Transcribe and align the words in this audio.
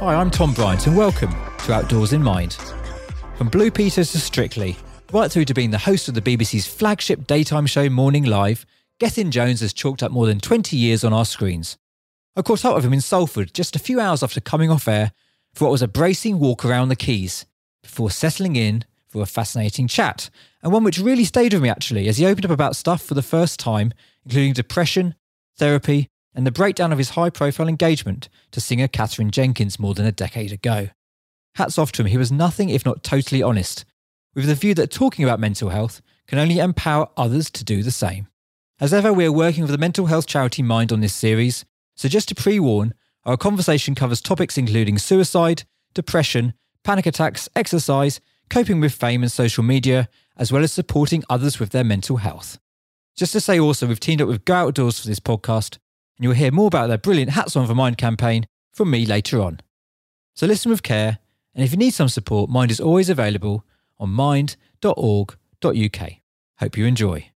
Hi, 0.00 0.14
I'm 0.14 0.30
Tom 0.30 0.54
Bryant, 0.54 0.86
and 0.86 0.96
welcome 0.96 1.30
to 1.58 1.74
Outdoors 1.74 2.14
in 2.14 2.22
Mind. 2.22 2.54
From 3.36 3.50
Blue 3.50 3.70
Peter 3.70 4.02
to 4.02 4.18
Strictly, 4.18 4.74
right 5.12 5.30
through 5.30 5.44
to 5.44 5.52
being 5.52 5.72
the 5.72 5.76
host 5.76 6.08
of 6.08 6.14
the 6.14 6.22
BBC's 6.22 6.66
flagship 6.66 7.26
daytime 7.26 7.66
show 7.66 7.90
Morning 7.90 8.24
Live, 8.24 8.64
Gethin 8.98 9.30
Jones 9.30 9.60
has 9.60 9.74
chalked 9.74 10.02
up 10.02 10.10
more 10.10 10.24
than 10.24 10.40
20 10.40 10.74
years 10.74 11.04
on 11.04 11.12
our 11.12 11.26
screens. 11.26 11.76
I 12.34 12.40
caught 12.40 12.64
up 12.64 12.76
with 12.76 12.86
him 12.86 12.94
in 12.94 13.02
Salford 13.02 13.52
just 13.52 13.76
a 13.76 13.78
few 13.78 14.00
hours 14.00 14.22
after 14.22 14.40
coming 14.40 14.70
off 14.70 14.88
air 14.88 15.12
for 15.52 15.66
what 15.66 15.72
was 15.72 15.82
a 15.82 15.86
bracing 15.86 16.38
walk 16.38 16.64
around 16.64 16.88
the 16.88 16.96
Quays, 16.96 17.44
before 17.82 18.10
settling 18.10 18.56
in 18.56 18.86
for 19.06 19.20
a 19.20 19.26
fascinating 19.26 19.86
chat, 19.86 20.30
and 20.62 20.72
one 20.72 20.82
which 20.82 20.98
really 20.98 21.24
stayed 21.24 21.52
with 21.52 21.62
me 21.62 21.68
actually 21.68 22.08
as 22.08 22.16
he 22.16 22.24
opened 22.24 22.46
up 22.46 22.50
about 22.50 22.74
stuff 22.74 23.02
for 23.02 23.12
the 23.12 23.20
first 23.20 23.60
time, 23.60 23.92
including 24.24 24.54
depression, 24.54 25.14
therapy, 25.58 26.08
and 26.34 26.46
the 26.46 26.52
breakdown 26.52 26.92
of 26.92 26.98
his 26.98 27.10
high 27.10 27.30
profile 27.30 27.68
engagement 27.68 28.28
to 28.52 28.60
singer 28.60 28.88
Katherine 28.88 29.30
Jenkins 29.30 29.78
more 29.78 29.94
than 29.94 30.06
a 30.06 30.12
decade 30.12 30.52
ago. 30.52 30.88
Hats 31.56 31.78
off 31.78 31.92
to 31.92 32.02
him, 32.02 32.08
he 32.08 32.16
was 32.16 32.30
nothing 32.30 32.68
if 32.68 32.84
not 32.84 33.02
totally 33.02 33.42
honest, 33.42 33.84
with 34.34 34.46
the 34.46 34.54
view 34.54 34.74
that 34.74 34.90
talking 34.90 35.24
about 35.24 35.40
mental 35.40 35.70
health 35.70 36.00
can 36.26 36.38
only 36.38 36.58
empower 36.58 37.08
others 37.16 37.50
to 37.50 37.64
do 37.64 37.82
the 37.82 37.90
same. 37.90 38.28
As 38.80 38.94
ever, 38.94 39.12
we 39.12 39.26
are 39.26 39.32
working 39.32 39.62
with 39.62 39.72
the 39.72 39.78
mental 39.78 40.06
health 40.06 40.26
charity 40.26 40.62
Mind 40.62 40.92
on 40.92 41.00
this 41.00 41.14
series, 41.14 41.64
so 41.96 42.08
just 42.08 42.28
to 42.28 42.34
pre 42.34 42.60
warn, 42.60 42.94
our 43.24 43.36
conversation 43.36 43.94
covers 43.94 44.20
topics 44.20 44.56
including 44.56 44.96
suicide, 44.96 45.64
depression, 45.92 46.54
panic 46.84 47.06
attacks, 47.06 47.48
exercise, 47.54 48.20
coping 48.48 48.80
with 48.80 48.94
fame 48.94 49.22
and 49.22 49.30
social 49.30 49.62
media, 49.62 50.08
as 50.36 50.50
well 50.50 50.62
as 50.62 50.72
supporting 50.72 51.24
others 51.28 51.58
with 51.58 51.70
their 51.70 51.84
mental 51.84 52.18
health. 52.18 52.58
Just 53.16 53.32
to 53.32 53.40
say 53.40 53.60
also, 53.60 53.86
we've 53.86 54.00
teamed 54.00 54.22
up 54.22 54.28
with 54.28 54.44
Go 54.44 54.54
Outdoors 54.54 54.98
for 54.98 55.08
this 55.08 55.20
podcast, 55.20 55.78
and 56.20 56.24
you'll 56.24 56.34
hear 56.34 56.52
more 56.52 56.66
about 56.66 56.88
their 56.88 56.98
brilliant 56.98 57.30
Hats 57.30 57.56
On 57.56 57.66
for 57.66 57.74
Mind 57.74 57.96
campaign 57.96 58.46
from 58.70 58.90
me 58.90 59.06
later 59.06 59.40
on. 59.40 59.60
So 60.34 60.46
listen 60.46 60.70
with 60.70 60.82
care, 60.82 61.18
and 61.54 61.64
if 61.64 61.70
you 61.70 61.78
need 61.78 61.94
some 61.94 62.10
support, 62.10 62.50
Mind 62.50 62.70
is 62.70 62.78
always 62.78 63.08
available 63.08 63.64
on 63.98 64.10
mind.org.uk. 64.10 64.50
Hope 66.58 66.76
you 66.76 66.84
enjoy. 66.84 67.30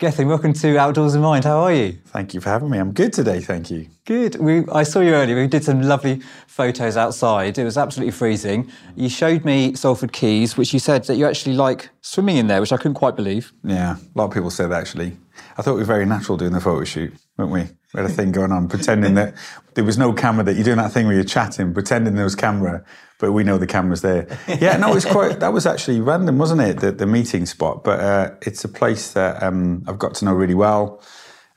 Gethin, 0.00 0.26
welcome 0.26 0.52
to 0.54 0.76
Outdoors 0.76 1.14
in 1.14 1.22
Mind. 1.22 1.44
How 1.44 1.60
are 1.60 1.72
you? 1.72 1.96
Thank 2.06 2.34
you 2.34 2.40
for 2.40 2.48
having 2.48 2.68
me. 2.68 2.78
I'm 2.78 2.90
good 2.90 3.12
today, 3.12 3.38
thank 3.38 3.70
you. 3.70 3.86
Good. 4.04 4.40
We, 4.40 4.64
I 4.72 4.82
saw 4.82 4.98
you 4.98 5.14
earlier. 5.14 5.36
We 5.36 5.46
did 5.46 5.62
some 5.62 5.80
lovely 5.80 6.20
photos 6.48 6.96
outside. 6.96 7.58
It 7.58 7.64
was 7.64 7.78
absolutely 7.78 8.10
freezing. 8.10 8.72
You 8.96 9.08
showed 9.08 9.44
me 9.44 9.76
Salford 9.76 10.12
Quays, 10.12 10.56
which 10.56 10.72
you 10.72 10.80
said 10.80 11.04
that 11.04 11.14
you 11.14 11.26
actually 11.26 11.54
like 11.54 11.90
swimming 12.00 12.38
in 12.38 12.48
there, 12.48 12.60
which 12.60 12.72
I 12.72 12.76
couldn't 12.76 12.94
quite 12.94 13.14
believe. 13.14 13.52
Yeah, 13.62 13.98
a 13.98 14.18
lot 14.18 14.24
of 14.24 14.32
people 14.32 14.50
said 14.50 14.72
that 14.72 14.80
actually. 14.80 15.16
I 15.56 15.62
thought 15.62 15.74
we 15.74 15.80
were 15.80 15.84
very 15.84 16.06
natural 16.06 16.36
doing 16.36 16.52
the 16.52 16.60
photo 16.60 16.84
shoot, 16.84 17.14
weren't 17.36 17.50
we? 17.50 17.60
We 17.60 18.00
had 18.00 18.10
a 18.10 18.12
thing 18.12 18.32
going 18.32 18.52
on, 18.52 18.68
pretending 18.68 19.14
that 19.14 19.34
there 19.74 19.84
was 19.84 19.96
no 19.96 20.12
camera, 20.12 20.44
that 20.44 20.54
you're 20.54 20.64
doing 20.64 20.78
that 20.78 20.92
thing 20.92 21.06
where 21.06 21.14
you're 21.14 21.24
chatting, 21.24 21.72
pretending 21.72 22.14
there 22.14 22.24
was 22.24 22.34
camera, 22.34 22.84
but 23.20 23.32
we 23.32 23.44
know 23.44 23.56
the 23.56 23.66
camera's 23.66 24.02
there. 24.02 24.26
Yeah, 24.48 24.76
no, 24.76 24.90
it 24.90 24.94
was 24.94 25.04
quite, 25.04 25.40
that 25.40 25.52
was 25.52 25.64
actually 25.64 26.00
random, 26.00 26.38
wasn't 26.38 26.60
it? 26.60 26.80
The, 26.80 26.92
the 26.92 27.06
meeting 27.06 27.46
spot. 27.46 27.84
But 27.84 28.00
uh, 28.00 28.30
it's 28.42 28.64
a 28.64 28.68
place 28.68 29.12
that 29.12 29.42
um, 29.42 29.84
I've 29.86 29.98
got 29.98 30.14
to 30.16 30.24
know 30.24 30.32
really 30.32 30.54
well. 30.54 31.02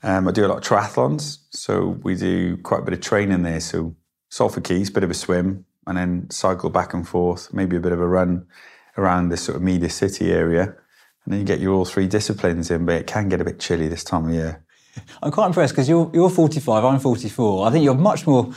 Um, 0.04 0.28
I 0.28 0.32
do 0.32 0.46
a 0.46 0.48
lot 0.48 0.60
of 0.60 0.64
triathlons, 0.64 1.40
so 1.50 2.00
we 2.04 2.16
do 2.16 2.58
quite 2.58 2.82
a 2.82 2.84
bit 2.84 2.94
of 2.94 3.02
training 3.02 3.42
there. 3.42 3.60
So 3.60 3.96
Salford 4.30 4.64
Quays, 4.64 4.94
bit 4.94 5.04
of 5.04 5.10
a 5.10 5.16
swim, 5.16 5.66
and 5.88 5.98
then 5.98 6.30
cycle 6.30 6.70
back 6.70 6.94
and 6.94 7.08
forth, 7.08 7.52
maybe 7.52 7.76
a 7.76 7.80
bit 7.80 7.94
of 7.94 8.00
a 8.00 8.08
run 8.08 8.46
around 8.96 9.30
this 9.30 9.42
sort 9.42 9.56
of 9.56 9.64
media 9.64 9.90
city 9.90 10.32
area. 10.32 10.76
And 11.28 11.34
then 11.34 11.42
you 11.42 11.46
get 11.46 11.60
your 11.60 11.74
all 11.74 11.84
three 11.84 12.08
disciplines 12.08 12.72
in, 12.72 12.86
but 12.86 12.96
it 12.96 13.06
can 13.06 13.28
get 13.28 13.42
a 13.42 13.44
bit 13.44 13.60
chilly 13.60 13.90
this 13.90 14.02
time 14.02 14.30
of 14.30 14.34
year. 14.34 14.64
I'm 15.22 15.30
quite 15.30 15.48
impressed 15.48 15.74
because 15.74 15.90
you're 15.90 16.10
you're 16.14 16.30
45, 16.30 16.86
I'm 16.86 17.02
44. 17.02 17.68
I 17.68 17.70
think 17.70 17.84
you're 17.84 17.96
much 17.96 18.26
more 18.26 18.54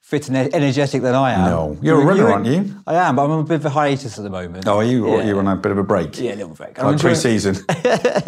fit 0.00 0.28
and 0.28 0.54
energetic 0.54 1.02
than 1.02 1.14
I 1.14 1.32
am. 1.32 1.50
No, 1.50 1.78
you're, 1.82 2.00
a 2.00 2.04
runner, 2.06 2.20
you're, 2.20 2.32
aren't 2.32 2.46
you? 2.46 2.82
I 2.86 2.94
am, 2.94 3.16
but 3.16 3.26
I'm 3.26 3.30
on 3.30 3.40
a 3.40 3.44
bit 3.44 3.56
of 3.56 3.66
a 3.66 3.68
hiatus 3.68 4.16
at 4.16 4.24
the 4.24 4.30
moment. 4.30 4.66
Oh, 4.66 4.78
are 4.78 4.84
you? 4.84 5.06
Yeah. 5.06 5.24
You're 5.24 5.38
on 5.38 5.48
a 5.48 5.56
bit 5.56 5.70
of 5.70 5.76
a 5.76 5.82
break? 5.82 6.18
Yeah, 6.18 6.32
a 6.32 6.36
little 6.36 6.54
break. 6.54 6.78
Like 6.78 6.98
pre-season. 6.98 7.56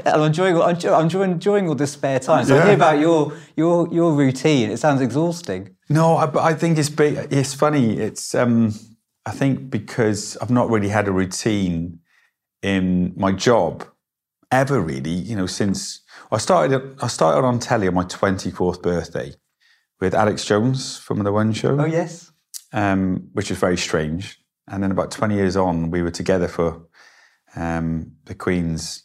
I'm 0.05 0.21
enjoying, 0.21 0.57
I'm 0.61 0.77
enjoying, 1.05 1.31
enjoying 1.31 1.67
all 1.67 1.75
this 1.75 1.93
spare 1.93 2.19
time. 2.19 2.45
So 2.45 2.55
yeah. 2.55 2.65
I 2.65 2.67
hear 2.67 2.75
about 2.75 2.99
your 2.99 3.33
your 3.57 3.89
your 3.91 4.13
routine. 4.13 4.71
It 4.71 4.77
sounds 4.77 5.01
exhausting. 5.01 5.75
No, 5.89 6.17
I, 6.17 6.51
I 6.51 6.53
think 6.53 6.77
it's 6.77 6.91
it's 6.99 7.55
funny. 7.55 7.99
It's 7.99 8.35
um, 8.35 8.75
I 9.25 9.31
think 9.31 9.71
because 9.71 10.37
I've 10.43 10.51
not 10.51 10.69
really 10.69 10.91
had 10.91 11.09
a 11.09 11.13
routine 11.13 12.01
in 12.67 13.13
my 13.17 13.31
job 13.31 13.87
ever 14.51 14.81
really. 14.81 15.11
You 15.11 15.37
know, 15.37 15.47
since 15.47 16.01
I 16.33 16.39
started 16.39 16.99
I 17.01 17.07
started 17.07 17.47
on 17.47 17.61
telly 17.61 17.87
on 17.87 17.95
my 17.95 18.05
24th 18.05 18.83
birthday 18.83 19.35
with 20.01 20.15
Alex 20.15 20.45
Jones 20.45 20.99
from 20.99 21.23
the 21.23 21.33
One 21.33 21.53
Show. 21.53 21.81
Oh 21.81 21.85
yes, 21.85 22.33
um, 22.73 23.29
which 23.33 23.51
was 23.51 23.59
very 23.59 23.79
strange. 23.79 24.39
And 24.69 24.83
then 24.83 24.91
about 24.91 25.13
20 25.13 25.37
years 25.37 25.57
on, 25.57 25.93
we 25.93 26.03
were 26.03 26.11
together 26.11 26.49
for 26.49 26.89
um, 27.55 28.13
the 28.25 28.35
Queen's 28.35 29.05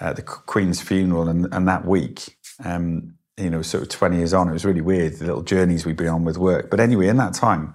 uh, 0.00 0.12
the 0.12 0.22
Queen's 0.22 0.80
funeral, 0.80 1.28
and, 1.28 1.52
and 1.52 1.66
that 1.66 1.86
week, 1.86 2.36
um, 2.64 3.14
you 3.36 3.50
know, 3.50 3.62
sort 3.62 3.82
of 3.82 3.88
20 3.88 4.18
years 4.18 4.32
on, 4.34 4.48
it 4.48 4.52
was 4.52 4.64
really 4.64 4.82
weird 4.82 5.14
the 5.14 5.24
little 5.24 5.42
journeys 5.42 5.84
we'd 5.84 5.96
been 5.96 6.08
on 6.08 6.24
with 6.24 6.36
work. 6.36 6.70
But 6.70 6.78
anyway, 6.78 7.08
in 7.08 7.16
that 7.16 7.32
time. 7.32 7.74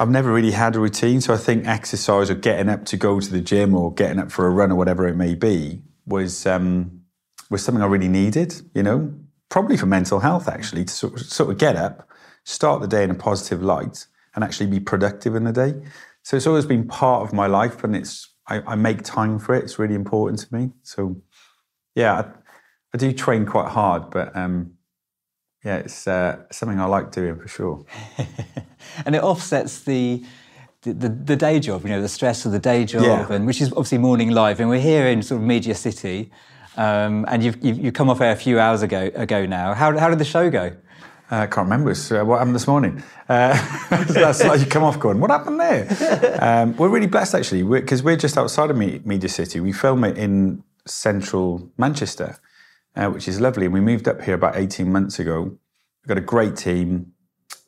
I've 0.00 0.08
never 0.08 0.32
really 0.32 0.52
had 0.52 0.76
a 0.76 0.80
routine, 0.80 1.20
so 1.20 1.34
I 1.34 1.36
think 1.36 1.66
exercise 1.66 2.30
or 2.30 2.34
getting 2.34 2.70
up 2.70 2.86
to 2.86 2.96
go 2.96 3.20
to 3.20 3.30
the 3.30 3.42
gym 3.42 3.74
or 3.74 3.92
getting 3.92 4.18
up 4.18 4.32
for 4.32 4.46
a 4.46 4.50
run 4.50 4.72
or 4.72 4.76
whatever 4.76 5.06
it 5.06 5.14
may 5.14 5.34
be 5.34 5.82
was 6.06 6.46
um, 6.46 7.02
was 7.50 7.62
something 7.62 7.82
I 7.82 7.86
really 7.86 8.08
needed. 8.08 8.62
You 8.74 8.82
know, 8.82 9.14
probably 9.50 9.76
for 9.76 9.84
mental 9.84 10.20
health 10.20 10.48
actually 10.48 10.86
to 10.86 10.92
sort 10.92 11.20
of, 11.20 11.26
sort 11.26 11.50
of 11.50 11.58
get 11.58 11.76
up, 11.76 12.08
start 12.44 12.80
the 12.80 12.88
day 12.88 13.04
in 13.04 13.10
a 13.10 13.14
positive 13.14 13.62
light, 13.62 14.06
and 14.34 14.42
actually 14.42 14.68
be 14.68 14.80
productive 14.80 15.34
in 15.34 15.44
the 15.44 15.52
day. 15.52 15.74
So 16.22 16.34
it's 16.34 16.46
always 16.46 16.64
been 16.64 16.88
part 16.88 17.22
of 17.28 17.34
my 17.34 17.46
life, 17.46 17.84
and 17.84 17.94
it's 17.94 18.26
I, 18.46 18.62
I 18.66 18.76
make 18.76 19.02
time 19.02 19.38
for 19.38 19.54
it. 19.54 19.64
It's 19.64 19.78
really 19.78 19.94
important 19.94 20.38
to 20.40 20.54
me. 20.54 20.70
So 20.82 21.20
yeah, 21.94 22.14
I, 22.14 22.24
I 22.94 22.96
do 22.96 23.12
train 23.12 23.44
quite 23.44 23.68
hard, 23.68 24.08
but 24.08 24.34
um, 24.34 24.76
yeah, 25.62 25.76
it's 25.76 26.08
uh, 26.08 26.38
something 26.50 26.80
I 26.80 26.86
like 26.86 27.12
doing 27.12 27.38
for 27.38 27.48
sure. 27.48 27.84
and 29.04 29.14
it 29.14 29.22
offsets 29.22 29.80
the 29.80 30.24
the, 30.82 30.94
the, 30.94 31.08
the, 31.10 31.36
day 31.36 31.60
job, 31.60 31.82
you 31.82 31.90
know, 31.90 32.00
the 32.00 32.08
stress 32.08 32.46
of 32.46 32.52
the 32.52 32.58
day 32.58 32.86
job, 32.86 33.02
yeah. 33.02 33.30
and 33.30 33.46
which 33.46 33.60
is 33.60 33.68
obviously 33.72 33.98
morning 33.98 34.30
live. 34.30 34.60
And 34.60 34.70
we're 34.70 34.80
here 34.80 35.08
in 35.08 35.22
sort 35.22 35.42
of 35.42 35.46
Media 35.46 35.74
City, 35.74 36.30
um, 36.78 37.26
and 37.28 37.44
you've, 37.44 37.62
you've, 37.62 37.78
you've 37.78 37.94
come 37.94 38.08
off 38.08 38.22
air 38.22 38.32
a 38.32 38.36
few 38.36 38.58
hours 38.58 38.80
ago 38.80 39.10
ago 39.14 39.44
now. 39.44 39.74
How, 39.74 39.96
how 39.98 40.08
did 40.08 40.18
the 40.18 40.24
show 40.24 40.48
go? 40.48 40.74
Uh, 41.30 41.36
I 41.36 41.46
can't 41.46 41.68
remember. 41.68 41.90
Uh, 41.90 42.24
what 42.24 42.38
happened 42.38 42.56
this 42.56 42.66
morning? 42.66 43.02
Uh, 43.28 43.52
that's 44.06 44.42
like 44.42 44.60
you 44.60 44.66
come 44.66 44.82
off 44.82 44.98
going, 44.98 45.20
what 45.20 45.30
happened 45.30 45.60
there? 45.60 45.86
Um, 46.40 46.76
we're 46.76 46.88
really 46.88 47.06
blessed 47.06 47.34
actually, 47.34 47.62
because 47.62 48.02
we're, 48.02 48.12
we're, 48.12 48.16
just 48.16 48.38
outside 48.38 48.70
of 48.70 48.76
Media 48.76 49.28
City. 49.28 49.60
We 49.60 49.72
film 49.72 50.04
it 50.04 50.16
in 50.16 50.64
central 50.86 51.70
Manchester, 51.76 52.38
uh, 52.96 53.08
which 53.10 53.28
is 53.28 53.40
lovely. 53.40 53.66
And 53.66 53.74
we 53.74 53.80
moved 53.80 54.08
up 54.08 54.22
here 54.22 54.34
about 54.34 54.56
18 54.56 54.90
months 54.90 55.18
ago. 55.18 55.42
We've 55.42 56.08
got 56.08 56.18
a 56.18 56.22
great 56.22 56.56
team. 56.56 57.12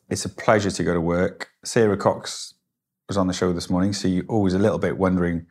It's 0.09 0.25
a 0.25 0.29
pleasure 0.29 0.71
to 0.71 0.83
go 0.83 0.93
to 0.93 1.01
work. 1.01 1.49
Sara 1.63 1.97
Cox 1.97 2.53
was 3.07 3.17
on 3.17 3.27
the 3.27 3.33
show 3.33 3.53
this 3.53 3.69
morning, 3.69 3.93
so 3.93 4.07
you're 4.07 4.25
always 4.25 4.53
a 4.53 4.59
little 4.59 4.79
bit 4.79 4.97
wondering, 4.97 5.45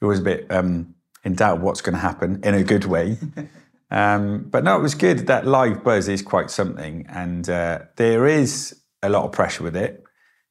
you're 0.00 0.08
always 0.08 0.20
a 0.20 0.22
bit 0.22 0.46
um, 0.50 0.94
in 1.24 1.34
doubt 1.34 1.60
what's 1.60 1.80
going 1.80 1.94
to 1.94 2.00
happen 2.00 2.40
in 2.42 2.54
a 2.54 2.62
good 2.62 2.84
way. 2.84 3.18
um, 3.90 4.44
but 4.50 4.64
no, 4.64 4.76
it 4.76 4.82
was 4.82 4.94
good. 4.94 5.26
That 5.26 5.46
live 5.46 5.82
buzz 5.84 6.08
is 6.08 6.22
quite 6.22 6.50
something, 6.50 7.06
and 7.08 7.48
uh, 7.48 7.80
there 7.96 8.26
is 8.26 8.80
a 9.02 9.08
lot 9.08 9.24
of 9.24 9.32
pressure 9.32 9.62
with 9.62 9.76
it. 9.76 10.02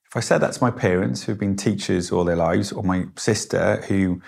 If 0.10 0.18
I 0.18 0.20
said 0.20 0.40
that 0.40 0.54
to 0.54 0.64
my 0.64 0.72
parents 0.72 1.24
who've 1.24 1.40
been 1.40 1.56
teachers 1.56 2.12
all 2.12 2.24
their 2.24 2.36
lives, 2.36 2.72
or 2.72 2.84
my 2.84 3.06
sister 3.18 3.84
who 3.88 4.22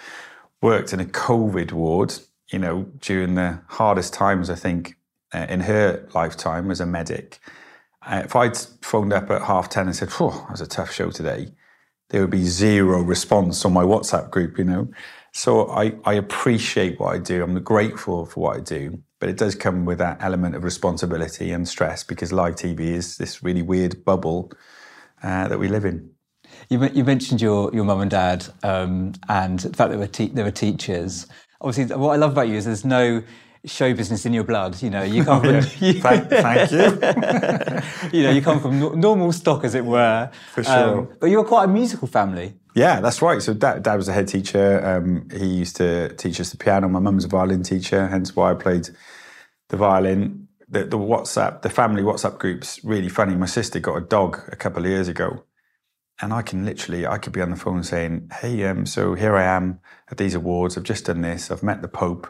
worked 0.61 0.93
in 0.93 0.99
a 0.99 1.05
COVID 1.05 1.71
ward, 1.71 2.15
you 2.51 2.59
know, 2.59 2.83
during 2.99 3.35
the 3.35 3.61
hardest 3.67 4.13
times, 4.13 4.49
I 4.49 4.55
think, 4.55 4.95
uh, 5.33 5.45
in 5.49 5.61
her 5.61 6.07
lifetime 6.13 6.71
as 6.71 6.79
a 6.79 6.85
medic. 6.85 7.39
Uh, 8.05 8.21
if 8.25 8.35
I'd 8.35 8.57
phoned 8.81 9.13
up 9.13 9.29
at 9.31 9.41
half 9.41 9.69
10 9.69 9.87
and 9.87 9.95
said, 9.95 10.09
oh, 10.19 10.29
that 10.31 10.51
was 10.51 10.61
a 10.61 10.67
tough 10.67 10.91
show 10.91 11.09
today, 11.09 11.47
there 12.09 12.21
would 12.21 12.29
be 12.29 12.43
zero 12.43 13.01
response 13.01 13.65
on 13.65 13.73
my 13.73 13.83
WhatsApp 13.83 14.29
group, 14.29 14.57
you 14.57 14.63
know. 14.63 14.87
So 15.33 15.69
I, 15.69 15.93
I 16.05 16.13
appreciate 16.13 16.99
what 16.99 17.13
I 17.13 17.17
do. 17.17 17.43
I'm 17.43 17.59
grateful 17.61 18.25
for 18.25 18.39
what 18.39 18.57
I 18.57 18.59
do, 18.61 19.01
but 19.19 19.29
it 19.29 19.37
does 19.37 19.55
come 19.55 19.85
with 19.85 19.97
that 19.97 20.21
element 20.21 20.55
of 20.55 20.63
responsibility 20.63 21.51
and 21.51 21.67
stress 21.67 22.03
because 22.03 22.31
live 22.31 22.55
TV 22.55 22.81
is 22.81 23.17
this 23.17 23.43
really 23.43 23.61
weird 23.61 24.05
bubble 24.05 24.51
uh, 25.23 25.47
that 25.47 25.59
we 25.59 25.67
live 25.67 25.83
in. 25.83 26.11
You, 26.69 26.83
you 26.93 27.03
mentioned 27.03 27.41
your, 27.41 27.73
your 27.73 27.83
mum 27.83 28.01
and 28.01 28.11
dad 28.11 28.45
um, 28.63 29.13
and 29.27 29.59
the 29.59 29.75
fact 29.75 29.89
that 29.89 29.89
they 29.89 29.97
were, 29.97 30.07
te- 30.07 30.27
they 30.29 30.43
were 30.43 30.51
teachers. 30.51 31.27
Obviously, 31.59 31.95
what 31.95 32.11
I 32.11 32.15
love 32.17 32.31
about 32.31 32.47
you 32.47 32.55
is 32.55 32.65
there's 32.65 32.85
no 32.85 33.23
show 33.65 33.93
business 33.93 34.25
in 34.25 34.33
your 34.33 34.43
blood. 34.43 34.81
You 34.81 34.89
know, 34.89 35.03
you 35.03 35.23
come 35.29 35.41
from. 35.41 35.55
You, 35.79 36.01
thank, 36.01 36.29
thank, 36.29 36.71
you. 36.71 36.79
you 38.19 38.23
know, 38.23 38.31
you 38.31 38.41
come 38.41 38.59
from 38.59 38.79
no, 38.79 38.89
normal 38.89 39.31
stock, 39.31 39.63
as 39.63 39.75
it 39.75 39.85
were. 39.85 40.29
For 40.53 40.63
sure. 40.63 40.99
Um, 40.99 41.09
but 41.19 41.27
you're 41.27 41.43
quite 41.43 41.65
a 41.65 41.67
musical 41.67 42.07
family. 42.07 42.55
Yeah, 42.75 42.99
that's 42.99 43.21
right. 43.21 43.41
So 43.41 43.53
dad, 43.53 43.83
dad 43.83 43.95
was 43.95 44.07
a 44.07 44.13
head 44.13 44.27
teacher. 44.27 44.85
Um, 44.85 45.29
he 45.31 45.45
used 45.45 45.77
to 45.77 46.13
teach 46.15 46.39
us 46.39 46.51
the 46.51 46.57
piano. 46.57 46.89
My 46.89 46.99
mum's 46.99 47.25
a 47.25 47.27
violin 47.27 47.63
teacher, 47.63 48.07
hence 48.07 48.35
why 48.35 48.51
I 48.51 48.53
played 48.53 48.89
the 49.69 49.77
violin. 49.77 50.47
The, 50.67 50.83
the 50.83 50.97
WhatsApp, 50.97 51.61
the 51.61 51.69
family 51.69 52.01
WhatsApp 52.01 52.37
group's 52.39 52.83
really 52.83 53.07
funny. 53.07 53.35
My 53.35 53.45
sister 53.45 53.79
got 53.79 53.95
a 53.95 54.01
dog 54.01 54.41
a 54.51 54.55
couple 54.55 54.83
of 54.83 54.89
years 54.89 55.07
ago, 55.07 55.43
and 56.21 56.33
I 56.33 56.41
can 56.41 56.65
literally, 56.65 57.05
I 57.05 57.17
could 57.17 57.33
be 57.33 57.41
on 57.41 57.51
the 57.51 57.55
phone 57.55 57.83
saying, 57.83 58.31
"Hey, 58.41 58.65
um, 58.65 58.85
so 58.85 59.13
here 59.13 59.35
I 59.35 59.43
am 59.43 59.79
at 60.11 60.17
these 60.17 60.33
awards. 60.33 60.75
I've 60.75 60.83
just 60.83 61.05
done 61.05 61.21
this. 61.21 61.51
I've 61.51 61.63
met 61.63 61.81
the 61.81 61.87
Pope, 61.87 62.27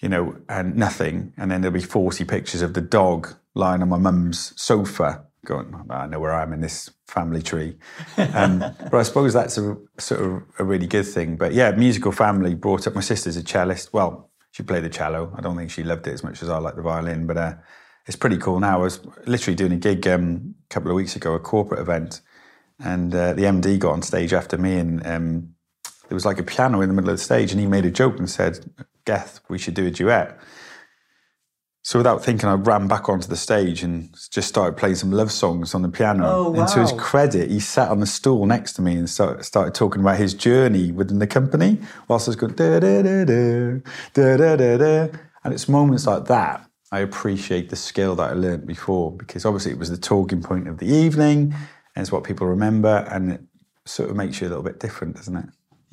you 0.00 0.08
know, 0.08 0.36
and 0.48 0.76
nothing." 0.76 1.32
And 1.36 1.50
then 1.50 1.60
there'll 1.60 1.74
be 1.74 1.80
forty 1.80 2.24
pictures 2.24 2.62
of 2.62 2.74
the 2.74 2.80
dog 2.80 3.34
lying 3.54 3.82
on 3.82 3.88
my 3.88 3.98
mum's 3.98 4.52
sofa, 4.60 5.24
going, 5.44 5.74
"I 5.90 6.06
know 6.06 6.20
where 6.20 6.32
I 6.32 6.42
am 6.42 6.52
in 6.52 6.60
this 6.60 6.90
family 7.06 7.42
tree." 7.42 7.76
Um, 8.34 8.58
but 8.58 8.94
I 8.94 9.02
suppose 9.02 9.32
that's 9.32 9.58
a 9.58 9.76
sort 9.98 10.20
of 10.20 10.42
a 10.58 10.64
really 10.64 10.86
good 10.86 11.06
thing. 11.06 11.36
But 11.36 11.52
yeah, 11.52 11.70
musical 11.72 12.12
family 12.12 12.54
brought 12.54 12.86
up. 12.86 12.94
My 12.94 13.00
sister's 13.00 13.36
a 13.36 13.42
cellist. 13.42 13.92
Well, 13.92 14.30
she 14.50 14.62
played 14.62 14.84
the 14.84 14.88
cello. 14.88 15.34
I 15.36 15.40
don't 15.40 15.56
think 15.56 15.70
she 15.70 15.82
loved 15.82 16.06
it 16.06 16.14
as 16.14 16.24
much 16.24 16.42
as 16.42 16.48
I 16.48 16.58
like 16.58 16.76
the 16.76 16.82
violin, 16.82 17.26
but. 17.26 17.36
Uh, 17.36 17.54
it's 18.06 18.16
pretty 18.16 18.38
cool 18.38 18.60
now. 18.60 18.78
I 18.78 18.82
was 18.82 19.00
literally 19.26 19.56
doing 19.56 19.72
a 19.72 19.76
gig 19.76 20.06
um, 20.06 20.54
a 20.70 20.74
couple 20.74 20.90
of 20.90 20.96
weeks 20.96 21.16
ago, 21.16 21.34
a 21.34 21.40
corporate 21.40 21.80
event, 21.80 22.20
and 22.78 23.14
uh, 23.14 23.32
the 23.32 23.42
MD 23.42 23.78
got 23.78 23.92
on 23.92 24.02
stage 24.02 24.32
after 24.32 24.56
me, 24.56 24.78
and 24.78 25.04
um, 25.06 25.54
there 26.08 26.14
was 26.14 26.24
like 26.24 26.38
a 26.38 26.42
piano 26.42 26.80
in 26.80 26.88
the 26.88 26.94
middle 26.94 27.10
of 27.10 27.16
the 27.16 27.22
stage, 27.22 27.52
and 27.52 27.60
he 27.60 27.66
made 27.66 27.84
a 27.84 27.90
joke 27.90 28.18
and 28.18 28.28
said, 28.28 28.70
"Geth, 29.04 29.40
we 29.48 29.58
should 29.58 29.74
do 29.74 29.86
a 29.86 29.90
duet." 29.90 30.38
So 31.82 32.00
without 32.00 32.24
thinking, 32.24 32.48
I 32.48 32.54
ran 32.54 32.88
back 32.88 33.08
onto 33.08 33.28
the 33.28 33.36
stage 33.36 33.84
and 33.84 34.12
just 34.30 34.48
started 34.48 34.76
playing 34.76 34.96
some 34.96 35.12
love 35.12 35.30
songs 35.30 35.72
on 35.72 35.82
the 35.82 35.88
piano. 35.88 36.24
Oh, 36.26 36.50
wow. 36.50 36.60
And 36.60 36.68
to 36.70 36.80
his 36.80 36.90
credit, 36.90 37.48
he 37.48 37.60
sat 37.60 37.90
on 37.90 38.00
the 38.00 38.06
stool 38.06 38.44
next 38.44 38.72
to 38.72 38.82
me 38.82 38.96
and 38.96 39.08
start, 39.08 39.44
started 39.44 39.72
talking 39.72 40.02
about 40.02 40.16
his 40.16 40.34
journey 40.34 40.90
within 40.90 41.20
the 41.20 41.28
company, 41.28 41.78
whilst 42.08 42.26
I 42.26 42.30
was 42.30 42.36
going 42.36 42.54
da 42.54 42.80
da 42.80 43.02
da 43.02 43.24
da 43.24 43.80
da 44.14 44.36
da 44.36 44.56
da 44.56 44.76
da. 44.78 45.18
And 45.44 45.54
it's 45.54 45.68
moments 45.68 46.08
like 46.08 46.24
that 46.24 46.66
I 46.92 47.00
appreciate 47.00 47.68
the 47.68 47.76
skill 47.76 48.14
that 48.16 48.30
I 48.30 48.32
learned 48.34 48.66
before 48.66 49.10
because 49.10 49.44
obviously 49.44 49.72
it 49.72 49.78
was 49.78 49.90
the 49.90 49.96
talking 49.96 50.42
point 50.42 50.68
of 50.68 50.78
the 50.78 50.86
evening 50.86 51.54
and 51.94 52.02
it's 52.02 52.12
what 52.12 52.24
people 52.24 52.46
remember 52.46 53.06
and 53.10 53.32
it 53.32 53.40
sort 53.84 54.10
of 54.10 54.16
makes 54.16 54.40
you 54.40 54.46
a 54.46 54.50
little 54.50 54.62
bit 54.62 54.78
different, 54.78 55.16
doesn't 55.16 55.36
it? 55.36 55.46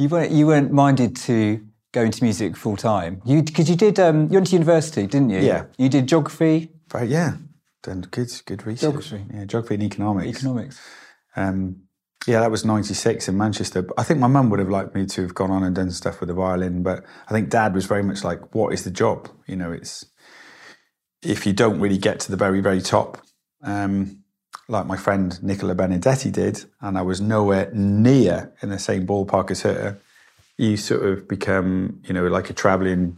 You 0.04 0.10
weren't 0.10 0.32
you 0.32 0.48
weren't 0.48 0.72
minded 0.74 1.16
to 1.28 1.66
go 1.94 2.02
into 2.02 2.22
music 2.22 2.58
full 2.58 2.76
time. 2.76 3.22
You 3.26 3.42
because 3.42 3.70
you 3.70 3.78
did 3.78 4.00
um, 4.00 4.24
you 4.24 4.34
went 4.34 4.48
to 4.48 4.54
university, 4.54 5.08
didn't 5.08 5.30
you? 5.30 5.40
Yeah. 5.40 5.66
You 5.78 5.88
did 5.88 6.08
geography, 6.08 6.74
Right, 6.94 7.08
yeah, 7.08 7.38
done 7.84 8.02
good 8.12 8.30
good 8.46 8.66
research. 8.68 8.92
Geography. 8.92 9.26
Yeah, 9.34 9.46
geography 9.46 9.76
and 9.76 9.84
economics. 9.84 10.38
economics. 10.38 10.82
Um, 11.38 11.84
yeah, 12.28 12.42
that 12.42 12.52
was 12.52 12.66
96 12.66 13.30
in 13.30 13.38
Manchester. 13.38 13.88
I 13.98 14.04
think 14.04 14.20
my 14.20 14.28
mum 14.28 14.50
would 14.50 14.60
have 14.60 14.70
liked 14.70 14.94
me 14.94 15.06
to 15.06 15.22
have 15.22 15.34
gone 15.34 15.52
on 15.52 15.64
and 15.64 15.76
done 15.76 15.92
stuff 15.92 16.20
with 16.20 16.28
the 16.28 16.34
violin, 16.34 16.84
but 16.84 17.04
I 17.28 17.32
think 17.32 17.50
dad 17.50 17.74
was 17.74 17.86
very 17.86 18.04
much 18.04 18.24
like, 18.24 18.54
what 18.54 18.74
is 18.74 18.84
the 18.84 18.92
job? 18.92 19.30
You 19.48 19.56
know, 19.56 19.72
it's 19.72 20.06
if 21.22 21.46
you 21.46 21.54
don't 21.54 21.80
really 21.80 21.98
get 21.98 22.20
to 22.22 22.32
the 22.32 22.38
very, 22.38 22.60
very 22.60 22.82
top, 22.82 23.22
um, 23.62 24.23
like 24.74 24.86
my 24.88 24.98
friend 24.98 25.42
Nicola 25.42 25.75
Benedetti 25.75 26.31
did, 26.31 26.66
and 26.81 26.98
I 26.98 27.02
was 27.04 27.22
nowhere 27.22 27.70
near 27.74 28.54
in 28.62 28.70
the 28.70 28.80
same 28.80 29.08
ballpark 29.08 29.52
as 29.52 29.62
her, 29.62 30.00
you 30.58 30.75
sort 30.78 31.06
of 31.06 31.28
become, 31.28 32.02
you 32.06 32.14
know, 32.14 32.28
like 32.28 32.50
a 32.50 32.54
traveling 32.54 33.18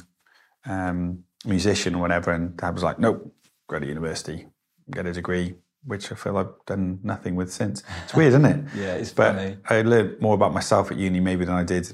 um, 0.66 1.24
musician 1.46 1.96
or 1.96 2.02
whatever. 2.02 2.32
And 2.32 2.56
dad 2.58 2.74
was 2.74 2.84
like, 2.84 3.00
nope, 3.00 3.34
go 3.68 3.80
to 3.80 3.86
university, 3.86 4.48
get 4.92 5.06
a 5.06 5.14
degree, 5.14 5.56
which 5.84 6.12
I 6.12 6.16
feel 6.16 6.38
I've 6.38 6.54
done 6.66 7.00
nothing 7.04 7.36
with 7.36 7.52
since. 7.52 7.84
It's 8.04 8.14
weird, 8.14 8.30
isn't 8.34 8.46
it? 8.46 8.60
Yeah, 8.76 8.94
it's 8.96 9.14
But 9.14 9.36
funny. 9.36 9.58
I 9.70 9.82
learned 9.82 10.22
more 10.22 10.36
about 10.36 10.54
myself 10.54 10.92
at 10.92 10.98
uni 10.98 11.20
maybe 11.20 11.46
than 11.46 11.56
I 11.56 11.64
did 11.64 11.94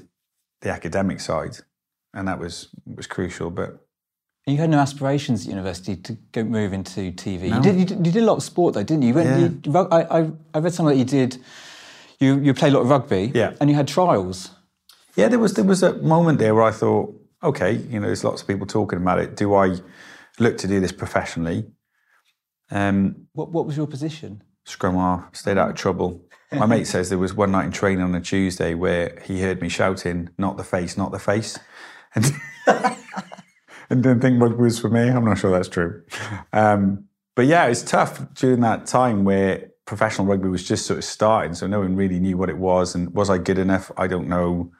the 0.60 0.70
academic 0.70 1.20
side, 1.20 1.58
and 2.14 2.26
that 2.28 2.38
was 2.38 2.68
was 2.84 3.06
crucial. 3.06 3.50
But 3.50 3.84
You 4.46 4.56
had 4.56 4.70
no 4.70 4.78
aspirations 4.80 5.42
at 5.44 5.48
university 5.50 5.94
to 5.96 6.14
go 6.32 6.42
move 6.42 6.72
into 6.72 7.12
TV. 7.12 7.48
No. 7.48 7.56
You 7.58 7.62
did. 7.62 7.76
You 7.78 7.84
did, 7.84 8.06
you 8.06 8.12
did 8.12 8.22
a 8.22 8.26
lot 8.26 8.36
of 8.38 8.42
sport 8.42 8.74
though, 8.74 8.82
didn't 8.82 9.02
you? 9.02 9.08
you, 9.08 9.14
went, 9.14 9.64
Yeah. 9.64 9.72
you 9.72 9.88
I, 9.92 10.20
I 10.20 10.30
I 10.54 10.58
read 10.58 10.74
somewhere 10.74 10.94
that 10.94 10.98
you 10.98 11.04
did. 11.04 11.38
You 12.18 12.40
you 12.40 12.52
played 12.54 12.72
a 12.72 12.76
lot 12.76 12.82
of 12.82 12.90
rugby. 12.90 13.30
Yeah. 13.34 13.52
And 13.60 13.70
you 13.70 13.76
had 13.76 13.86
trials. 13.86 14.50
yeah, 15.16 15.28
there 15.28 15.38
was 15.38 15.54
there 15.54 15.64
was 15.64 15.82
a 15.82 15.94
moment 16.02 16.38
there 16.40 16.54
where 16.56 16.64
I 16.64 16.72
thought, 16.72 17.14
okay, 17.42 17.72
you 17.72 18.00
know, 18.00 18.06
there's 18.08 18.24
lots 18.24 18.42
of 18.42 18.48
people 18.48 18.66
talking 18.66 18.98
about 18.98 19.18
it. 19.20 19.36
Do 19.36 19.54
I 19.54 19.76
look 20.40 20.58
to 20.58 20.66
do 20.66 20.80
this 20.80 20.92
professionally? 20.92 21.66
Um, 22.70 23.26
What 23.34 23.52
what 23.52 23.66
was 23.66 23.76
your 23.76 23.86
position? 23.86 24.42
scrum 24.64 24.94
half, 24.94 25.34
stayed 25.34 25.58
out 25.58 25.70
of 25.70 25.76
trouble. 25.76 26.24
My 26.52 26.66
mate 26.66 26.86
says 26.86 27.08
there 27.08 27.18
was 27.18 27.34
one 27.34 27.50
night 27.52 27.64
in 27.64 27.72
training 27.72 28.04
on 28.04 28.14
a 28.14 28.20
Tuesday 28.20 28.74
where 28.74 29.18
he 29.24 29.40
heard 29.40 29.60
me 29.62 29.68
shouting, 29.68 30.28
"Not 30.36 30.56
the 30.56 30.64
face, 30.64 30.96
not 30.96 31.10
the 31.12 31.18
face," 31.18 31.58
and 32.14 32.24
and 33.92 34.02
didn't 34.02 34.20
think 34.20 34.40
rugby 34.42 34.62
was 34.62 34.78
for 34.80 34.88
me. 34.88 35.08
I'm 35.08 35.24
not 35.24 35.38
sure 35.38 35.50
that's 35.52 35.68
true. 35.68 36.02
Um, 36.52 37.04
but 37.36 37.46
yeah, 37.46 37.66
it's 37.66 37.82
tough 37.82 38.34
during 38.34 38.60
that 38.60 38.86
time 38.86 39.24
where 39.24 39.70
professional 39.84 40.26
rugby 40.26 40.48
was 40.48 40.66
just 40.66 40.86
sort 40.86 40.98
of 40.98 41.04
starting, 41.04 41.54
so 41.54 41.66
no 41.66 41.80
one 41.80 41.94
really 41.96 42.18
knew 42.18 42.36
what 42.36 42.48
it 42.50 42.58
was, 42.58 42.94
and 42.94 43.14
was 43.14 43.30
I 43.30 43.38
good 43.38 43.58
enough? 43.58 43.90
I 43.96 44.06
don't 44.06 44.28
know. 44.28 44.72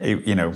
It- 0.00 0.26
you 0.26 0.34
know, 0.34 0.52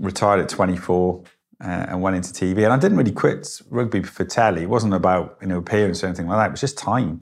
retired 0.00 0.40
at 0.40 0.48
24 0.48 1.24
uh, 1.60 1.64
and 1.64 2.02
went 2.02 2.16
into 2.16 2.32
TV. 2.32 2.64
And 2.64 2.72
I 2.72 2.78
didn't 2.78 2.98
really 2.98 3.12
quit 3.12 3.48
rugby 3.70 4.02
for 4.02 4.24
telly. 4.24 4.62
It 4.62 4.68
wasn't 4.68 4.94
about 4.94 5.38
you 5.40 5.46
know 5.48 5.58
appearance 5.58 6.02
or 6.02 6.06
anything 6.08 6.26
like 6.28 6.38
that. 6.38 6.48
It 6.48 6.50
was 6.52 6.60
just 6.60 6.78
time. 6.78 7.20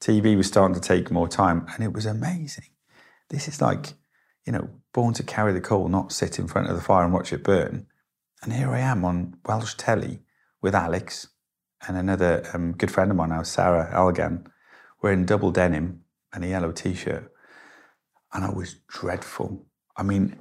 TV 0.00 0.36
was 0.36 0.46
starting 0.46 0.74
to 0.74 0.80
take 0.80 1.10
more 1.10 1.28
time, 1.28 1.66
and 1.72 1.82
it 1.82 1.92
was 1.92 2.04
amazing. 2.04 2.66
This 3.30 3.48
is 3.48 3.60
like, 3.62 3.94
you 4.44 4.52
know, 4.52 4.68
born 4.92 5.14
to 5.14 5.22
carry 5.22 5.52
the 5.52 5.60
coal, 5.60 5.88
not 5.88 6.12
sit 6.12 6.38
in 6.38 6.46
front 6.46 6.68
of 6.68 6.76
the 6.76 6.82
fire 6.82 7.04
and 7.04 7.14
watch 7.14 7.32
it 7.32 7.42
burn. 7.42 7.86
And 8.42 8.52
here 8.52 8.70
I 8.70 8.80
am 8.80 9.04
on 9.04 9.36
Welsh 9.46 9.74
telly 9.74 10.20
with 10.62 10.74
Alex 10.74 11.28
and 11.86 11.96
another 11.96 12.48
um, 12.52 12.72
good 12.72 12.90
friend 12.90 13.10
of 13.10 13.16
mine 13.16 13.30
now, 13.30 13.42
Sarra 13.42 13.90
Elgan, 13.92 14.46
wearing 15.02 15.24
double 15.24 15.50
denim 15.50 16.02
and 16.32 16.44
a 16.44 16.48
yellow 16.48 16.72
t-shirt, 16.72 17.32
and 18.32 18.44
I 18.44 18.50
was 18.50 18.76
dreadful. 18.88 19.64
I 19.96 20.02
mean, 20.02 20.36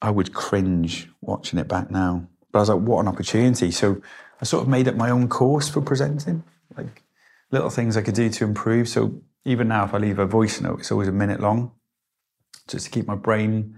I 0.00 0.10
would 0.10 0.32
cringe 0.32 1.08
watching 1.20 1.58
it 1.58 1.68
back 1.68 1.90
now. 1.90 2.28
But 2.52 2.60
I 2.60 2.62
was 2.62 2.68
like, 2.68 2.80
what 2.80 3.00
an 3.00 3.08
opportunity. 3.08 3.70
So 3.70 4.00
I 4.40 4.44
sort 4.44 4.62
of 4.62 4.68
made 4.68 4.88
up 4.88 4.94
my 4.94 5.10
own 5.10 5.28
course 5.28 5.68
for 5.68 5.80
presenting, 5.80 6.44
like 6.76 7.02
little 7.50 7.70
things 7.70 7.96
I 7.96 8.02
could 8.02 8.14
do 8.14 8.28
to 8.30 8.44
improve. 8.44 8.88
So 8.88 9.20
even 9.44 9.68
now, 9.68 9.84
if 9.84 9.94
I 9.94 9.98
leave 9.98 10.18
a 10.18 10.26
voice 10.26 10.60
note, 10.60 10.80
it's 10.80 10.92
always 10.92 11.08
a 11.08 11.12
minute 11.12 11.40
long, 11.40 11.72
just 12.68 12.86
to 12.86 12.90
keep 12.90 13.06
my 13.06 13.16
brain 13.16 13.76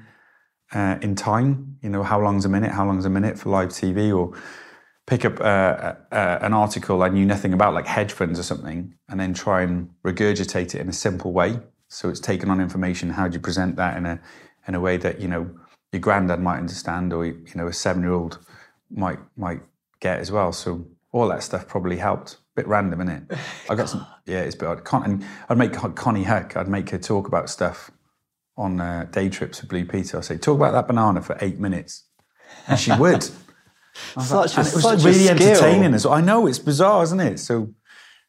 uh, 0.73 0.99
in 1.03 1.15
time. 1.15 1.79
You 1.83 1.91
know, 1.91 2.03
how 2.03 2.21
long's 2.21 2.45
a 2.45 2.49
minute? 2.49 2.73
How 2.73 2.87
long's 2.87 3.05
a 3.05 3.11
minute 3.11 3.39
for 3.39 3.51
live 3.51 3.69
TV? 3.69 4.17
Or 4.17 4.37
pick 5.07 5.25
up 5.25 5.41
uh, 5.41 5.95
uh, 6.13 6.39
an 6.43 6.53
article 6.53 7.03
I 7.03 7.09
knew 7.09 7.27
nothing 7.27 7.53
about, 7.53 7.75
like 7.75 7.87
hedge 7.87 8.13
funds 8.13 8.39
or 8.39 8.43
something, 8.43 8.95
and 9.09 9.19
then 9.19 9.35
try 9.35 9.63
and 9.63 9.91
regurgitate 10.05 10.75
it 10.75 10.81
in 10.81 10.89
a 10.89 10.93
simple 10.93 11.33
way. 11.33 11.59
So 11.89 12.09
it's 12.09 12.21
taken 12.21 12.51
on 12.51 12.61
information. 12.61 13.11
How 13.11 13.29
do 13.29 13.35
you 13.35 13.41
present 13.41 13.77
that 13.77 13.97
in 13.97 14.07
a 14.07 14.21
in 14.69 14.75
a 14.75 14.81
way 14.81 14.97
that 14.99 15.21
you 15.21 15.29
know 15.29 15.51
your 15.93 16.01
granddad 16.01 16.41
might 16.41 16.59
understand, 16.59 17.13
or 17.13 17.27
you 17.27 17.45
know 17.55 17.67
a 17.67 17.73
seven 17.73 18.03
year 18.03 18.13
old 18.13 18.39
might 18.91 19.19
might 19.37 19.61
get 20.01 20.21
as 20.21 20.31
well. 20.31 20.53
So 20.53 20.87
all 21.13 21.29
that 21.29 21.43
stuff 21.43 21.67
probably 21.67 21.97
helped. 21.97 22.37
Bit 22.55 22.69
random, 22.69 23.01
isn't 23.01 23.31
it? 23.31 23.39
I 23.69 23.75
got 23.75 23.89
some. 23.89 24.07
Yeah, 24.27 24.43
it's 24.43 24.55
a 24.55 24.59
bit 24.59 24.69
odd. 24.69 24.85
Con- 24.85 25.03
and 25.03 25.27
I'd 25.49 25.59
make 25.59 25.73
Konnie 25.73 26.25
Huq. 26.25 26.57
I'd 26.57 26.69
make 26.69 26.91
her 26.91 26.99
talk 26.99 27.27
about 27.27 27.51
stuff 27.51 27.91
on 28.57 28.81
uh, 28.81 29.07
day 29.11 29.29
trips 29.29 29.61
with 29.61 29.71
Blue 29.71 29.85
Peter. 29.85 30.19
I'd 30.19 30.25
say, 30.25 30.37
talk 30.39 30.57
about 30.57 30.73
that 30.73 30.87
banana 30.87 31.23
for 31.23 31.37
eight 31.41 31.59
minutes, 31.59 32.07
and 32.67 32.79
she 32.79 32.93
would. 32.93 33.23
Such 34.17 34.57
a, 34.57 34.61
And 34.61 34.69
it 34.69 34.75
was 34.75 34.83
such 34.83 35.03
really 35.03 35.29
entertaining 35.29 35.95
as 35.95 36.05
well. 36.05 36.15
I 36.15 36.21
know 36.21 36.47
it's 36.47 36.59
bizarre, 36.59 37.03
isn't 37.03 37.21
it? 37.21 37.39
So 37.39 37.75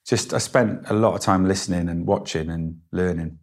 just 0.07 0.33
I 0.33 0.39
spent 0.39 0.89
a 0.89 0.93
lot 0.93 1.13
of 1.13 1.21
time 1.21 1.47
listening 1.47 1.89
and 1.89 2.05
watching 2.05 2.49
and 2.49 2.79
learning. 2.91 3.39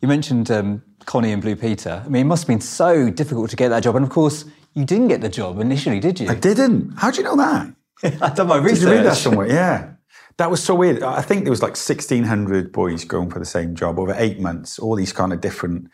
You 0.00 0.08
mentioned 0.08 0.50
um, 0.50 0.82
Konnie 1.04 1.32
and 1.32 1.40
Blue 1.40 1.54
Peter. 1.54 2.02
I 2.04 2.08
mean, 2.08 2.22
it 2.22 2.28
must 2.28 2.42
have 2.44 2.48
been 2.48 2.60
so 2.60 3.10
difficult 3.10 3.50
to 3.50 3.56
get 3.56 3.68
that 3.68 3.82
job. 3.84 3.94
And 3.96 4.04
of 4.04 4.10
course, 4.10 4.44
you 4.74 4.84
didn't 4.84 5.08
get 5.08 5.20
the 5.20 5.28
job 5.28 5.60
initially, 5.60 6.00
did 6.00 6.18
you? 6.18 6.28
I 6.28 6.34
didn't. 6.34 6.94
How 6.96 7.10
do 7.10 7.18
you 7.18 7.24
know 7.24 7.36
that? 7.36 7.74
I've 8.20 8.34
done 8.34 8.48
my 8.48 8.56
research. 8.56 8.80
Did 8.80 8.88
you 8.88 8.94
read 8.96 9.06
that 9.06 9.16
somewhere? 9.16 9.48
Yeah. 9.48 9.91
That 10.38 10.50
was 10.50 10.62
so 10.62 10.74
weird. 10.74 11.02
I 11.02 11.22
think 11.22 11.44
there 11.44 11.50
was 11.50 11.62
like 11.62 11.72
1,600 11.72 12.72
boys 12.72 13.04
going 13.04 13.30
for 13.30 13.38
the 13.38 13.44
same 13.44 13.74
job 13.74 13.98
over 13.98 14.14
eight 14.16 14.40
months, 14.40 14.78
all 14.78 14.94
these 14.94 15.12
kind 15.12 15.32
of 15.32 15.40
different 15.40 15.88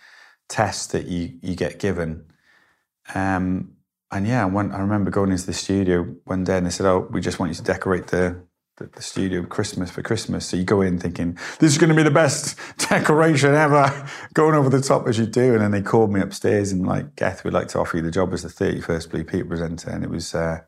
tests 0.48 0.86
that 0.88 1.06
you, 1.06 1.38
you 1.42 1.54
get 1.54 1.78
given. 1.78 2.24
Um, 3.14 3.72
and 4.10 4.26
yeah, 4.26 4.44
when, 4.46 4.72
I 4.72 4.80
remember 4.80 5.10
going 5.10 5.30
into 5.30 5.46
the 5.46 5.52
studio 5.52 6.04
one 6.24 6.44
day 6.44 6.56
and 6.56 6.66
they 6.66 6.70
said, 6.70 6.86
oh, 6.86 7.08
we 7.10 7.20
just 7.20 7.38
want 7.38 7.50
you 7.50 7.56
to 7.56 7.62
decorate 7.62 8.06
the, 8.08 8.42
the, 8.76 8.86
the 8.86 9.02
studio 9.02 9.44
Christmas 9.44 9.90
for 9.90 10.02
Christmas. 10.02 10.46
So 10.46 10.56
you 10.56 10.64
go 10.64 10.80
in 10.80 10.98
thinking, 10.98 11.38
this 11.58 11.72
is 11.72 11.78
going 11.78 11.90
to 11.90 11.96
be 11.96 12.02
the 12.02 12.10
best 12.10 12.58
decoration 12.88 13.54
ever, 13.54 14.08
going 14.34 14.54
over 14.54 14.70
the 14.70 14.80
top 14.80 15.06
as 15.08 15.18
you 15.18 15.26
do. 15.26 15.52
And 15.52 15.60
then 15.60 15.72
they 15.72 15.82
called 15.82 16.12
me 16.12 16.20
upstairs 16.20 16.72
and 16.72 16.86
like, 16.86 17.16
Geth, 17.16 17.44
we'd 17.44 17.52
like 17.52 17.68
to 17.68 17.80
offer 17.80 17.98
you 17.98 18.02
the 18.02 18.10
job 18.10 18.32
as 18.32 18.42
the 18.42 18.48
31st 18.48 19.10
Blue 19.10 19.24
Peter 19.24 19.44
presenter. 19.44 19.90
And 19.90 20.04
it 20.04 20.10
was 20.10 20.34
uh, 20.34 20.60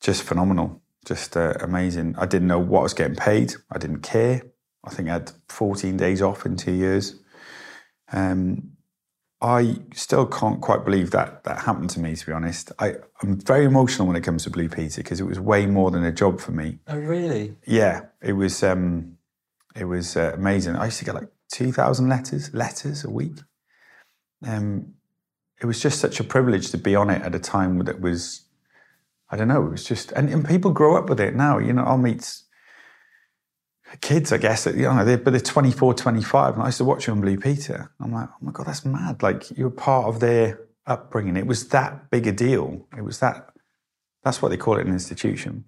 just 0.00 0.24
phenomenal 0.24 0.81
just 1.06 1.36
uh, 1.36 1.54
amazing. 1.60 2.14
I 2.18 2.26
didn't 2.26 2.48
know 2.48 2.58
what 2.58 2.80
I 2.80 2.82
was 2.82 2.94
getting 2.94 3.16
paid. 3.16 3.54
I 3.70 3.78
didn't 3.78 4.00
care. 4.00 4.42
I 4.84 4.90
think 4.90 5.08
I 5.08 5.14
had 5.14 5.32
14 5.48 5.96
days 5.96 6.22
off 6.22 6.44
in 6.46 6.56
two 6.56 6.72
years. 6.72 7.20
Um, 8.12 8.72
I 9.40 9.78
still 9.94 10.26
can't 10.26 10.60
quite 10.60 10.84
believe 10.84 11.10
that 11.10 11.42
that 11.44 11.60
happened 11.62 11.90
to 11.90 12.00
me. 12.00 12.14
To 12.14 12.26
be 12.26 12.32
honest, 12.32 12.70
I, 12.78 12.94
I'm 13.22 13.40
very 13.40 13.64
emotional 13.64 14.06
when 14.06 14.16
it 14.16 14.22
comes 14.22 14.44
to 14.44 14.50
Blue 14.50 14.68
Peter 14.68 15.02
because 15.02 15.20
it 15.20 15.24
was 15.24 15.40
way 15.40 15.66
more 15.66 15.90
than 15.90 16.04
a 16.04 16.12
job 16.12 16.40
for 16.40 16.52
me. 16.52 16.78
Oh, 16.86 16.98
really? 16.98 17.56
Yeah, 17.66 18.06
it 18.20 18.34
was. 18.34 18.62
Um, 18.62 19.18
It 19.74 19.86
was 19.86 20.16
uh, 20.16 20.32
amazing. 20.34 20.76
I 20.76 20.84
used 20.84 20.98
to 20.98 21.04
get 21.04 21.14
like 21.14 21.28
2,000 21.52 22.08
letters, 22.08 22.52
letters 22.54 23.04
a 23.04 23.10
week. 23.10 23.38
Um, 24.46 24.94
it 25.60 25.66
was 25.66 25.80
just 25.80 25.98
such 25.98 26.20
a 26.20 26.24
privilege 26.24 26.70
to 26.70 26.78
be 26.78 26.94
on 26.94 27.08
it 27.10 27.22
at 27.22 27.34
a 27.34 27.38
time 27.38 27.78
that 27.84 28.00
was, 28.00 28.42
I 29.32 29.36
don't 29.36 29.48
know, 29.48 29.64
it 29.66 29.70
was 29.70 29.84
just, 29.84 30.12
and, 30.12 30.28
and 30.28 30.46
people 30.46 30.70
grow 30.72 30.96
up 30.96 31.08
with 31.08 31.18
it 31.18 31.34
now. 31.34 31.56
You 31.58 31.72
know, 31.72 31.82
I'll 31.84 31.96
meet 31.98 32.30
kids, 34.00 34.30
I 34.32 34.38
guess, 34.38 34.66
you 34.66 34.82
know, 34.82 35.04
they're, 35.04 35.18
but 35.18 35.32
they're 35.32 35.40
24, 35.40 35.94
25. 35.94 36.54
And 36.54 36.62
I 36.62 36.66
used 36.66 36.78
to 36.78 36.84
watch 36.84 37.06
them 37.06 37.16
on 37.16 37.20
Blue 37.22 37.36
Peter. 37.38 37.90
I'm 38.00 38.12
like, 38.12 38.28
oh 38.30 38.36
my 38.40 38.52
God, 38.52 38.66
that's 38.66 38.84
mad. 38.84 39.22
Like 39.22 39.50
you 39.56 39.64
were 39.64 39.70
part 39.70 40.06
of 40.06 40.20
their 40.20 40.60
upbringing. 40.86 41.36
It 41.36 41.46
was 41.46 41.68
that 41.68 42.10
big 42.10 42.26
a 42.26 42.32
deal. 42.32 42.86
It 42.96 43.02
was 43.02 43.20
that, 43.20 43.50
that's 44.22 44.40
what 44.40 44.50
they 44.50 44.56
call 44.56 44.76
it 44.78 44.86
an 44.86 44.92
institution. 44.92 45.64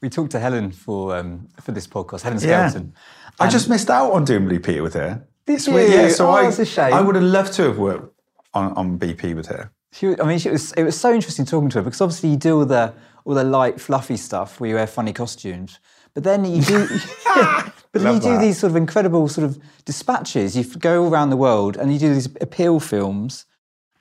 We 0.00 0.10
talked 0.10 0.32
to 0.32 0.40
Helen 0.40 0.72
for 0.72 1.16
um, 1.16 1.48
for 1.60 1.72
this 1.72 1.86
podcast, 1.86 2.22
Helen 2.22 2.40
Yeah. 2.40 2.68
Skelton. 2.68 2.92
I 3.38 3.48
just 3.48 3.68
missed 3.68 3.88
out 3.88 4.12
on 4.12 4.24
doing 4.24 4.46
Blue 4.46 4.58
Peter 4.60 4.82
with 4.82 4.94
her. 4.94 5.26
This 5.46 5.68
week. 5.68 5.90
Yeah, 5.90 6.08
so 6.08 6.26
Oh, 6.28 6.32
I, 6.32 6.42
that's 6.44 6.58
a 6.58 6.64
shame. 6.66 6.92
I 6.92 7.00
would 7.00 7.14
have 7.14 7.24
loved 7.24 7.52
to 7.54 7.62
have 7.62 7.78
worked 7.78 8.12
on, 8.52 8.72
on 8.72 8.98
BP 8.98 9.34
with 9.36 9.46
her. 9.46 9.70
She, 9.96 10.14
I 10.20 10.26
mean, 10.26 10.38
she 10.38 10.50
was, 10.50 10.72
it 10.72 10.82
was 10.82 10.98
so 10.98 11.14
interesting 11.14 11.46
talking 11.46 11.70
to 11.70 11.78
her 11.78 11.82
because 11.82 12.02
obviously 12.02 12.30
you 12.30 12.36
do 12.36 12.58
all 12.58 12.66
the 12.66 12.92
all 13.24 13.34
the 13.34 13.44
light, 13.44 13.80
fluffy 13.80 14.16
stuff 14.16 14.60
where 14.60 14.70
you 14.70 14.76
wear 14.76 14.86
funny 14.86 15.12
costumes, 15.12 15.80
but 16.14 16.22
then 16.22 16.44
you 16.44 16.62
do, 16.62 16.86
but 17.24 17.72
then 17.92 18.14
you 18.14 18.20
do 18.20 18.32
that. 18.34 18.40
these 18.40 18.58
sort 18.58 18.70
of 18.70 18.76
incredible 18.76 19.26
sort 19.26 19.46
of 19.46 19.58
dispatches. 19.84 20.56
You 20.56 20.64
go 20.64 21.08
around 21.08 21.30
the 21.30 21.36
world 21.36 21.76
and 21.76 21.92
you 21.92 21.98
do 21.98 22.12
these 22.14 22.26
appeal 22.40 22.78
films, 22.78 23.46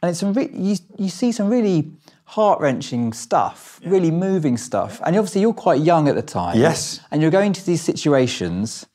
and 0.02 0.10
it's 0.10 0.20
some 0.20 0.34
re- 0.34 0.52
you 0.54 0.76
you 0.98 1.10
see 1.10 1.32
some 1.32 1.48
really 1.48 1.92
heart 2.26 2.60
wrenching 2.60 3.14
stuff, 3.14 3.80
really 3.86 4.12
moving 4.12 4.58
stuff, 4.58 5.02
and 5.06 5.16
obviously 5.16 5.42
you're 5.42 5.54
quite 5.54 5.82
young 5.82 6.10
at 6.10 6.16
the 6.16 6.22
time. 6.22 6.60
Yes. 6.60 7.00
and 7.10 7.22
you're 7.22 7.32
going 7.32 7.54
to 7.54 7.66
these 7.66 7.82
situations. 7.82 8.86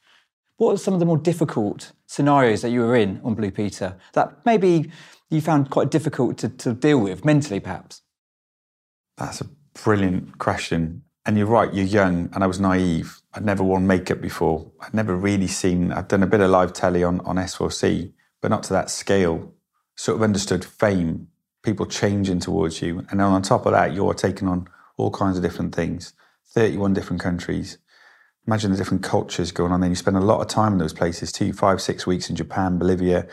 What 0.58 0.74
are 0.74 0.76
some 0.76 0.92
of 0.92 1.00
the 1.00 1.06
more 1.06 1.16
difficult 1.16 1.92
scenarios 2.06 2.60
that 2.60 2.68
you 2.68 2.80
were 2.80 2.94
in 2.94 3.22
on 3.24 3.34
Blue 3.34 3.50
Peter 3.50 3.96
that 4.12 4.44
maybe 4.44 4.90
you 5.30 5.40
found 5.40 5.70
quite 5.70 5.90
difficult 5.90 6.38
to, 6.38 6.48
to 6.48 6.72
deal 6.72 6.98
with 6.98 7.24
mentally, 7.24 7.60
perhaps? 7.60 8.02
That's 9.16 9.40
a 9.40 9.46
brilliant 9.84 10.38
question. 10.38 11.02
And 11.24 11.36
you're 11.36 11.46
right, 11.46 11.72
you're 11.72 11.84
young, 11.84 12.30
and 12.32 12.42
I 12.42 12.46
was 12.46 12.58
naive. 12.58 13.20
I'd 13.34 13.44
never 13.44 13.62
worn 13.62 13.86
makeup 13.86 14.20
before. 14.20 14.72
I'd 14.80 14.94
never 14.94 15.14
really 15.14 15.46
seen, 15.46 15.92
I'd 15.92 16.08
done 16.08 16.22
a 16.22 16.26
bit 16.26 16.40
of 16.40 16.50
live 16.50 16.72
telly 16.72 17.04
on, 17.04 17.20
on 17.20 17.36
S4C, 17.36 18.12
but 18.40 18.50
not 18.50 18.62
to 18.64 18.72
that 18.72 18.90
scale. 18.90 19.54
Sort 19.96 20.16
of 20.16 20.22
understood 20.22 20.64
fame, 20.64 21.28
people 21.62 21.86
changing 21.86 22.40
towards 22.40 22.82
you. 22.82 23.00
And 23.10 23.20
then 23.20 23.26
on 23.26 23.42
top 23.42 23.66
of 23.66 23.72
that, 23.72 23.92
you're 23.94 24.14
taking 24.14 24.48
on 24.48 24.66
all 24.96 25.10
kinds 25.10 25.36
of 25.36 25.42
different 25.42 25.74
things 25.74 26.12
31 26.52 26.94
different 26.94 27.22
countries. 27.22 27.78
Imagine 28.46 28.72
the 28.72 28.76
different 28.76 29.04
cultures 29.04 29.52
going 29.52 29.70
on. 29.70 29.80
Then 29.80 29.90
you 29.90 29.96
spend 29.96 30.16
a 30.16 30.20
lot 30.20 30.40
of 30.40 30.48
time 30.48 30.72
in 30.72 30.78
those 30.78 30.92
places 30.92 31.30
too 31.30 31.52
five, 31.52 31.80
six 31.80 32.06
weeks 32.06 32.28
in 32.28 32.34
Japan, 32.34 32.78
Bolivia, 32.78 33.28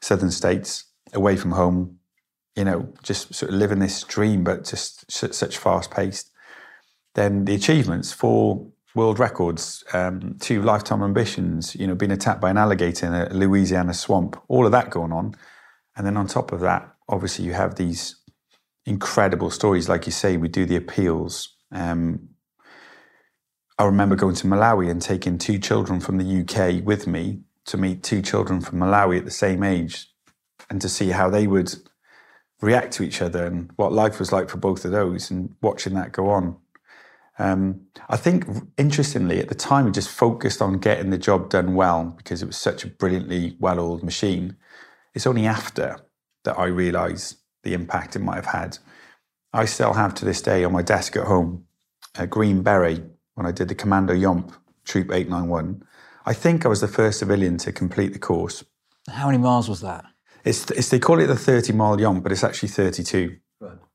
southern 0.00 0.30
states, 0.30 0.84
away 1.12 1.36
from 1.36 1.52
home, 1.52 1.98
you 2.56 2.64
know, 2.64 2.92
just 3.02 3.34
sort 3.34 3.50
of 3.52 3.58
living 3.58 3.78
this 3.78 4.02
dream, 4.04 4.44
but 4.44 4.64
just 4.64 5.10
such 5.10 5.58
fast 5.58 5.90
paced. 5.90 6.30
Then 7.14 7.44
the 7.44 7.54
achievements 7.54 8.12
for 8.12 8.66
world 8.94 9.18
records, 9.18 9.84
um, 9.92 10.36
two 10.40 10.62
lifetime 10.62 11.02
ambitions, 11.02 11.74
you 11.74 11.86
know, 11.86 11.94
being 11.94 12.12
attacked 12.12 12.40
by 12.40 12.50
an 12.50 12.58
alligator 12.58 13.06
in 13.06 13.14
a 13.14 13.28
Louisiana 13.32 13.94
swamp, 13.94 14.40
all 14.48 14.66
of 14.66 14.72
that 14.72 14.90
going 14.90 15.12
on. 15.12 15.34
And 15.96 16.06
then 16.06 16.16
on 16.16 16.26
top 16.26 16.52
of 16.52 16.60
that, 16.60 16.94
obviously 17.08 17.44
you 17.44 17.52
have 17.52 17.76
these 17.76 18.16
incredible 18.86 19.50
stories. 19.50 19.88
Like 19.88 20.06
you 20.06 20.12
say, 20.12 20.36
we 20.36 20.48
do 20.48 20.66
the 20.66 20.76
appeals. 20.76 21.54
Um, 21.70 22.28
I 23.78 23.84
remember 23.84 24.16
going 24.16 24.34
to 24.36 24.46
Malawi 24.46 24.90
and 24.90 25.00
taking 25.00 25.38
two 25.38 25.58
children 25.58 26.00
from 26.00 26.18
the 26.18 26.42
UK 26.42 26.84
with 26.84 27.06
me 27.06 27.40
to 27.66 27.76
meet 27.76 28.02
two 28.02 28.20
children 28.20 28.60
from 28.60 28.80
Malawi 28.80 29.18
at 29.18 29.24
the 29.24 29.30
same 29.30 29.62
age 29.62 30.11
and 30.72 30.80
to 30.80 30.88
see 30.88 31.10
how 31.10 31.28
they 31.28 31.46
would 31.46 31.74
react 32.62 32.94
to 32.94 33.02
each 33.02 33.20
other 33.20 33.44
and 33.44 33.70
what 33.76 33.92
life 33.92 34.18
was 34.18 34.32
like 34.32 34.48
for 34.48 34.56
both 34.56 34.86
of 34.86 34.90
those 34.90 35.30
and 35.30 35.54
watching 35.60 35.92
that 35.92 36.12
go 36.12 36.30
on. 36.30 36.56
Um, 37.38 37.82
I 38.08 38.16
think, 38.16 38.46
interestingly, 38.78 39.38
at 39.38 39.50
the 39.50 39.54
time, 39.54 39.84
we 39.84 39.92
just 39.92 40.08
focused 40.08 40.62
on 40.62 40.78
getting 40.78 41.10
the 41.10 41.18
job 41.18 41.50
done 41.50 41.74
well 41.74 42.14
because 42.16 42.42
it 42.42 42.46
was 42.46 42.56
such 42.56 42.84
a 42.84 42.88
brilliantly 42.88 43.54
well 43.60 43.78
oiled 43.78 44.02
machine. 44.02 44.56
It's 45.12 45.26
only 45.26 45.44
after 45.44 45.98
that 46.44 46.58
I 46.58 46.66
realised 46.66 47.36
the 47.64 47.74
impact 47.74 48.16
it 48.16 48.20
might 48.20 48.36
have 48.36 48.46
had. 48.46 48.78
I 49.52 49.66
still 49.66 49.92
have 49.92 50.14
to 50.14 50.24
this 50.24 50.40
day 50.40 50.64
on 50.64 50.72
my 50.72 50.82
desk 50.82 51.16
at 51.16 51.26
home 51.26 51.66
a 52.18 52.26
green 52.26 52.62
beret 52.62 53.02
when 53.34 53.44
I 53.44 53.52
did 53.52 53.68
the 53.68 53.74
Commando 53.74 54.14
Yomp 54.14 54.54
Troop 54.86 55.12
891. 55.12 55.82
I 56.24 56.32
think 56.32 56.64
I 56.64 56.68
was 56.68 56.80
the 56.80 56.88
first 56.88 57.18
civilian 57.18 57.58
to 57.58 57.72
complete 57.72 58.14
the 58.14 58.18
course. 58.18 58.64
How 59.10 59.26
many 59.26 59.38
miles 59.38 59.68
was 59.68 59.82
that? 59.82 60.06
It's, 60.44 60.70
it's 60.70 60.88
they 60.88 60.98
call 60.98 61.20
it 61.20 61.26
the 61.26 61.36
30 61.36 61.72
mile 61.72 61.96
Yomp, 61.96 62.22
but 62.22 62.32
it's 62.32 62.44
actually 62.44 62.70
32, 62.70 63.36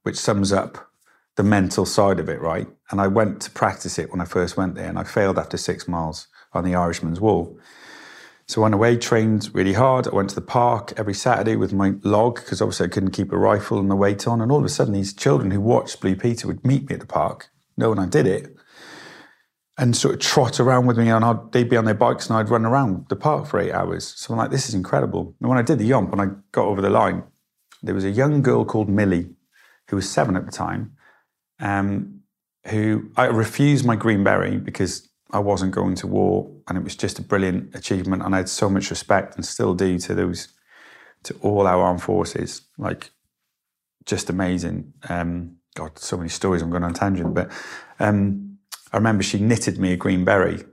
which 0.03 0.15
sums 0.15 0.51
up 0.51 0.89
the 1.35 1.43
mental 1.43 1.85
side 1.85 2.19
of 2.19 2.29
it, 2.29 2.41
right? 2.41 2.67
And 2.89 2.99
I 2.99 3.07
went 3.07 3.41
to 3.43 3.51
practice 3.51 3.99
it 3.99 4.11
when 4.11 4.21
I 4.21 4.25
first 4.25 4.57
went 4.57 4.75
there, 4.75 4.89
and 4.89 4.97
I 4.97 5.03
failed 5.03 5.37
after 5.37 5.57
six 5.57 5.87
miles 5.87 6.27
on 6.53 6.63
the 6.63 6.75
Irishman's 6.75 7.19
Wall. 7.19 7.59
So 8.47 8.61
I 8.61 8.63
went 8.63 8.75
away, 8.75 8.97
trained 8.97 9.49
really 9.53 9.73
hard. 9.73 10.07
I 10.07 10.15
went 10.15 10.29
to 10.29 10.35
the 10.35 10.41
park 10.41 10.93
every 10.95 11.13
Saturday 11.13 11.57
with 11.57 11.73
my 11.73 11.95
log 12.03 12.35
because 12.35 12.61
obviously 12.61 12.85
I 12.85 12.89
couldn't 12.89 13.11
keep 13.11 13.33
a 13.33 13.37
rifle 13.37 13.77
and 13.77 13.91
the 13.91 13.95
weight 13.95 14.25
on. 14.25 14.39
And 14.39 14.51
all 14.51 14.59
of 14.59 14.65
a 14.65 14.69
sudden, 14.69 14.93
these 14.93 15.13
children 15.13 15.51
who 15.51 15.59
watched 15.59 15.99
Blue 15.99 16.15
Peter 16.15 16.47
would 16.47 16.65
meet 16.65 16.89
me 16.89 16.93
at 16.93 17.01
the 17.01 17.05
park, 17.05 17.49
knowing 17.75 17.99
I 17.99 18.05
did 18.05 18.25
it, 18.25 18.55
and 19.77 19.95
sort 19.95 20.15
of 20.15 20.19
trot 20.19 20.59
around 20.59 20.87
with 20.87 20.97
me. 20.97 21.09
And 21.09 21.23
I'd, 21.23 21.51
they'd 21.51 21.69
be 21.69 21.77
on 21.77 21.85
their 21.85 21.93
bikes 21.93 22.29
and 22.29 22.37
I'd 22.37 22.49
run 22.49 22.65
around 22.65 23.05
the 23.09 23.15
park 23.15 23.45
for 23.45 23.59
eight 23.59 23.71
hours. 23.71 24.13
So 24.15 24.33
I'm 24.33 24.39
like, 24.39 24.51
this 24.51 24.67
is 24.67 24.75
incredible. 24.75 25.35
And 25.39 25.49
when 25.49 25.57
I 25.57 25.61
did 25.61 25.79
the 25.79 25.89
Yomp 25.89 26.11
and 26.11 26.21
I 26.21 26.27
got 26.51 26.65
over 26.65 26.81
the 26.81 26.89
line, 26.89 27.23
there 27.83 27.93
was 27.93 28.05
a 28.05 28.09
young 28.09 28.41
girl 28.41 28.65
called 28.65 28.89
Millie, 28.89 29.29
who 29.89 29.95
was 29.95 30.09
seven 30.09 30.35
at 30.35 30.45
the 30.45 30.51
time, 30.51 30.93
um, 31.59 32.21
who 32.67 33.11
I 33.15 33.25
refused 33.25 33.85
my 33.85 33.95
green 33.95 34.23
beret 34.23 34.63
because 34.63 35.07
I 35.31 35.39
wasn't 35.39 35.73
going 35.73 35.95
to 35.95 36.07
war, 36.07 36.49
and 36.67 36.77
it 36.77 36.83
was 36.83 36.95
just 36.95 37.19
a 37.19 37.21
brilliant 37.21 37.75
achievement. 37.75 38.23
And 38.23 38.33
I 38.33 38.39
had 38.39 38.49
so 38.49 38.69
much 38.69 38.89
respect 38.89 39.35
and 39.35 39.45
still 39.45 39.73
do 39.73 39.99
to 39.99 40.15
those, 40.15 40.47
to 41.23 41.35
all 41.41 41.67
our 41.67 41.81
armed 41.81 42.01
forces. 42.01 42.61
Like, 42.77 43.11
just 44.05 44.29
amazing. 44.29 44.93
Um, 45.09 45.57
God, 45.75 45.99
so 45.99 46.17
many 46.17 46.29
stories. 46.29 46.61
I'm 46.61 46.69
going 46.69 46.83
on 46.83 46.93
tangent, 46.93 47.33
but 47.33 47.51
um, 47.99 48.46
I 48.91 48.97
remember 48.97 49.23
she 49.23 49.39
knitted 49.39 49.79
me 49.79 49.93
a 49.93 49.97
green 49.97 50.23
beret. 50.23 50.65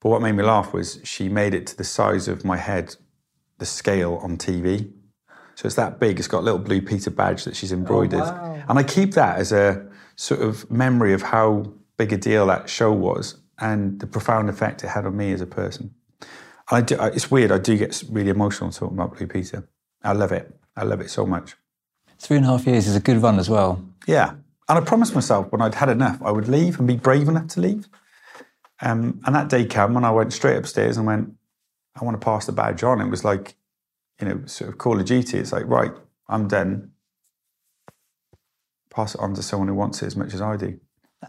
But 0.00 0.08
what 0.08 0.22
made 0.22 0.32
me 0.32 0.42
laugh 0.42 0.72
was 0.72 0.98
she 1.04 1.28
made 1.28 1.54
it 1.54 1.66
to 1.68 1.76
the 1.76 1.84
size 1.84 2.26
of 2.26 2.44
my 2.44 2.56
head, 2.56 2.96
the 3.58 3.66
scale 3.66 4.16
on 4.22 4.36
TV. 4.36 4.90
So 5.54 5.66
it's 5.66 5.76
that 5.76 6.00
big. 6.00 6.18
It's 6.18 6.28
got 6.28 6.40
a 6.40 6.42
little 6.42 6.58
blue 6.58 6.82
Peter 6.82 7.10
badge 7.10 7.44
that 7.44 7.54
she's 7.54 7.72
oh, 7.72 7.76
embroidered. 7.76 8.22
And 8.68 8.78
I 8.78 8.82
keep 8.82 9.12
that 9.14 9.38
as 9.38 9.52
a 9.52 9.86
sort 10.16 10.40
of 10.40 10.68
memory 10.70 11.12
of 11.12 11.22
how 11.22 11.72
big 11.96 12.12
a 12.12 12.16
deal 12.16 12.46
that 12.46 12.68
show 12.68 12.92
was 12.92 13.36
and 13.58 14.00
the 14.00 14.06
profound 14.06 14.48
effect 14.48 14.82
it 14.82 14.88
had 14.88 15.06
on 15.06 15.16
me 15.16 15.32
as 15.32 15.40
a 15.40 15.46
person. 15.46 15.94
I 16.70 16.80
do, 16.80 16.96
it's 17.00 17.30
weird. 17.30 17.52
I 17.52 17.58
do 17.58 17.76
get 17.76 18.02
really 18.10 18.30
emotional 18.30 18.70
talking 18.70 18.96
about 18.96 19.16
Blue 19.16 19.26
Peter. 19.26 19.68
I 20.02 20.12
love 20.12 20.32
it. 20.32 20.52
I 20.76 20.84
love 20.84 21.00
it 21.00 21.10
so 21.10 21.26
much. 21.26 21.54
Three 22.18 22.38
and 22.38 22.46
a 22.46 22.48
half 22.48 22.66
years 22.66 22.86
is 22.86 22.96
a 22.96 23.00
good 23.00 23.18
run 23.18 23.38
as 23.38 23.50
well. 23.50 23.84
Yeah. 24.06 24.34
And 24.72 24.82
I 24.82 24.88
promised 24.88 25.14
myself 25.14 25.52
when 25.52 25.60
I'd 25.60 25.74
had 25.74 25.90
enough, 25.90 26.18
I 26.22 26.30
would 26.30 26.48
leave 26.48 26.78
and 26.78 26.88
be 26.88 26.96
brave 26.96 27.28
enough 27.28 27.48
to 27.48 27.60
leave. 27.60 27.90
Um, 28.80 29.20
and 29.26 29.34
that 29.34 29.50
day 29.50 29.66
came 29.66 29.92
when 29.92 30.02
I 30.02 30.10
went 30.10 30.32
straight 30.32 30.56
upstairs 30.56 30.96
and 30.96 31.06
went, 31.06 31.34
I 31.94 32.02
want 32.02 32.18
to 32.18 32.24
pass 32.24 32.46
the 32.46 32.52
badge 32.52 32.82
on. 32.82 32.98
It 33.02 33.10
was 33.10 33.22
like, 33.22 33.54
you 34.18 34.26
know, 34.26 34.40
sort 34.46 34.70
of 34.70 34.78
Call 34.78 34.98
of 34.98 35.04
Duty. 35.04 35.36
It's 35.36 35.52
like, 35.52 35.66
right, 35.66 35.92
I'm 36.26 36.48
done. 36.48 36.92
Pass 38.88 39.14
it 39.14 39.20
on 39.20 39.34
to 39.34 39.42
someone 39.42 39.68
who 39.68 39.74
wants 39.74 40.02
it 40.02 40.06
as 40.06 40.16
much 40.16 40.32
as 40.32 40.40
I 40.40 40.56
do. 40.56 40.80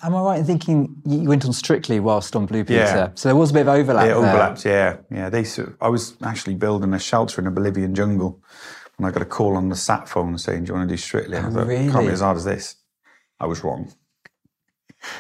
Am 0.02 0.16
I 0.16 0.22
right 0.22 0.40
in 0.40 0.46
thinking 0.46 0.96
you 1.06 1.28
went 1.28 1.44
on 1.44 1.52
Strictly 1.52 2.00
whilst 2.00 2.38
on 2.38 2.46
Blue 2.46 2.64
Peter? 2.64 2.80
Yeah. 2.80 3.10
So 3.16 3.28
there 3.28 3.36
was 3.36 3.52
a 3.52 3.56
bit 3.56 3.64
of 3.64 3.68
overlap 3.68 4.08
It 4.08 4.64
there. 4.64 5.04
yeah. 5.12 5.18
Yeah. 5.18 5.30
They 5.30 5.44
sort 5.44 5.68
of, 5.68 5.76
I 5.82 5.90
was 5.90 6.16
actually 6.24 6.56
building 6.56 6.94
a 6.94 7.00
shelter 7.00 7.42
in 7.42 7.48
a 7.48 7.52
Bolivian 7.52 7.94
jungle 7.94 8.42
when 8.96 9.10
I 9.10 9.12
got 9.12 9.22
a 9.22 9.26
call 9.26 9.58
on 9.58 9.68
the 9.68 9.76
sat 9.76 10.08
phone 10.08 10.38
saying, 10.38 10.64
Do 10.64 10.70
you 10.70 10.76
want 10.78 10.88
to 10.88 10.94
do 10.94 10.98
Strictly? 10.98 11.36
And 11.36 11.48
I 11.48 11.50
thought, 11.50 11.68
can't 11.92 12.08
be 12.08 12.14
as 12.14 12.22
hard 12.22 12.38
as 12.38 12.46
this. 12.46 12.78
I 13.40 13.46
was 13.46 13.64
wrong. 13.64 13.92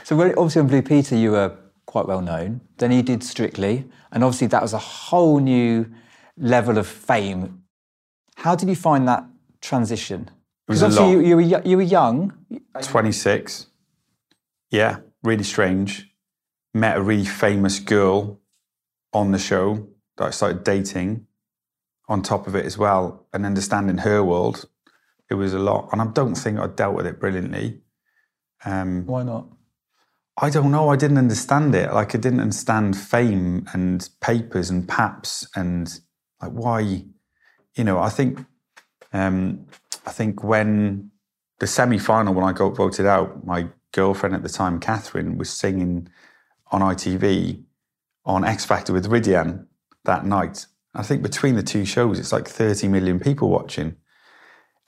So 0.03 0.19
obviously 0.21 0.61
on 0.61 0.67
Blue 0.67 0.81
Peter 0.81 1.15
you 1.15 1.31
were 1.31 1.57
quite 1.85 2.07
well 2.07 2.21
known. 2.21 2.61
Then 2.77 2.91
you 2.91 3.03
did 3.03 3.23
Strictly, 3.23 3.85
and 4.11 4.23
obviously 4.23 4.47
that 4.47 4.61
was 4.61 4.73
a 4.73 4.79
whole 4.79 5.39
new 5.39 5.91
level 6.37 6.77
of 6.77 6.87
fame. 6.87 7.63
How 8.37 8.55
did 8.55 8.69
you 8.69 8.75
find 8.75 9.07
that 9.07 9.25
transition? 9.61 10.29
Because 10.67 10.83
obviously 10.83 11.11
you, 11.11 11.19
you 11.19 11.35
were 11.35 11.61
you 11.65 11.77
were 11.77 11.83
young. 11.83 12.33
26. 12.81 13.67
Yeah, 14.71 14.99
really 15.23 15.43
strange. 15.43 16.11
Met 16.73 16.97
a 16.97 17.01
really 17.01 17.25
famous 17.25 17.79
girl 17.79 18.39
on 19.11 19.31
the 19.31 19.37
show 19.37 19.87
that 20.17 20.25
I 20.25 20.29
started 20.31 20.63
dating 20.63 21.27
on 22.09 22.21
top 22.21 22.47
of 22.47 22.55
it 22.55 22.65
as 22.65 22.77
well 22.77 23.27
and 23.31 23.45
understanding 23.45 23.99
her 23.99 24.23
world. 24.23 24.65
It 25.29 25.35
was 25.35 25.53
a 25.53 25.59
lot. 25.59 25.89
And 25.91 26.01
I 26.01 26.07
don't 26.07 26.35
think 26.35 26.59
I 26.59 26.67
dealt 26.67 26.95
with 26.95 27.05
it 27.05 27.19
brilliantly. 27.19 27.81
Um, 28.65 29.05
Why 29.05 29.23
not? 29.23 29.47
I 30.37 30.49
don't 30.49 30.71
know. 30.71 30.89
I 30.89 30.95
didn't 30.95 31.17
understand 31.17 31.75
it. 31.75 31.93
Like 31.93 32.15
I 32.15 32.17
didn't 32.17 32.39
understand 32.39 32.97
fame 32.97 33.67
and 33.73 34.07
papers 34.19 34.69
and 34.69 34.87
paps 34.87 35.47
and 35.55 35.99
like 36.41 36.51
why. 36.51 37.05
You 37.75 37.83
know, 37.83 37.99
I 37.99 38.09
think, 38.09 38.45
um, 39.13 39.65
I 40.05 40.11
think 40.11 40.43
when 40.43 41.11
the 41.59 41.67
semi-final 41.67 42.33
when 42.33 42.45
I 42.45 42.51
got 42.51 42.75
voted 42.75 43.05
out, 43.05 43.45
my 43.45 43.67
girlfriend 43.91 44.35
at 44.35 44.43
the 44.43 44.49
time, 44.49 44.79
Katherine, 44.79 45.37
was 45.37 45.49
singing 45.49 46.09
on 46.71 46.81
ITV 46.81 47.63
on 48.25 48.43
X 48.43 48.65
Factor 48.65 48.93
with 48.93 49.07
Rhydian 49.07 49.67
that 50.05 50.25
night. 50.25 50.65
I 50.95 51.03
think 51.03 51.23
between 51.23 51.55
the 51.55 51.63
two 51.63 51.85
shows, 51.85 52.19
it's 52.19 52.31
like 52.31 52.47
30 52.47 52.87
million 52.87 53.19
people 53.19 53.49
watching. 53.49 53.95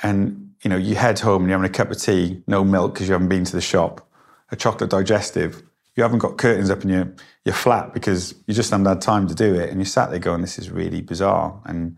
And, 0.03 0.53
you 0.63 0.69
know, 0.69 0.77
you 0.77 0.95
head 0.95 1.19
home 1.19 1.43
and 1.43 1.49
you're 1.49 1.57
having 1.57 1.69
a 1.69 1.73
cup 1.73 1.91
of 1.91 2.01
tea, 2.01 2.43
no 2.47 2.63
milk 2.63 2.93
because 2.93 3.07
you 3.07 3.13
haven't 3.13 3.29
been 3.29 3.45
to 3.45 3.55
the 3.55 3.61
shop, 3.61 4.07
a 4.51 4.55
chocolate 4.55 4.89
digestive. 4.89 5.63
You 5.95 6.03
haven't 6.03 6.19
got 6.19 6.37
curtains 6.37 6.69
up 6.69 6.83
in 6.83 6.89
your, 6.89 7.13
your 7.45 7.55
flat 7.55 7.93
because 7.93 8.35
you 8.47 8.53
just 8.53 8.71
haven't 8.71 8.85
had 8.85 9.01
time 9.01 9.27
to 9.27 9.35
do 9.35 9.55
it. 9.55 9.69
And 9.69 9.79
you 9.79 9.85
sat 9.85 10.09
there 10.09 10.19
going, 10.19 10.41
this 10.41 10.59
is 10.59 10.69
really 10.69 11.01
bizarre. 11.01 11.61
And 11.65 11.95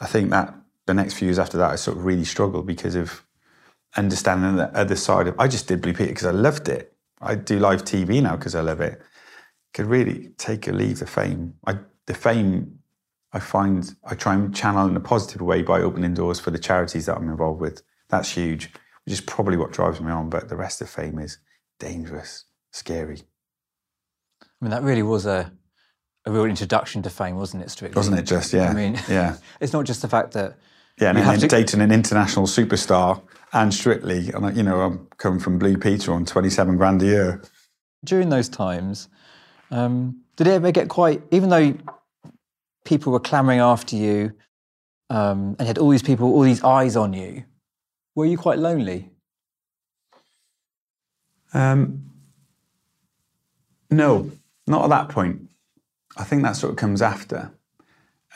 I 0.00 0.06
think 0.06 0.30
that 0.30 0.54
the 0.86 0.94
next 0.94 1.14
few 1.14 1.26
years 1.26 1.38
after 1.38 1.58
that, 1.58 1.70
I 1.70 1.76
sort 1.76 1.98
of 1.98 2.04
really 2.04 2.24
struggled 2.24 2.66
because 2.66 2.96
of 2.96 3.24
understanding 3.96 4.56
the 4.56 4.76
other 4.76 4.96
side 4.96 5.28
of, 5.28 5.38
I 5.38 5.46
just 5.46 5.68
did 5.68 5.80
Blue 5.80 5.92
Peter 5.92 6.08
because 6.08 6.26
I 6.26 6.32
loved 6.32 6.68
it. 6.68 6.94
I 7.20 7.34
do 7.34 7.58
live 7.58 7.84
TV 7.84 8.22
now 8.22 8.36
because 8.36 8.54
I 8.54 8.60
love 8.60 8.80
it. 8.80 9.00
Could 9.74 9.86
really 9.86 10.30
take 10.38 10.66
or 10.66 10.72
leave 10.72 10.98
the 10.98 11.06
fame. 11.06 11.54
I, 11.66 11.78
the 12.06 12.14
fame, 12.14 12.77
I 13.32 13.40
find 13.40 13.94
I 14.04 14.14
try 14.14 14.34
and 14.34 14.54
channel 14.54 14.86
in 14.88 14.96
a 14.96 15.00
positive 15.00 15.42
way 15.42 15.62
by 15.62 15.80
opening 15.80 16.14
doors 16.14 16.40
for 16.40 16.50
the 16.50 16.58
charities 16.58 17.06
that 17.06 17.16
I'm 17.16 17.28
involved 17.28 17.60
with. 17.60 17.82
That's 18.08 18.30
huge, 18.30 18.72
which 19.04 19.12
is 19.12 19.20
probably 19.20 19.56
what 19.56 19.72
drives 19.72 20.00
me 20.00 20.10
on. 20.10 20.30
But 20.30 20.48
the 20.48 20.56
rest 20.56 20.80
of 20.80 20.88
fame 20.88 21.18
is 21.18 21.38
dangerous, 21.78 22.44
scary. 22.72 23.22
I 24.42 24.46
mean, 24.64 24.70
that 24.70 24.82
really 24.82 25.02
was 25.02 25.26
a, 25.26 25.52
a 26.24 26.32
real 26.32 26.46
introduction 26.46 27.02
to 27.02 27.10
fame, 27.10 27.36
wasn't 27.36 27.62
it, 27.62 27.70
Strictly? 27.70 27.96
Wasn't 27.98 28.18
it 28.18 28.22
just, 28.22 28.52
yeah. 28.52 28.70
I 28.70 28.74
mean, 28.74 28.98
yeah. 29.08 29.36
it's 29.60 29.72
not 29.72 29.84
just 29.84 30.02
the 30.02 30.08
fact 30.08 30.32
that 30.32 30.56
Yeah, 31.00 31.10
and 31.10 31.18
You 31.18 31.24
have 31.24 31.40
then 31.40 31.48
to- 31.48 31.56
dating 31.56 31.80
an 31.80 31.92
international 31.92 32.46
superstar 32.46 33.22
and 33.52 33.72
Strictly, 33.72 34.30
and 34.32 34.56
you 34.56 34.62
know, 34.62 34.80
I'm 34.80 35.06
coming 35.18 35.38
from 35.38 35.58
Blue 35.58 35.76
Peter 35.76 36.12
on 36.12 36.24
27 36.24 36.76
grand 36.76 37.02
a 37.02 37.06
year. 37.06 37.42
during 38.04 38.30
those 38.30 38.48
times, 38.48 39.08
um, 39.70 40.22
did 40.36 40.46
it 40.46 40.52
ever 40.52 40.70
get 40.72 40.88
quite, 40.88 41.22
even 41.30 41.50
though 41.50 41.74
people 42.88 43.12
were 43.12 43.20
clamoring 43.20 43.60
after 43.60 43.94
you 43.94 44.32
um, 45.10 45.56
and 45.58 45.60
you 45.60 45.66
had 45.66 45.78
all 45.78 45.90
these 45.90 46.02
people, 46.02 46.32
all 46.32 46.40
these 46.40 46.64
eyes 46.64 46.96
on 46.96 47.12
you, 47.12 47.44
were 48.14 48.24
you 48.24 48.38
quite 48.38 48.58
lonely? 48.58 49.10
Um, 51.52 52.10
no, 53.90 54.30
not 54.66 54.84
at 54.84 54.90
that 54.90 55.08
point. 55.10 55.48
I 56.16 56.24
think 56.24 56.42
that 56.42 56.56
sort 56.56 56.70
of 56.72 56.76
comes 56.78 57.02
after. 57.02 57.52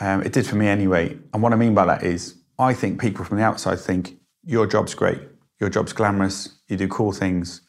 Um, 0.00 0.22
it 0.22 0.32
did 0.32 0.46
for 0.46 0.56
me 0.56 0.66
anyway. 0.66 1.18
And 1.32 1.42
what 1.42 1.52
I 1.52 1.56
mean 1.56 1.74
by 1.74 1.86
that 1.86 2.04
is, 2.04 2.36
I 2.58 2.74
think 2.74 3.00
people 3.00 3.24
from 3.24 3.38
the 3.38 3.44
outside 3.44 3.80
think 3.80 4.18
your 4.44 4.66
job's 4.66 4.94
great, 4.94 5.20
your 5.60 5.70
job's 5.70 5.92
glamorous, 5.92 6.58
you 6.68 6.76
do 6.76 6.88
cool 6.88 7.12
things. 7.12 7.62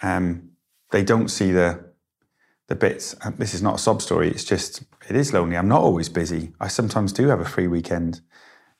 Um, 0.00 0.50
they 0.90 1.02
don't 1.02 1.28
see 1.28 1.52
the 1.52 1.91
the 2.68 2.74
bits. 2.74 3.14
And 3.22 3.38
this 3.38 3.54
is 3.54 3.62
not 3.62 3.76
a 3.76 3.78
sob 3.78 4.02
story. 4.02 4.30
It's 4.30 4.44
just 4.44 4.82
it 5.08 5.16
is 5.16 5.32
lonely. 5.32 5.56
I'm 5.56 5.68
not 5.68 5.82
always 5.82 6.08
busy. 6.08 6.52
I 6.60 6.68
sometimes 6.68 7.12
do 7.12 7.28
have 7.28 7.40
a 7.40 7.44
free 7.44 7.66
weekend, 7.66 8.20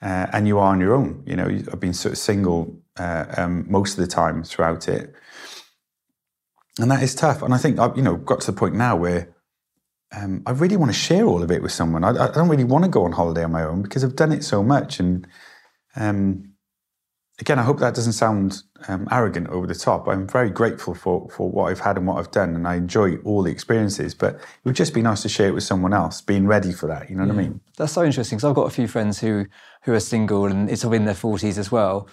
uh, 0.00 0.26
and 0.32 0.46
you 0.46 0.58
are 0.58 0.72
on 0.72 0.80
your 0.80 0.94
own. 0.94 1.22
You 1.26 1.36
know, 1.36 1.46
I've 1.46 1.80
been 1.80 1.94
sort 1.94 2.12
of 2.12 2.18
single 2.18 2.80
uh, 2.98 3.26
um, 3.36 3.66
most 3.68 3.98
of 3.98 4.04
the 4.04 4.10
time 4.10 4.44
throughout 4.44 4.88
it 4.88 5.14
and 6.78 6.90
that 6.90 7.02
is 7.02 7.14
tough. 7.14 7.42
And 7.42 7.52
I 7.52 7.58
think 7.58 7.78
I've 7.78 7.96
you 7.96 8.02
know 8.02 8.16
got 8.16 8.40
to 8.42 8.50
the 8.50 8.56
point 8.56 8.74
now 8.74 8.96
where 8.96 9.34
um, 10.14 10.42
I 10.46 10.52
really 10.52 10.76
want 10.76 10.90
to 10.90 10.98
share 10.98 11.24
all 11.24 11.42
of 11.42 11.50
it 11.50 11.62
with 11.62 11.72
someone. 11.72 12.04
I, 12.04 12.10
I 12.10 12.30
don't 12.30 12.48
really 12.48 12.64
want 12.64 12.84
to 12.84 12.90
go 12.90 13.04
on 13.04 13.12
holiday 13.12 13.44
on 13.44 13.52
my 13.52 13.64
own 13.64 13.82
because 13.82 14.04
I've 14.04 14.16
done 14.16 14.32
it 14.32 14.44
so 14.44 14.62
much. 14.62 15.00
And 15.00 15.26
um, 15.96 16.51
again, 17.40 17.58
I 17.58 17.62
hope 17.62 17.78
that 17.80 17.94
doesn't 17.94 18.12
sound 18.12 18.62
um, 18.88 19.08
arrogant 19.10 19.48
over 19.48 19.66
the 19.66 19.74
top. 19.74 20.06
I'm 20.08 20.26
very 20.28 20.50
grateful 20.50 20.94
for 20.94 21.28
for 21.30 21.50
what 21.50 21.70
I've 21.70 21.80
had 21.80 21.96
and 21.96 22.06
what 22.06 22.18
I've 22.18 22.30
done, 22.30 22.54
and 22.54 22.66
I 22.66 22.76
enjoy 22.76 23.16
all 23.24 23.42
the 23.42 23.50
experiences. 23.50 24.14
But 24.14 24.34
it 24.36 24.40
would 24.64 24.76
just 24.76 24.94
be 24.94 25.02
nice 25.02 25.22
to 25.22 25.28
share 25.28 25.48
it 25.48 25.54
with 25.54 25.64
someone 25.64 25.92
else, 25.92 26.20
being 26.20 26.46
ready 26.46 26.72
for 26.72 26.86
that. 26.88 27.08
You 27.10 27.16
know 27.16 27.24
what 27.26 27.32
I 27.32 27.36
mean? 27.36 27.60
That's 27.76 27.92
so 27.92 28.04
interesting 28.04 28.36
because 28.38 28.48
I've 28.48 28.54
got 28.54 28.66
a 28.66 28.70
few 28.70 28.88
friends 28.88 29.18
who 29.20 29.46
who 29.82 29.92
are 29.92 30.00
single 30.00 30.46
and 30.46 30.70
it's 30.70 30.82
sort 30.82 30.94
of 30.94 31.00
in 31.00 31.04
their 31.06 31.14
forties 31.14 31.58
as 31.58 31.72
well. 31.72 32.08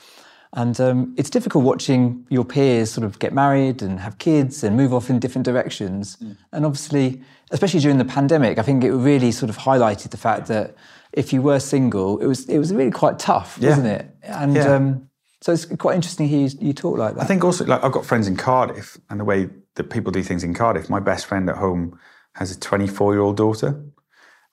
And 0.53 0.81
um, 0.81 1.13
it's 1.15 1.29
difficult 1.29 1.63
watching 1.63 2.25
your 2.31 2.43
peers 2.43 2.89
sort 2.89 3.05
of 3.05 3.19
get 3.19 3.33
married 3.33 3.83
and 3.83 3.99
have 3.99 4.17
kids 4.17 4.63
and 4.63 4.75
move 4.75 4.95
off 4.95 5.11
in 5.11 5.19
different 5.19 5.45
directions. 5.45 6.17
And 6.51 6.65
obviously, 6.65 7.21
especially 7.51 7.81
during 7.81 7.99
the 7.99 8.05
pandemic, 8.05 8.57
I 8.57 8.63
think 8.63 8.83
it 8.83 8.91
really 8.91 9.31
sort 9.31 9.51
of 9.51 9.57
highlighted 9.59 10.09
the 10.09 10.17
fact 10.17 10.47
that 10.47 10.73
if 11.13 11.31
you 11.31 11.43
were 11.43 11.59
single, 11.59 12.17
it 12.19 12.25
was 12.25 12.49
it 12.49 12.57
was 12.57 12.73
really 12.73 12.89
quite 12.89 13.19
tough, 13.19 13.57
Yeah. 13.59 13.69
wasn't 13.69 13.87
it? 13.87 14.15
And 14.23 14.55
Yeah. 14.55 14.73
um, 14.75 15.08
so 15.41 15.53
it's 15.53 15.65
quite 15.65 15.95
interesting 15.95 16.27
you, 16.27 16.49
you 16.59 16.73
talk 16.73 16.97
like 16.97 17.15
that. 17.15 17.21
I 17.21 17.25
think 17.25 17.43
also, 17.43 17.65
like, 17.65 17.83
I've 17.83 17.91
got 17.91 18.05
friends 18.05 18.27
in 18.27 18.35
Cardiff, 18.35 18.97
and 19.09 19.19
the 19.19 19.25
way 19.25 19.49
that 19.75 19.89
people 19.89 20.11
do 20.11 20.21
things 20.21 20.43
in 20.43 20.53
Cardiff. 20.53 20.89
My 20.89 20.99
best 20.99 21.25
friend 21.25 21.49
at 21.49 21.57
home 21.57 21.97
has 22.35 22.51
a 22.55 22.59
24 22.59 23.13
year 23.13 23.21
old 23.21 23.37
daughter, 23.37 23.81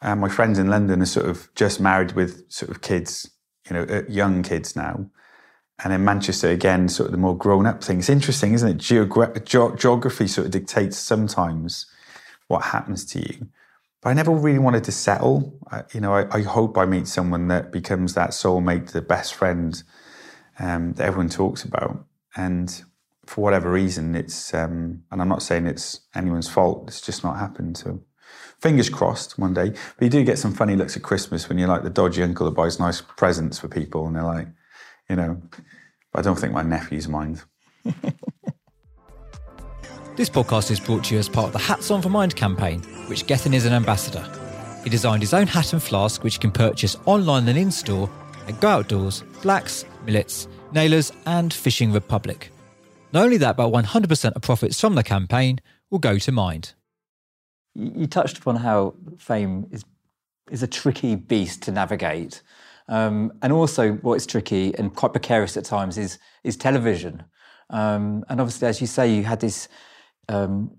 and 0.01 0.21
my 0.21 0.29
friends 0.29 0.59
in 0.59 0.69
London 0.69 1.03
are 1.03 1.07
sort 1.07 1.27
of 1.27 1.53
just 1.55 1.81
married 1.81 2.13
with 2.13 2.51
sort 2.51 2.71
of 2.71 2.83
kids, 2.83 3.31
you 3.69 3.75
know, 3.75 3.83
uh, 3.83 4.03
young 4.09 4.43
kids 4.43 4.77
now. 4.77 5.11
And 5.83 5.93
in 5.93 6.05
Manchester, 6.05 6.51
again, 6.51 6.89
sort 6.89 7.07
of 7.09 7.13
the 7.13 7.19
more 7.19 7.37
grown 7.37 7.67
up 7.67 7.83
thing. 7.83 7.99
It's 7.99 8.09
interesting, 8.09 8.55
isn't 8.55 8.69
it? 8.69 8.79
Geogra- 8.79 9.45
ge- 9.45 9.79
geography 9.79 10.27
sort 10.27 10.47
of 10.47 10.53
dictates 10.53 10.97
sometimes 10.97 11.87
what 12.49 12.63
happens 12.63 13.05
to 13.07 13.19
you. 13.19 13.49
But 14.01 14.11
I 14.11 14.13
never 14.15 14.31
really 14.31 14.61
wanted 14.61 14.85
to 14.85 14.93
settle. 14.93 15.59
I, 15.71 15.83
you 15.93 16.01
know, 16.01 16.15
I, 16.15 16.39
I 16.39 16.43
hope 16.43 16.79
I 16.79 16.87
meet 16.87 17.09
someone 17.09 17.49
that 17.49 17.73
becomes 17.73 18.15
that 18.15 18.31
soulmate, 18.31 18.93
the 18.93 19.03
best 19.03 19.35
friend 19.35 19.83
um, 20.59 20.93
that 20.95 21.07
everyone 21.07 21.29
talks 21.29 21.65
about. 21.65 22.05
And 22.37 22.83
for 23.27 23.43
whatever 23.43 23.71
reason, 23.71 24.15
it's, 24.15 24.55
um, 24.55 25.03
and 25.11 25.21
I'm 25.21 25.29
not 25.29 25.43
saying 25.43 25.67
it's 25.67 26.01
anyone's 26.15 26.49
fault, 26.49 26.85
it's 26.87 27.01
just 27.01 27.25
not 27.25 27.39
happened. 27.39 27.77
So 27.77 28.01
fingers 28.61 28.89
crossed 28.89 29.39
one 29.39 29.55
day. 29.55 29.71
But 29.71 30.05
you 30.05 30.11
do 30.11 30.25
get 30.25 30.39
some 30.39 30.53
funny 30.53 30.77
looks 30.77 30.97
at 30.97 31.03
Christmas 31.03 31.49
when 31.49 31.59
you're 31.59 31.69
like 31.69 31.83
the 31.83 31.91
dodgy 31.91 32.23
uncle 32.23 32.47
that 32.47 32.57
buys 32.57 32.79
nice 32.79 33.01
presents 33.01 33.59
for 33.59 33.69
people 33.69 34.07
and 34.07 34.17
they're 34.17 34.23
like, 34.23 34.49
you 35.09 35.17
know, 35.17 35.43
I 36.15 36.23
don't 36.23 36.39
think 36.39 36.53
my 36.53 36.63
nephews 36.63 37.09
mind. 37.09 37.43
This 40.17 40.31
podcast 40.31 40.71
is 40.71 40.81
brought 40.81 41.05
to 41.05 41.15
you 41.15 41.19
as 41.19 41.29
part 41.29 41.49
of 41.49 41.53
the 41.53 41.59
Hats 41.59 41.91
On 41.91 42.01
for 42.01 42.09
Mind 42.09 42.35
campaign, 42.35 42.81
which 43.07 43.27
Gethin 43.27 43.53
is 43.53 43.67
an 43.67 43.75
ambassador. 43.75 44.27
He 44.83 44.89
designed 44.89 45.23
his 45.23 45.35
own 45.35 45.47
hat 45.47 45.75
and 45.75 45.83
flask, 45.83 46.25
which 46.25 46.37
you 46.37 46.41
can 46.41 46.53
purchase 46.53 46.97
online 47.05 47.47
and 47.49 47.59
in 47.59 47.71
store 47.71 48.09
at 48.49 48.59
Go 48.59 48.69
Outdoors, 48.69 49.25
Blacks, 49.43 49.85
Millets, 50.07 50.49
Naylors, 50.73 51.13
and 51.27 51.53
Fishing 51.53 51.93
Republic. 51.93 52.51
Not 53.13 53.25
only 53.25 53.37
that, 53.39 53.57
but 53.57 53.71
100% 53.71 54.33
of 54.33 54.43
profits 54.43 54.81
from 54.81 54.95
the 54.95 55.03
campaign 55.03 55.61
will 55.91 55.99
go 55.99 56.19
to 56.19 56.33
Mind. 56.33 56.75
you 57.75 58.07
touched 58.07 58.39
upon 58.39 58.57
how 58.57 58.95
fame 59.19 59.67
is 59.71 59.85
is 60.51 60.63
a 60.63 60.67
tricky 60.67 61.17
beast 61.17 61.63
to 61.63 61.73
navigate, 61.73 62.41
um, 62.89 63.33
and 63.43 63.53
also 63.53 63.95
what's 63.95 64.27
tricky 64.27 64.73
and 64.79 64.95
quite 64.95 65.13
precarious 65.13 65.57
at 65.57 65.65
times 65.65 65.99
is 65.99 66.19
is 66.45 66.57
television. 66.57 67.25
Um, 67.71 68.25
and 68.29 68.41
obviously, 68.41 68.69
as 68.69 68.81
you 68.81 68.87
say, 68.87 69.13
you 69.13 69.25
had 69.25 69.41
this 69.41 69.69
um, 70.29 70.71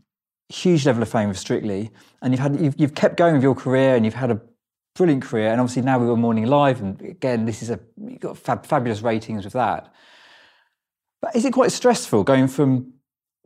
huge 0.49 0.85
level 0.85 1.01
of 1.01 1.09
fame 1.09 1.27
with 1.27 1.37
Strictly, 1.37 1.91
and 2.21 2.33
you've 2.33 2.39
had 2.39 2.59
you've, 2.61 2.79
you've 2.79 2.95
kept 2.95 3.17
going 3.17 3.33
with 3.33 3.43
your 3.43 3.55
career, 3.55 3.95
and 3.95 4.05
you've 4.05 4.13
had 4.13 4.31
a 4.31 4.41
brilliant 4.97 5.23
career. 5.23 5.51
And 5.51 5.61
obviously, 5.61 5.83
now 5.83 5.99
we 5.99 6.05
were 6.07 6.17
Morning 6.17 6.45
Live, 6.45 6.81
and 6.81 6.99
again, 7.01 7.45
this 7.45 7.61
is 7.61 7.69
a 7.69 7.79
you 7.97 8.17
got 8.17 8.37
fab, 8.37 8.65
fabulous 8.65 9.01
ratings 9.01 9.43
with 9.45 9.53
that. 9.53 9.93
But 11.21 11.35
is 11.35 11.45
it 11.45 11.53
quite 11.53 11.71
stressful 11.71 12.23
going 12.23 12.47
from 12.47 12.93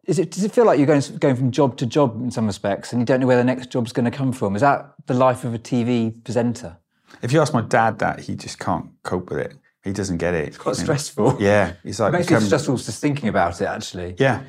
is 0.05 0.17
it, 0.17 0.31
does 0.31 0.43
it 0.43 0.51
feel 0.51 0.65
like 0.65 0.79
you're 0.79 0.87
going, 0.87 1.01
going 1.19 1.35
from 1.35 1.51
job 1.51 1.77
to 1.77 1.85
job 1.85 2.19
in 2.21 2.31
some 2.31 2.47
respects 2.47 2.91
and 2.91 2.99
you 2.99 3.05
don't 3.05 3.19
know 3.19 3.27
where 3.27 3.37
the 3.37 3.43
next 3.43 3.69
job's 3.69 3.93
going 3.93 4.05
to 4.09 4.11
come 4.11 4.31
from? 4.33 4.55
Is 4.55 4.61
that 4.61 4.93
the 5.05 5.13
life 5.13 5.43
of 5.43 5.53
a 5.53 5.59
TV 5.59 6.23
presenter? 6.23 6.77
If 7.21 7.31
you 7.31 7.39
ask 7.39 7.53
my 7.53 7.61
dad 7.61 7.99
that, 7.99 8.21
he 8.21 8.35
just 8.35 8.57
can't 8.57 8.89
cope 9.03 9.29
with 9.29 9.39
it. 9.39 9.53
He 9.83 9.93
doesn't 9.93 10.17
get 10.17 10.33
it. 10.33 10.47
It's 10.49 10.57
Quite 10.57 10.75
stressful. 10.75 11.37
Yeah. 11.39 11.73
He's 11.83 11.99
like, 11.99 12.09
It 12.13 12.17
makes 12.17 12.27
become- 12.27 12.43
stressful 12.43 12.77
just 12.77 12.99
thinking 12.99 13.29
about 13.29 13.61
it, 13.61 13.65
actually. 13.65 14.15
Yeah, 14.17 14.41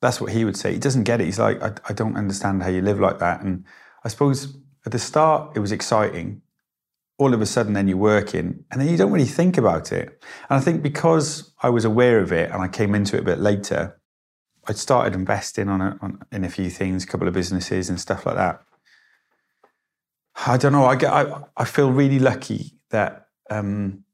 that's 0.00 0.20
what 0.20 0.30
he 0.32 0.44
would 0.44 0.56
say. 0.56 0.72
He 0.72 0.78
doesn't 0.78 1.02
get 1.04 1.20
it. 1.20 1.24
He's 1.24 1.38
like, 1.40 1.60
I, 1.60 1.72
I 1.88 1.92
don't 1.92 2.16
understand 2.16 2.62
how 2.62 2.68
you 2.68 2.80
live 2.80 3.00
like 3.00 3.18
that. 3.18 3.42
And 3.42 3.64
I 4.04 4.08
suppose 4.08 4.56
at 4.84 4.92
the 4.92 4.98
start, 4.98 5.56
it 5.56 5.60
was 5.60 5.72
exciting. 5.72 6.42
All 7.18 7.34
of 7.34 7.40
a 7.40 7.46
sudden, 7.46 7.72
then 7.74 7.88
you're 7.88 7.96
working, 7.96 8.64
and 8.70 8.80
then 8.80 8.88
you 8.88 8.96
don't 8.96 9.12
really 9.12 9.26
think 9.26 9.56
about 9.56 9.92
it. 9.92 10.22
And 10.48 10.58
I 10.58 10.60
think 10.60 10.82
because 10.82 11.52
I 11.62 11.68
was 11.70 11.84
aware 11.84 12.18
of 12.18 12.32
it 12.32 12.50
and 12.50 12.62
I 12.62 12.68
came 12.68 12.94
into 12.94 13.16
it 13.16 13.20
a 13.20 13.24
bit 13.24 13.38
later, 13.38 14.00
I'd 14.66 14.76
started 14.76 15.14
investing 15.14 15.68
on, 15.68 15.80
a, 15.80 15.98
on 16.00 16.22
in 16.32 16.44
a 16.44 16.48
few 16.48 16.70
things, 16.70 17.04
a 17.04 17.06
couple 17.06 17.28
of 17.28 17.34
businesses 17.34 17.88
and 17.88 18.00
stuff 18.00 18.26
like 18.26 18.36
that. 18.36 18.62
I 20.46 20.56
don't 20.56 20.72
know. 20.72 20.86
I 20.86 20.96
get. 20.96 21.12
I, 21.12 21.42
I 21.56 21.64
feel 21.64 21.90
really 21.92 22.18
lucky 22.18 22.72
that 22.90 23.28
um, 23.50 24.04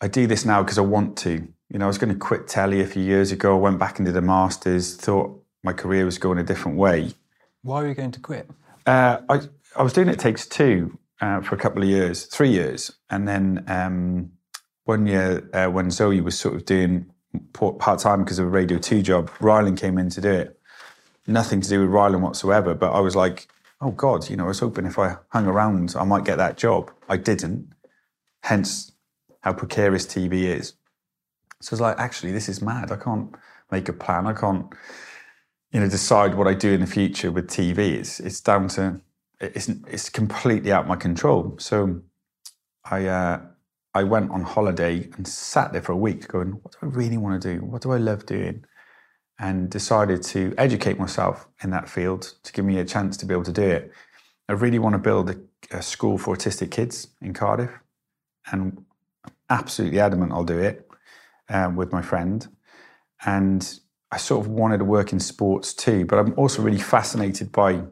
I 0.00 0.08
do 0.08 0.26
this 0.26 0.44
now 0.44 0.62
because 0.62 0.78
I 0.78 0.82
want 0.82 1.16
to. 1.18 1.48
You 1.68 1.78
know, 1.78 1.86
I 1.86 1.88
was 1.88 1.98
going 1.98 2.12
to 2.12 2.18
quit 2.18 2.48
telly 2.48 2.80
a 2.80 2.86
few 2.86 3.02
years 3.02 3.32
ago. 3.32 3.56
I 3.56 3.60
went 3.60 3.78
back 3.78 3.98
and 3.98 4.06
did 4.06 4.16
a 4.16 4.22
master's. 4.22 4.96
Thought 4.96 5.42
my 5.62 5.72
career 5.72 6.04
was 6.04 6.18
going 6.18 6.38
a 6.38 6.44
different 6.44 6.78
way. 6.78 7.12
Why 7.62 7.82
were 7.82 7.88
you 7.88 7.94
going 7.94 8.12
to 8.12 8.20
quit? 8.20 8.48
Uh, 8.86 9.18
I 9.28 9.40
I 9.76 9.82
was 9.82 9.92
doing 9.92 10.08
it 10.08 10.18
takes 10.18 10.46
two 10.46 10.98
uh, 11.20 11.40
for 11.40 11.54
a 11.54 11.58
couple 11.58 11.82
of 11.82 11.88
years, 11.88 12.26
three 12.26 12.50
years, 12.50 12.92
and 13.08 13.28
then 13.28 13.64
um, 13.68 14.32
one 14.84 15.06
year 15.06 15.48
uh, 15.52 15.66
when 15.68 15.90
Zoe 15.90 16.20
was 16.20 16.38
sort 16.38 16.54
of 16.54 16.64
doing 16.64 17.10
part 17.52 18.00
time 18.00 18.24
because 18.24 18.38
of 18.38 18.46
a 18.46 18.50
Radio 18.50 18.78
Two 18.78 19.02
job, 19.02 19.30
Rylan 19.38 19.78
came 19.78 19.98
in 19.98 20.10
to 20.10 20.20
do 20.20 20.30
it. 20.30 20.60
Nothing 21.26 21.60
to 21.60 21.68
do 21.68 21.80
with 21.80 21.90
Rylan 21.90 22.20
whatsoever, 22.20 22.74
but 22.74 22.92
I 22.92 23.00
was 23.00 23.14
like, 23.14 23.48
oh 23.80 23.92
God, 23.92 24.28
you 24.28 24.36
know, 24.36 24.44
I 24.44 24.48
was 24.48 24.58
hoping 24.58 24.86
if 24.86 24.98
I 24.98 25.16
hung 25.28 25.46
around, 25.46 25.94
I 25.96 26.04
might 26.04 26.24
get 26.24 26.36
that 26.36 26.56
job. 26.56 26.90
I 27.08 27.16
didn't. 27.16 27.72
Hence, 28.42 28.92
how 29.42 29.52
precarious 29.52 30.06
TV 30.06 30.44
is. 30.44 30.74
So 31.60 31.74
it's 31.74 31.80
like, 31.80 31.98
actually, 31.98 32.32
this 32.32 32.48
is 32.48 32.60
mad. 32.62 32.90
I 32.90 32.96
can't 32.96 33.34
make 33.70 33.88
a 33.88 33.92
plan. 33.92 34.26
I 34.26 34.32
can't, 34.32 34.66
you 35.72 35.80
know, 35.80 35.88
decide 35.88 36.34
what 36.34 36.48
I 36.48 36.54
do 36.54 36.72
in 36.72 36.80
the 36.80 36.86
future 36.86 37.30
with 37.30 37.48
TV. 37.48 37.78
It's 37.78 38.18
it's 38.18 38.40
down 38.40 38.68
to 38.68 39.00
it's 39.40 39.68
it's 39.68 40.08
completely 40.08 40.72
out 40.72 40.82
of 40.82 40.88
my 40.88 40.96
control. 40.96 41.56
So 41.58 42.02
I 42.84 43.06
uh, 43.06 43.40
I 43.94 44.04
went 44.04 44.30
on 44.30 44.42
holiday 44.42 45.08
and 45.16 45.26
sat 45.26 45.72
there 45.72 45.82
for 45.82 45.92
a 45.92 45.96
week, 45.96 46.28
going, 46.28 46.52
what 46.62 46.72
do 46.72 46.78
I 46.82 46.86
really 46.86 47.16
want 47.16 47.40
to 47.42 47.54
do? 47.54 47.64
What 47.64 47.82
do 47.82 47.92
I 47.92 47.96
love 47.96 48.26
doing? 48.26 48.64
And 49.38 49.70
decided 49.70 50.22
to 50.24 50.54
educate 50.58 50.98
myself 50.98 51.48
in 51.62 51.70
that 51.70 51.88
field 51.88 52.34
to 52.42 52.52
give 52.52 52.64
me 52.64 52.78
a 52.78 52.84
chance 52.84 53.16
to 53.18 53.26
be 53.26 53.32
able 53.32 53.44
to 53.44 53.52
do 53.52 53.62
it. 53.62 53.90
I 54.48 54.52
really 54.52 54.78
want 54.78 54.94
to 54.94 54.98
build 54.98 55.30
a, 55.30 55.36
a 55.70 55.82
school 55.82 56.18
for 56.18 56.36
autistic 56.36 56.70
kids 56.70 57.08
in 57.22 57.32
Cardiff, 57.32 57.70
and 58.52 58.60
I'm 58.62 58.86
absolutely 59.48 59.98
adamant 59.98 60.32
I'll 60.32 60.44
do 60.44 60.58
it 60.58 60.88
um, 61.48 61.76
with 61.76 61.90
my 61.90 62.02
friend. 62.02 62.46
And 63.24 63.80
I 64.12 64.18
sort 64.18 64.44
of 64.44 64.50
wanted 64.50 64.78
to 64.78 64.84
work 64.84 65.12
in 65.12 65.20
sports 65.20 65.72
too, 65.72 66.04
but 66.04 66.18
I'm 66.18 66.34
also 66.36 66.62
really 66.62 66.78
fascinated 66.78 67.52
by 67.52 67.82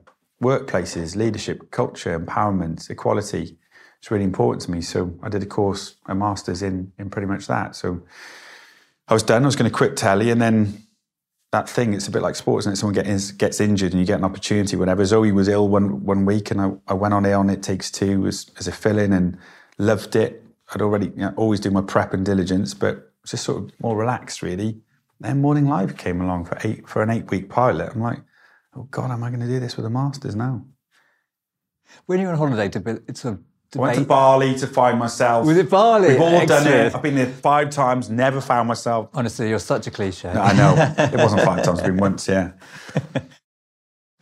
workplaces, 0.42 1.16
leadership, 1.16 1.70
culture, 1.70 2.18
empowerment, 2.18 2.88
equality. 2.90 3.58
It's 3.98 4.10
really 4.10 4.24
important 4.24 4.62
to 4.62 4.70
me. 4.70 4.80
So 4.80 5.18
I 5.22 5.28
did 5.28 5.42
a 5.42 5.46
course, 5.46 5.96
a 6.06 6.14
master's 6.14 6.62
in 6.62 6.92
in 6.98 7.10
pretty 7.10 7.26
much 7.26 7.46
that. 7.48 7.74
So 7.74 8.02
I 9.08 9.14
was 9.14 9.22
done. 9.22 9.42
I 9.42 9.46
was 9.46 9.56
going 9.56 9.70
to 9.70 9.76
quit 9.76 9.96
telly, 9.96 10.30
and 10.30 10.40
then 10.40 10.84
that 11.50 11.68
thing. 11.68 11.94
It's 11.94 12.06
a 12.06 12.10
bit 12.10 12.22
like 12.22 12.36
sports, 12.36 12.66
and 12.66 12.76
someone 12.78 12.94
gets 12.94 13.32
gets 13.32 13.60
injured, 13.60 13.92
and 13.92 14.00
you 14.00 14.06
get 14.06 14.18
an 14.18 14.24
opportunity. 14.24 14.76
Whenever 14.76 15.04
Zoe 15.04 15.32
was 15.32 15.48
ill 15.48 15.68
one 15.68 16.04
one 16.04 16.24
week, 16.26 16.50
and 16.50 16.60
I, 16.60 16.72
I 16.86 16.94
went 16.94 17.14
on 17.14 17.26
on 17.26 17.50
It 17.50 17.62
Takes 17.62 17.90
Two 17.90 18.26
as, 18.26 18.50
as 18.58 18.68
a 18.68 18.72
fill-in, 18.72 19.12
and 19.12 19.38
loved 19.78 20.14
it. 20.14 20.44
I'd 20.72 20.82
already 20.82 21.06
you 21.06 21.16
know, 21.16 21.34
always 21.36 21.60
do 21.60 21.70
my 21.70 21.80
prep 21.80 22.12
and 22.12 22.24
diligence, 22.24 22.74
but 22.74 23.12
just 23.26 23.44
sort 23.44 23.62
of 23.62 23.70
more 23.80 23.96
relaxed, 23.96 24.42
really. 24.42 24.80
Then 25.20 25.40
Morning 25.40 25.66
Live 25.66 25.96
came 25.96 26.20
along 26.20 26.44
for 26.44 26.58
eight 26.62 26.88
for 26.88 27.02
an 27.02 27.10
eight 27.10 27.30
week 27.30 27.48
pilot. 27.48 27.92
I'm 27.94 28.02
like, 28.02 28.20
oh 28.78 28.88
God, 28.90 29.10
am 29.10 29.24
I 29.24 29.28
going 29.30 29.40
to 29.40 29.46
do 29.46 29.60
this 29.60 29.76
with 29.76 29.84
the 29.84 29.90
Masters 29.90 30.36
now? 30.36 30.64
When 32.06 32.20
you're 32.20 32.30
on 32.30 32.38
holiday 32.38 32.68
to 32.68 33.02
it's 33.08 33.24
a 33.24 33.38
I 33.76 33.78
went 33.78 33.98
to 33.98 34.04
Bali 34.04 34.54
to 34.58 34.66
find 34.66 34.98
myself. 34.98 35.46
Was 35.46 35.58
it 35.58 35.68
Bali? 35.68 36.08
We've 36.08 36.20
all 36.20 36.28
Excellent. 36.28 36.64
done 36.64 36.72
it. 36.72 36.94
I've 36.94 37.02
been 37.02 37.16
there 37.16 37.26
five 37.26 37.68
times, 37.68 38.08
never 38.08 38.40
found 38.40 38.66
myself. 38.66 39.10
Honestly, 39.12 39.50
you're 39.50 39.58
such 39.58 39.86
a 39.86 39.90
cliche. 39.90 40.30
I 40.30 40.54
know. 40.54 40.74
it 40.96 41.18
wasn't 41.18 41.42
five 41.42 41.62
times, 41.62 41.80
it's 41.80 41.88
been 41.88 41.98
once, 41.98 42.28
yeah. 42.28 42.52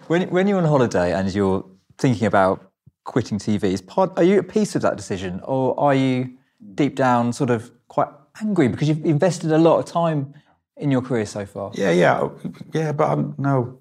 When, 0.09 0.31
when 0.31 0.47
you're 0.47 0.59
on 0.59 0.64
holiday 0.64 1.12
and 1.12 1.33
you're 1.35 1.64
thinking 1.99 2.29
about 2.29 2.71
quitting 3.05 3.38
TV, 3.40 3.64
is 3.64 3.83
part, 3.83 4.12
are 4.16 4.23
you 4.23 4.38
at 4.38 4.49
peace 4.49 4.75
with 4.75 4.85
that 4.85 4.97
decision 4.97 5.40
or 5.42 5.79
are 5.81 5.95
you 5.95 6.37
deep 6.77 6.95
down 6.95 7.33
sort 7.33 7.51
of 7.51 7.73
quite 7.88 8.09
angry 8.40 8.69
because 8.69 8.88
you've 8.88 9.05
invested 9.05 9.51
a 9.51 9.59
lot 9.59 9.81
of 9.81 9.85
time 9.85 10.33
in 10.77 10.92
your 10.92 11.03
career 11.03 11.27
so 11.27 11.45
far? 11.45 11.73
Yeah, 11.75 11.90
yeah. 11.90 12.29
Yeah, 12.73 12.92
but 12.92 13.11
I'm, 13.11 13.35
no, 13.37 13.81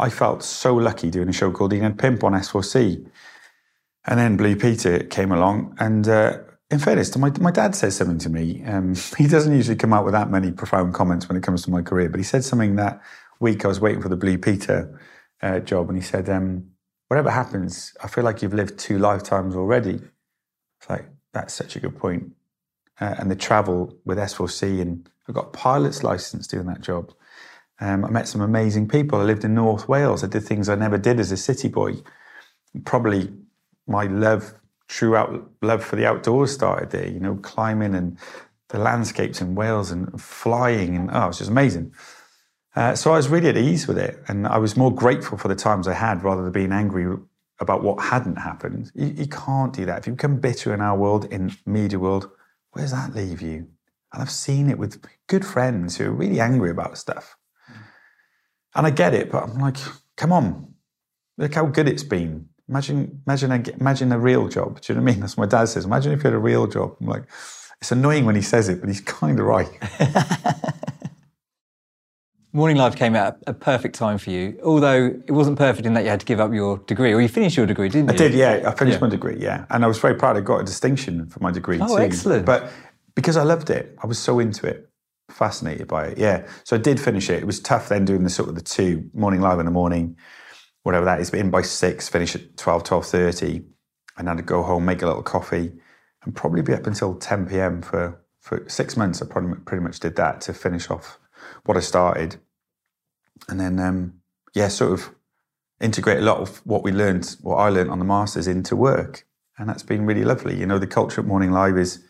I 0.00 0.08
felt 0.08 0.42
so 0.42 0.74
lucky 0.74 1.10
doing 1.10 1.28
a 1.28 1.32
show 1.32 1.50
called 1.52 1.72
Uned 1.74 2.00
5 2.00 2.24
on 2.24 2.32
S4C. 2.32 3.06
And 4.06 4.18
then 4.18 4.38
Blue 4.38 4.56
Peter 4.56 5.00
came 5.00 5.30
along. 5.30 5.76
And 5.78 6.08
uh, 6.08 6.38
in 6.70 6.78
fairness, 6.78 7.14
my, 7.18 7.30
my 7.38 7.50
dad 7.50 7.74
says 7.74 7.96
something 7.96 8.18
to 8.18 8.30
me. 8.30 8.64
Um, 8.64 8.94
he 9.18 9.26
doesn't 9.26 9.54
usually 9.54 9.76
come 9.76 9.92
out 9.92 10.06
with 10.06 10.14
that 10.14 10.30
many 10.30 10.52
profound 10.52 10.94
comments 10.94 11.28
when 11.28 11.36
it 11.36 11.42
comes 11.42 11.62
to 11.64 11.70
my 11.70 11.82
career, 11.82 12.08
but 12.08 12.18
he 12.18 12.24
said 12.24 12.44
something 12.44 12.76
that 12.76 13.00
week 13.40 13.64
I 13.64 13.68
was 13.68 13.80
waiting 13.80 14.00
for 14.00 14.08
the 14.08 14.16
Blue 14.16 14.38
Peter 14.38 14.98
uh, 15.42 15.60
job. 15.60 15.90
And 15.90 15.98
he 15.98 16.02
said, 16.02 16.28
um, 16.28 16.70
Whatever 17.08 17.30
happens, 17.30 17.92
I 18.02 18.06
feel 18.06 18.22
like 18.22 18.40
you've 18.40 18.54
lived 18.54 18.78
two 18.78 18.96
lifetimes 18.96 19.56
already. 19.56 19.96
It's 19.96 20.88
like, 20.88 21.06
that's 21.32 21.52
such 21.52 21.74
a 21.74 21.80
good 21.80 21.98
point. 21.98 22.32
Uh, 23.00 23.16
and 23.18 23.28
the 23.28 23.34
travel 23.34 23.98
with 24.04 24.16
S4C, 24.16 24.80
and 24.80 25.10
I 25.28 25.32
got 25.32 25.46
a 25.46 25.50
pilot's 25.50 26.04
license 26.04 26.46
doing 26.46 26.66
that 26.66 26.82
job. 26.82 27.12
Um, 27.80 28.04
I 28.04 28.10
met 28.10 28.28
some 28.28 28.40
amazing 28.40 28.88
people. 28.88 29.20
I 29.20 29.24
lived 29.24 29.44
in 29.44 29.54
North 29.54 29.88
Wales. 29.88 30.22
I 30.22 30.26
did 30.26 30.44
things 30.44 30.68
I 30.68 30.74
never 30.74 30.98
did 30.98 31.18
as 31.18 31.32
a 31.32 31.36
city 31.36 31.68
boy. 31.68 31.94
Probably 32.84 33.32
my 33.86 34.04
love, 34.04 34.54
true 34.88 35.16
out, 35.16 35.50
love 35.62 35.82
for 35.82 35.96
the 35.96 36.06
outdoors 36.06 36.52
started 36.52 36.90
there. 36.90 37.08
You 37.08 37.20
know, 37.20 37.36
climbing 37.36 37.94
and 37.94 38.18
the 38.68 38.78
landscapes 38.78 39.40
in 39.40 39.54
Wales 39.54 39.90
and 39.90 40.20
flying, 40.20 40.94
and 40.96 41.10
oh, 41.12 41.24
it 41.24 41.26
was 41.28 41.38
just 41.38 41.50
amazing. 41.50 41.92
Uh, 42.76 42.94
so 42.94 43.12
I 43.12 43.16
was 43.16 43.28
really 43.28 43.48
at 43.48 43.56
ease 43.56 43.88
with 43.88 43.98
it, 43.98 44.22
and 44.28 44.46
I 44.46 44.58
was 44.58 44.76
more 44.76 44.94
grateful 44.94 45.36
for 45.36 45.48
the 45.48 45.56
times 45.56 45.88
I 45.88 45.94
had 45.94 46.22
rather 46.22 46.42
than 46.42 46.52
being 46.52 46.72
angry 46.72 47.16
about 47.58 47.82
what 47.82 48.02
hadn't 48.02 48.36
happened. 48.36 48.92
You, 48.94 49.06
you 49.06 49.26
can't 49.26 49.72
do 49.72 49.84
that. 49.86 49.98
If 49.98 50.06
you 50.06 50.12
become 50.12 50.38
bitter 50.38 50.72
in 50.72 50.80
our 50.80 50.96
world, 50.96 51.24
in 51.32 51.52
media 51.66 51.98
world, 51.98 52.30
where 52.72 52.84
does 52.84 52.92
that 52.92 53.14
leave 53.14 53.42
you? 53.42 53.66
And 54.12 54.22
I've 54.22 54.30
seen 54.30 54.70
it 54.70 54.78
with 54.78 55.04
good 55.26 55.44
friends 55.44 55.96
who 55.96 56.06
are 56.06 56.12
really 56.12 56.40
angry 56.40 56.70
about 56.70 56.96
stuff. 56.96 57.36
And 58.74 58.86
I 58.86 58.90
get 58.90 59.14
it, 59.14 59.30
but 59.32 59.42
I'm 59.44 59.58
like, 59.58 59.76
come 60.16 60.32
on, 60.32 60.74
look 61.38 61.54
how 61.54 61.66
good 61.66 61.88
it's 61.88 62.04
been. 62.04 62.48
Imagine, 62.68 63.20
imagine, 63.26 63.50
a, 63.50 63.62
imagine 63.80 64.12
a 64.12 64.18
real 64.18 64.46
job. 64.48 64.80
Do 64.80 64.92
you 64.92 64.96
know 64.98 65.02
what 65.04 65.10
I 65.10 65.12
mean? 65.12 65.20
That's 65.20 65.36
what 65.36 65.50
my 65.52 65.58
dad 65.58 65.64
says. 65.68 65.84
Imagine 65.84 66.12
if 66.12 66.18
you 66.20 66.24
had 66.24 66.34
a 66.34 66.38
real 66.38 66.66
job. 66.68 66.94
I'm 67.00 67.06
like, 67.08 67.24
it's 67.80 67.90
annoying 67.90 68.26
when 68.26 68.36
he 68.36 68.42
says 68.42 68.68
it, 68.68 68.78
but 68.80 68.88
he's 68.88 69.00
kind 69.18 69.40
of 69.40 69.46
right. 69.46 69.68
Morning 72.52 72.76
Live 72.76 72.96
came 72.96 73.14
out 73.14 73.34
at 73.46 73.50
a 73.50 73.54
perfect 73.54 73.94
time 73.94 74.18
for 74.18 74.30
you, 74.30 74.58
although 74.64 75.06
it 75.24 75.30
wasn't 75.30 75.56
perfect 75.56 75.86
in 75.86 75.94
that 75.94 76.02
you 76.02 76.10
had 76.10 76.18
to 76.18 76.26
give 76.26 76.40
up 76.40 76.52
your 76.52 76.78
degree, 76.78 77.12
or 77.12 77.20
you 77.20 77.28
finished 77.28 77.56
your 77.56 77.64
degree, 77.66 77.88
didn't 77.88 78.08
you? 78.08 78.14
I 78.14 78.16
did, 78.16 78.34
yeah. 78.34 78.64
I 78.66 78.72
finished 78.74 78.96
Yeah. 78.96 79.06
my 79.06 79.08
degree, 79.08 79.36
yeah. 79.38 79.66
And 79.70 79.84
I 79.84 79.86
was 79.86 79.98
very 79.98 80.16
proud 80.16 80.36
I 80.36 80.40
got 80.40 80.58
a 80.60 80.64
distinction 80.64 81.26
for 81.26 81.38
my 81.40 81.52
degree 81.52 81.78
Oh, 81.80 81.96
too. 81.96 82.02
excellent. 82.02 82.46
But 82.46 82.72
because 83.14 83.36
I 83.36 83.44
loved 83.44 83.70
it, 83.70 83.96
I 84.02 84.06
was 84.08 84.18
so 84.18 84.40
into 84.40 84.66
it, 84.66 84.89
fascinated 85.30 85.88
by 85.88 86.06
it, 86.08 86.18
yeah. 86.18 86.46
So 86.64 86.76
I 86.76 86.78
did 86.78 87.00
finish 87.00 87.30
it. 87.30 87.42
It 87.42 87.46
was 87.46 87.60
tough 87.60 87.88
then 87.88 88.04
doing 88.04 88.24
the 88.24 88.30
sort 88.30 88.48
of 88.48 88.54
the 88.54 88.60
two, 88.60 89.10
morning 89.14 89.40
live 89.40 89.58
in 89.58 89.64
the 89.64 89.72
morning, 89.72 90.16
whatever 90.82 91.04
that 91.04 91.20
is, 91.20 91.30
but 91.30 91.40
in 91.40 91.50
by 91.50 91.62
six, 91.62 92.08
finish 92.08 92.34
at 92.34 92.56
12, 92.56 92.84
12.30, 92.84 93.64
and 94.16 94.28
then 94.28 94.38
I'd 94.38 94.46
go 94.46 94.62
home, 94.62 94.84
make 94.84 95.02
a 95.02 95.06
little 95.06 95.22
coffee, 95.22 95.72
and 96.24 96.34
probably 96.34 96.62
be 96.62 96.74
up 96.74 96.86
until 96.86 97.14
10 97.14 97.46
p.m. 97.46 97.82
for, 97.82 98.20
for 98.40 98.68
six 98.68 98.96
months. 98.96 99.22
I 99.22 99.26
probably 99.26 99.58
pretty 99.64 99.82
much 99.82 100.00
did 100.00 100.16
that 100.16 100.40
to 100.42 100.52
finish 100.52 100.90
off 100.90 101.18
what 101.64 101.76
I 101.76 101.80
started. 101.80 102.36
And 103.48 103.58
then, 103.58 103.78
um, 103.80 104.20
yeah, 104.54 104.68
sort 104.68 104.92
of 104.92 105.14
integrate 105.80 106.18
a 106.18 106.22
lot 106.22 106.40
of 106.40 106.58
what 106.66 106.82
we 106.82 106.92
learned, 106.92 107.36
what 107.40 107.56
I 107.56 107.68
learned 107.70 107.90
on 107.90 107.98
the 107.98 108.04
masters 108.04 108.46
into 108.46 108.76
work, 108.76 109.26
and 109.58 109.68
that's 109.68 109.82
been 109.82 110.06
really 110.06 110.24
lovely. 110.24 110.58
You 110.58 110.66
know, 110.66 110.78
the 110.78 110.86
culture 110.86 111.20
at 111.20 111.26
Morning 111.26 111.52
Live 111.52 111.78
is 111.78 112.04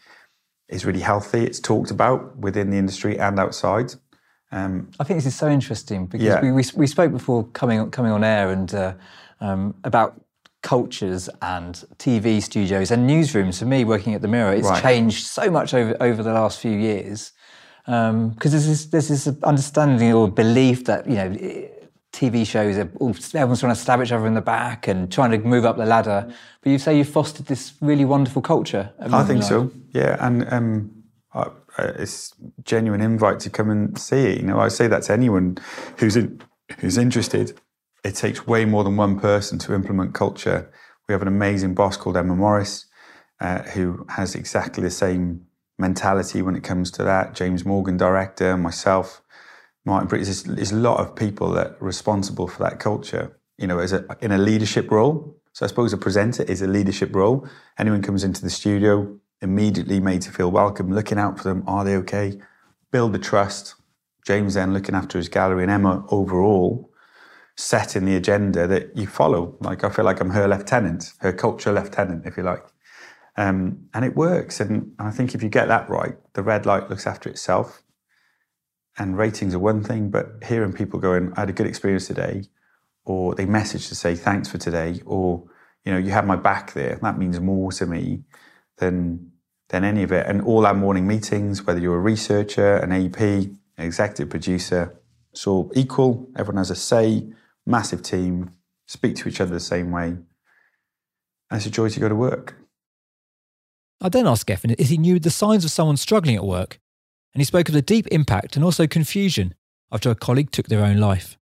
is 0.71 0.85
really 0.87 1.01
healthy. 1.01 1.45
It's 1.45 1.61
talked 1.61 1.91
about 1.91 2.37
within 2.39 2.71
the 2.71 2.79
industry 2.79 3.19
and 3.19 3.39
outside. 3.39 3.95
Um, 4.53 4.91
I 4.99 5.05
think 5.05 5.19
this 5.19 5.27
is 5.27 5.37
so 5.37 5.49
interesting 5.49 6.07
because 6.07 6.25
Yeah. 6.27 6.41
we, 6.41 6.53
we, 6.53 6.65
we 6.75 6.87
spoke 6.87 7.13
before 7.13 7.45
coming 7.49 7.91
coming 7.91 8.13
on 8.13 8.25
air 8.25 8.51
and 8.51 8.75
uh, 8.75 8.95
um, 9.41 9.75
about 9.85 10.21
cultures 10.63 11.29
and 11.41 11.85
TV 11.99 12.43
studios 12.43 12.91
and 12.91 13.09
newsrooms. 13.09 13.59
For 13.59 13.67
me, 13.67 13.85
working 13.85 14.15
at 14.15 14.23
the 14.23 14.29
Mirror, 14.29 14.55
it's 14.55 14.69
Right. 14.69 14.83
changed 14.83 15.27
so 15.27 15.51
much 15.51 15.73
over 15.75 15.97
over 16.01 16.23
the 16.23 16.33
last 16.33 16.59
few 16.61 16.73
years 16.73 17.33
because 17.87 18.51
there's 18.53 18.67
this 18.67 18.87
there's 18.87 19.09
this 19.09 19.29
understanding 19.43 20.13
or 20.13 20.29
belief 20.29 20.85
that 20.85 21.07
you 21.09 21.15
know. 21.15 21.37
TV 22.13 22.45
shows, 22.47 22.77
everyone's 22.77 23.61
trying 23.61 23.73
to 23.73 23.81
stab 23.81 24.03
each 24.03 24.13
other 24.13 24.27
in 24.27 24.35
the 24.35 24.41
back 24.41 24.89
and 24.89 25.11
trying 25.11 25.31
to 25.31 25.39
move 25.39 25.65
up 25.65 25.77
the 25.77 25.87
ladder. 25.87 26.33
But 26.61 26.71
you 26.71 26.79
say 26.79 26.97
you 26.99 27.05
fostered 27.05 27.47
this 27.47 27.75
really 27.81 28.05
wonderful 28.05 28.43
culture. 28.43 28.93
I 28.99 29.25
think 29.25 29.41
Live. 29.41 29.49
so. 29.49 29.71
Yeah, 29.93 30.17
and 30.19 30.53
um, 30.53 31.05
I, 31.33 31.51
it's 31.79 32.35
genuine 32.65 33.01
invite 33.01 33.41
to 33.41 33.51
come 33.51 33.71
and 33.71 33.97
see 33.99 34.27
it. 34.27 34.41
You 34.41 34.47
know, 34.47 34.59
I 34.59 34.69
say 34.69 34.89
that 34.89 35.05
to 35.05 35.13
anyone 35.13 35.59
who's 35.99 36.17
in, 36.17 36.43
who's 36.79 36.99
interested. 36.99 37.59
It 38.05 38.15
takes 38.17 38.47
way 38.47 38.65
more 38.65 38.83
than 38.83 38.97
one 38.97 39.21
person 39.21 39.59
to 39.61 39.75
implement 39.75 40.15
culture. 40.15 40.71
We 41.09 41.13
have 41.13 41.23
an 41.23 41.29
amazing 41.29 41.75
boss 41.75 41.97
called 41.97 42.17
Emma 42.17 42.35
Morris, 42.35 42.87
uh, 43.41 43.63
who 43.63 44.07
has 44.09 44.35
exactly 44.35 44.83
the 44.83 44.91
same 44.91 45.47
mentality 45.79 46.43
when 46.43 46.57
it 46.57 46.63
comes 46.63 46.91
to 46.93 47.05
that. 47.05 47.35
James 47.35 47.65
Morgan, 47.65 47.97
director, 47.97 48.57
myself, 48.57 49.23
Martin 49.85 50.09
Britt. 50.09 50.25
There's, 50.25 50.73
a 50.73 50.77
lot 50.77 51.01
of 51.01 51.17
people 51.17 51.51
that 51.53 51.67
are 51.67 51.77
responsible 51.81 52.49
for 52.49 52.63
that 52.63 52.79
culture. 52.79 53.37
You 53.59 53.67
know, 53.67 53.79
as 53.79 53.93
a 53.93 54.05
in 54.21 54.33
a 54.33 54.39
leadership 54.39 54.91
role. 54.91 55.37
So 55.53 55.65
I 55.65 55.69
suppose 55.69 55.93
a 55.93 55.99
presenter 55.99 56.45
is 56.45 56.63
a 56.63 56.67
leadership 56.67 57.15
role. 57.15 57.47
Anyone 57.79 58.03
comes 58.03 58.25
into 58.25 58.41
the 58.41 58.51
studio, 58.51 59.19
immediately 59.43 60.01
made 60.01 60.23
to 60.23 60.31
feel 60.31 60.51
welcome, 60.51 60.93
looking 60.93 61.19
out 61.19 61.39
for 61.39 61.45
them. 61.45 61.65
Are 61.67 61.85
they 61.85 61.97
okay? 61.97 62.41
Build 62.93 63.13
the 63.13 63.19
trust, 63.19 63.75
James 64.25 64.55
then 64.55 64.73
looking 64.73 64.95
after 64.95 65.19
his 65.19 65.29
gallery, 65.29 65.63
and 65.63 65.73
Emma 65.73 66.05
overall 66.09 66.91
setting 67.57 68.05
the 68.05 68.17
agenda 68.17 68.67
that 68.67 68.97
you 68.97 69.07
follow. 69.07 69.57
Like 69.61 69.85
I 69.85 69.91
feel 69.91 70.05
like 70.05 70.21
I'm 70.21 70.31
her 70.31 70.49
lieutenant, 70.49 71.13
her 71.19 71.33
culture 71.33 71.73
lieutenant, 71.73 72.27
if 72.27 72.37
you 72.37 72.43
like. 72.43 72.65
Um, 73.37 73.89
and 73.95 74.05
it 74.05 74.17
works. 74.17 74.61
And 74.61 74.93
I 74.99 75.11
think 75.11 75.35
if 75.35 75.43
you 75.43 75.49
get 75.49 75.69
that 75.69 75.89
right, 75.89 76.17
the 76.35 76.43
red 76.43 76.67
light 76.67 76.89
looks 76.91 77.07
after 77.07 77.29
itself. 77.29 77.83
And 79.01 79.17
ratings 79.17 79.55
are 79.55 79.59
one 79.59 79.83
thing, 79.83 80.11
but 80.11 80.45
hearing 80.47 80.75
people 80.75 81.01
going, 81.01 81.33
I 81.35 81.41
had 81.41 81.49
a 81.49 81.55
good 81.55 81.67
experience 81.67 82.07
today, 82.07 82.45
or 83.07 83.35
they 83.35 83.47
message 83.47 83.89
to 83.89 83.95
say 83.95 84.15
thanks 84.15 84.47
for 84.47 84.59
today, 84.59 85.01
or 85.07 85.43
you 85.87 85.93
know, 85.93 85.97
you 85.97 86.11
have 86.11 86.27
my 86.27 86.37
back 86.37 86.75
there. 86.75 86.99
That 87.01 87.17
means 87.17 87.41
more 87.41 87.73
to 87.73 87.87
me 87.87 88.25
than 88.77 89.33
than 89.71 89.85
any 89.85 90.03
of 90.03 90.13
it. 90.13 90.27
And 90.27 90.43
all 90.43 90.67
our 90.67 90.75
morning 90.75 91.07
meetings, 91.07 91.67
whether 91.67 91.81
you're 91.81 91.97
a 91.97 91.99
researcher, 91.99 92.77
an 92.77 92.93
AP, 92.93 93.21
an 93.21 93.59
executive 93.79 94.29
producer, 94.29 95.01
it's 95.33 95.47
all 95.47 95.73
equal. 95.75 96.29
Everyone 96.37 96.59
has 96.59 96.71
a 96.71 96.77
say. 96.77 97.33
Massive 97.67 98.03
team, 98.03 98.53
speak 98.87 99.17
to 99.17 99.29
each 99.29 99.41
other 99.41 99.53
the 99.53 99.61
same 99.61 99.91
way. 99.93 100.09
And 100.09 100.27
it's 101.53 101.67
a 101.67 101.71
joy 101.71 101.89
to 101.89 102.01
go 102.01 102.09
to 102.09 102.15
work. 102.15 102.57
I 104.01 104.09
then 104.11 104.27
asked 104.27 104.47
Gethin 104.47 104.75
if 104.79 104.89
he 104.89 104.99
knew 104.99 105.19
the 105.19 105.31
signs 105.31 105.65
of 105.65 105.71
someone 105.71 105.97
struggling 105.97 106.37
at 106.37 106.45
work, 106.45 106.81
and 107.35 107.41
he 107.41 107.45
spoke 107.45 107.69
of 107.69 107.75
the 107.75 107.83
deep 107.83 108.07
impact 108.09 108.57
and 108.57 108.65
also 108.65 108.87
confusion 108.87 109.55
after 109.93 110.11
a 110.11 110.15
colleague 110.15 110.51
took 110.51 110.67
their 110.67 110.85
own 110.85 110.99
life. 110.99 111.39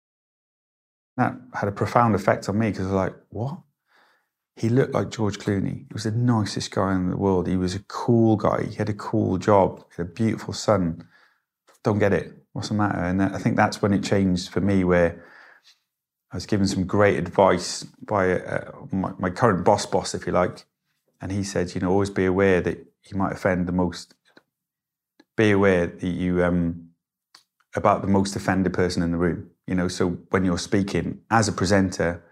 That 1.18 1.36
had 1.54 1.70
a 1.70 1.72
profound 1.72 2.16
effect 2.16 2.50
on 2.50 2.58
me 2.58 2.70
because 2.70 2.88
I 2.88 2.90
was 2.90 2.96
like, 2.96 3.16
what? 3.30 3.58
He 4.56 4.70
looked 4.70 4.94
like 4.94 5.10
George 5.10 5.38
Clooney. 5.40 5.88
He 5.88 5.94
was 5.94 6.04
the 6.04 6.12
nicest 6.12 6.72
guy 6.72 6.94
in 6.94 7.10
the 7.10 7.18
world. 7.18 7.48
He 7.48 7.58
was 7.58 7.76
a 7.76 7.84
cool 7.84 8.36
guy. 8.36 8.66
He 8.66 8.76
had 8.76 8.90
a 8.90 8.94
cool 8.94 9.38
job. 9.38 9.80
He 9.90 9.96
had 9.98 10.08
a 10.08 10.10
beautiful 10.10 10.54
son. 10.54 11.08
Don't 11.84 12.00
get 12.00 12.14
it. 12.14 12.34
What's 12.54 12.70
the 12.70 12.76
matter? 12.76 13.00
And 13.00 13.22
I 13.22 13.40
think 13.40 13.56
that's 13.56 13.82
when 13.82 13.94
it 13.94 14.04
changed 14.04 14.50
for 14.50 14.62
me, 14.62 14.84
where 14.84 15.24
I 16.32 16.38
was 16.38 16.46
given 16.46 16.68
some 16.68 16.86
great 16.86 17.18
advice 17.18 17.84
by 17.84 18.40
uh, 18.40 18.72
my, 18.92 19.12
my 19.18 19.30
current 19.32 19.66
boss, 19.66 19.86
boss, 19.86 20.14
if 20.14 20.28
you 20.28 20.34
like. 20.34 20.66
And 21.20 21.32
he 21.32 21.44
said, 21.44 21.74
you 21.74 21.82
know, 21.82 21.90
always 21.90 22.12
be 22.12 22.26
aware 22.26 22.62
that 22.62 22.78
you 23.06 23.18
might 23.18 23.32
offend 23.32 23.68
the 23.68 23.72
most. 23.72 24.14
Be 25.36 25.52
aware 25.52 25.88
that 25.88 26.08
you 26.08 26.44
um, 26.44 26.90
about 27.76 28.02
the 28.02 28.08
most 28.08 28.36
offended 28.36 28.74
person 28.74 29.02
in 29.02 29.12
the 29.12 29.18
room. 29.18 29.50
You 29.68 29.76
know, 29.76 29.88
so 29.88 30.10
when 30.30 30.46
you're 30.46 30.58
speaking 30.58 31.22
as 31.32 31.48
a 31.48 31.52
presenter, 31.52 32.24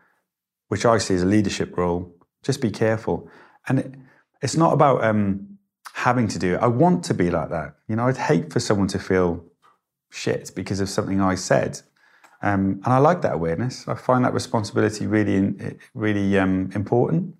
which 0.67 0.85
I 0.85 0.97
see 0.97 1.15
as 1.15 1.23
a 1.23 1.27
leadership 1.27 1.77
role, 1.77 2.13
just 2.43 2.61
be 2.61 2.71
careful. 2.71 3.29
And 3.67 3.79
it, 3.79 3.95
it's 4.41 4.55
not 4.55 4.73
about 4.73 5.03
um, 5.03 5.57
having 5.93 6.27
to 6.29 6.39
do 6.39 6.55
it. 6.55 6.57
I 6.57 6.67
want 6.67 7.03
to 7.05 7.13
be 7.13 7.29
like 7.29 7.49
that. 7.49 7.75
You 7.87 7.95
know, 7.95 8.07
I'd 8.07 8.17
hate 8.17 8.51
for 8.51 8.59
someone 8.59 8.87
to 8.89 8.99
feel 8.99 9.43
shit 10.09 10.51
because 10.55 10.79
of 10.79 10.89
something 10.89 11.21
I 11.21 11.35
said. 11.35 11.81
Um, 12.41 12.81
and 12.83 12.93
I 12.93 12.97
like 12.97 13.21
that 13.21 13.33
awareness. 13.33 13.87
I 13.87 13.95
find 13.95 14.25
that 14.25 14.33
responsibility 14.33 15.05
really, 15.07 15.77
really 15.93 16.37
um, 16.37 16.71
important. 16.73 17.35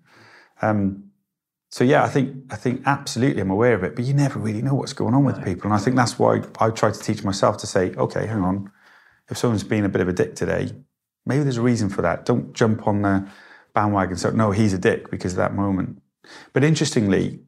Um, 0.60 1.11
so 1.72 1.82
yeah, 1.82 2.04
I 2.04 2.08
think 2.08 2.52
I 2.52 2.56
think 2.56 2.82
absolutely 2.86 3.42
I'm 3.42 3.50
aware 3.50 3.74
of 3.74 3.82
it, 3.82 3.96
but 3.96 4.04
you 4.04 4.14
never 4.14 4.38
really 4.38 4.62
know 4.62 4.74
what's 4.74 4.92
going 4.92 5.14
on 5.14 5.24
with 5.24 5.38
no. 5.38 5.44
people, 5.44 5.64
and 5.64 5.74
I 5.74 5.78
think 5.78 5.96
that's 5.96 6.20
why 6.20 6.40
I 6.60 6.70
try 6.70 6.92
to 6.92 7.00
teach 7.00 7.24
myself 7.24 7.56
to 7.58 7.66
say, 7.66 7.92
okay, 7.94 8.26
hang 8.26 8.42
on, 8.42 8.70
if 9.28 9.36
someone's 9.36 9.64
been 9.64 9.84
a 9.84 9.88
bit 9.88 10.00
of 10.00 10.06
a 10.06 10.12
dick 10.12 10.36
today, 10.36 10.70
Maybe 11.24 11.42
there's 11.42 11.58
a 11.58 11.62
reason 11.62 11.88
for 11.88 12.02
that. 12.02 12.24
Don't 12.24 12.52
jump 12.52 12.86
on 12.86 13.02
the 13.02 13.28
bandwagon. 13.74 14.16
So, 14.16 14.30
no, 14.30 14.50
he's 14.50 14.74
a 14.74 14.78
dick 14.78 15.10
because 15.10 15.32
of 15.32 15.36
that 15.38 15.54
moment. 15.54 16.02
But 16.52 16.64
interestingly, 16.64 17.40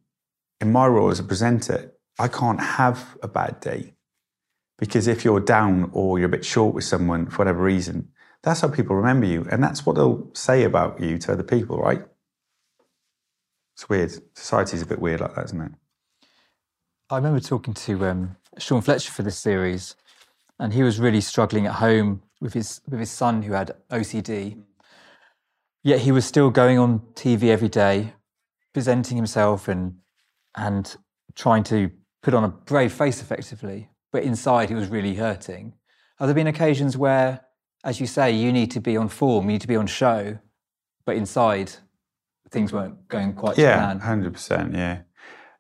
in 0.61 0.73
my 0.73 0.87
role 0.87 1.11
as 1.11 1.19
a 1.19 1.25
presenter, 1.25 1.93
I 2.19 2.29
can't 2.29 2.61
have 2.61 3.17
a 3.23 3.29
bad 3.29 3.61
day 3.61 3.95
because 4.79 5.07
if 5.07 5.25
you're 5.25 5.41
down 5.41 5.91
or 5.93 6.19
you're 6.19 6.29
a 6.29 6.31
bit 6.31 6.45
short 6.45 6.75
with 6.75 6.85
someone 6.85 7.27
for 7.27 7.39
whatever 7.39 7.63
reason, 7.63 8.11
that's 8.43 8.61
how 8.61 8.69
people 8.69 8.97
remember 8.97 9.27
you. 9.27 9.47
And 9.51 9.63
that's 9.63 9.85
what 9.85 9.97
they'll 9.97 10.31
say 10.35 10.63
about 10.63 11.01
you 11.01 11.19
to 11.19 11.33
other 11.33 11.43
people, 11.43 11.79
right? 11.79 12.05
It's 13.75 13.89
weird. 13.89 14.13
Society's 14.35 14.83
a 14.83 14.87
bit 14.87 15.01
weird 15.01 15.21
like 15.21 15.35
that, 15.35 15.47
isn't 15.47 15.61
it? 15.61 15.73
I 17.11 17.17
remember 17.17 17.41
talking 17.41 17.75
to 17.75 18.07
um, 18.07 18.37
Sean 18.59 18.81
Fletcher 18.81 19.13
for 19.13 19.23
this 19.23 19.39
series, 19.39 19.97
and 20.59 20.73
he 20.73 20.83
was 20.83 21.01
really 21.01 21.21
struggling 21.21 21.67
at 21.67 21.75
home 21.75 22.23
with 22.41 22.55
his 22.55 22.81
with 22.89 23.01
his 23.01 23.11
son 23.11 23.43
who 23.43 23.53
had 23.53 23.73
OCD. 23.91 24.63
Yet 25.83 26.01
he 26.01 26.13
was 26.13 26.25
still 26.25 26.51
going 26.51 26.79
on 26.79 27.01
TV 27.15 27.45
every 27.45 27.69
day, 27.69 28.15
presenting 28.73 29.17
himself 29.17 29.69
and 29.69 29.97
and 30.57 30.97
trying 31.35 31.65
to 31.65 31.91
put 32.23 32.33
on 32.33 32.45
a 32.45 32.49
brave 32.49 32.93
face 32.93 33.21
effectively. 33.21 33.91
But 34.13 34.23
inside 34.23 34.69
he 34.69 34.77
was 34.77 34.89
really 34.89 35.17
hurting. 35.17 35.75
Have 36.19 36.29
there 36.29 36.35
been 36.35 36.47
occasions 36.47 36.97
where, 36.97 37.41
as 37.83 38.01
you 38.01 38.07
say, 38.07 38.31
you 38.31 38.53
need 38.53 38.71
to 38.71 38.81
be 38.81 38.97
on 38.97 39.09
form, 39.09 39.47
you 39.47 39.53
need 39.53 39.61
to 39.63 39.67
be 39.67 39.77
on 39.77 39.89
show, 39.89 40.39
but 41.05 41.17
inside 41.17 41.73
things 42.55 42.73
weren't 42.73 43.07
going 43.09 43.35
quite 43.35 43.59
yeah, 43.59 43.73
to 43.73 43.77
plan? 43.77 43.97
Yeah, 43.99 44.05
hundred 44.05 44.33
percent. 44.33 44.75
Yeah. 44.75 45.01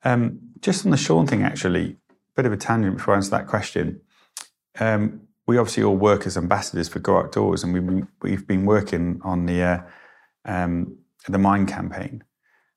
Um, 0.04 0.38
just 0.61 0.85
on 0.87 0.90
the 0.90 0.96
Sean 0.96 1.26
thing, 1.26 1.42
actually, 1.42 1.98
bit 2.37 2.46
of 2.46 2.52
a 2.52 2.57
tangent 2.57 2.96
before 2.96 3.14
I 3.14 3.16
answer 3.18 3.30
that 3.30 3.46
question. 3.46 4.00
Um, 4.80 5.28
we 5.46 5.59
obviously 5.59 5.83
all 5.83 5.96
work 5.96 6.26
as 6.26 6.37
ambassadors 6.37 6.88
for 6.88 7.00
Go 7.00 7.18
Outdoors, 7.18 7.62
and 7.62 7.74
we've 7.74 7.87
been, 7.87 8.09
we've 8.22 8.46
been 8.46 8.64
working 8.64 9.20
on 9.22 9.46
the 9.46 9.62
uh, 9.62 9.83
um, 10.46 10.98
the 11.28 11.38
Mind 11.38 11.68
campaign, 11.68 12.24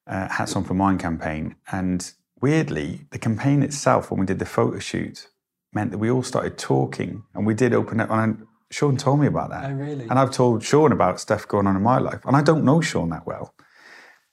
uh, 0.05 0.27
Hats 0.27 0.55
On 0.55 0.63
for 0.63 0.73
Mind 0.73 0.99
campaign, 0.99 1.55
and 1.71 2.11
weirdly, 2.41 3.05
the 3.11 3.19
campaign 3.19 3.63
itself, 3.63 4.11
when 4.11 4.19
we 4.19 4.25
did 4.25 4.39
the 4.39 4.45
photo 4.45 4.79
shoot, 4.79 5.29
meant 5.73 5.91
that 5.91 5.97
we 5.97 6.11
all 6.11 6.23
started 6.23 6.57
talking, 6.57 7.23
and 7.33 7.45
we 7.45 7.53
did 7.53 7.73
open 7.73 7.99
up. 7.99 8.11
And 8.11 8.45
Sean 8.69 8.97
told 8.97 9.19
me 9.19 9.27
about 9.27 9.49
that. 9.49 9.69
Oh, 9.69 9.73
really? 9.73 10.07
And 10.09 10.19
I've 10.19 10.31
told 10.31 10.63
Sean 10.63 10.91
about 10.91 11.19
stuff 11.19 11.47
going 11.47 11.67
on 11.67 11.75
in 11.75 11.83
my 11.83 11.99
life, 11.99 12.21
and 12.25 12.35
I 12.35 12.41
don't 12.41 12.65
know 12.65 12.81
Sean 12.81 13.09
that 13.09 13.25
well. 13.25 13.53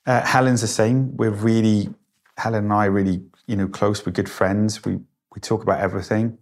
Uh, 0.07 0.23
Helen's 0.23 0.61
the 0.61 0.67
same. 0.67 1.17
We're 1.17 1.31
really 1.31 1.89
Helen 2.37 2.65
and 2.65 2.73
I 2.73 2.87
are 2.87 2.91
really 2.91 3.23
you 3.47 3.57
know 3.57 3.69
close. 3.69 4.05
We're 4.05 4.13
good 4.13 4.31
friends. 4.31 4.85
We 4.85 5.01
we 5.35 5.41
talk 5.41 5.63
about 5.63 5.81
everything. 5.81 6.39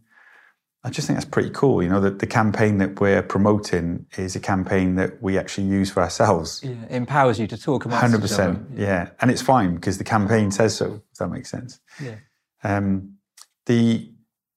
I 0.85 0.90
just 0.90 1.07
think 1.07 1.16
that's 1.16 1.31
pretty 1.31 1.51
cool. 1.51 1.81
You 1.83 1.88
know, 1.88 2.01
that 2.01 2.18
the 2.18 2.27
campaign 2.27 2.79
that 2.79 3.01
we're 3.01 3.22
promoting 3.22 4.07
is 4.18 4.35
a 4.35 4.40
campaign 4.40 4.96
that 4.96 5.22
we 5.22 5.38
actually 5.38 5.68
use 5.68 5.90
for 5.90 6.03
ourselves. 6.03 6.61
Yeah, 6.64 6.72
it 6.90 6.96
empowers 6.96 7.38
you 7.38 7.46
to 7.46 7.57
talk 7.57 7.85
about 7.85 8.01
Hundred 8.01 8.20
percent. 8.20 8.66
Yeah, 8.75 9.11
and 9.20 9.31
it's 9.31 9.42
fine 9.42 9.77
because 9.77 9.98
the 9.98 10.05
campaign 10.05 10.51
says 10.51 10.75
so. 10.77 11.01
If 11.12 11.18
that 11.18 11.29
makes 11.29 11.51
sense. 11.51 11.79
Yeah. 12.03 12.16
Um, 12.64 13.14
the 13.66 14.12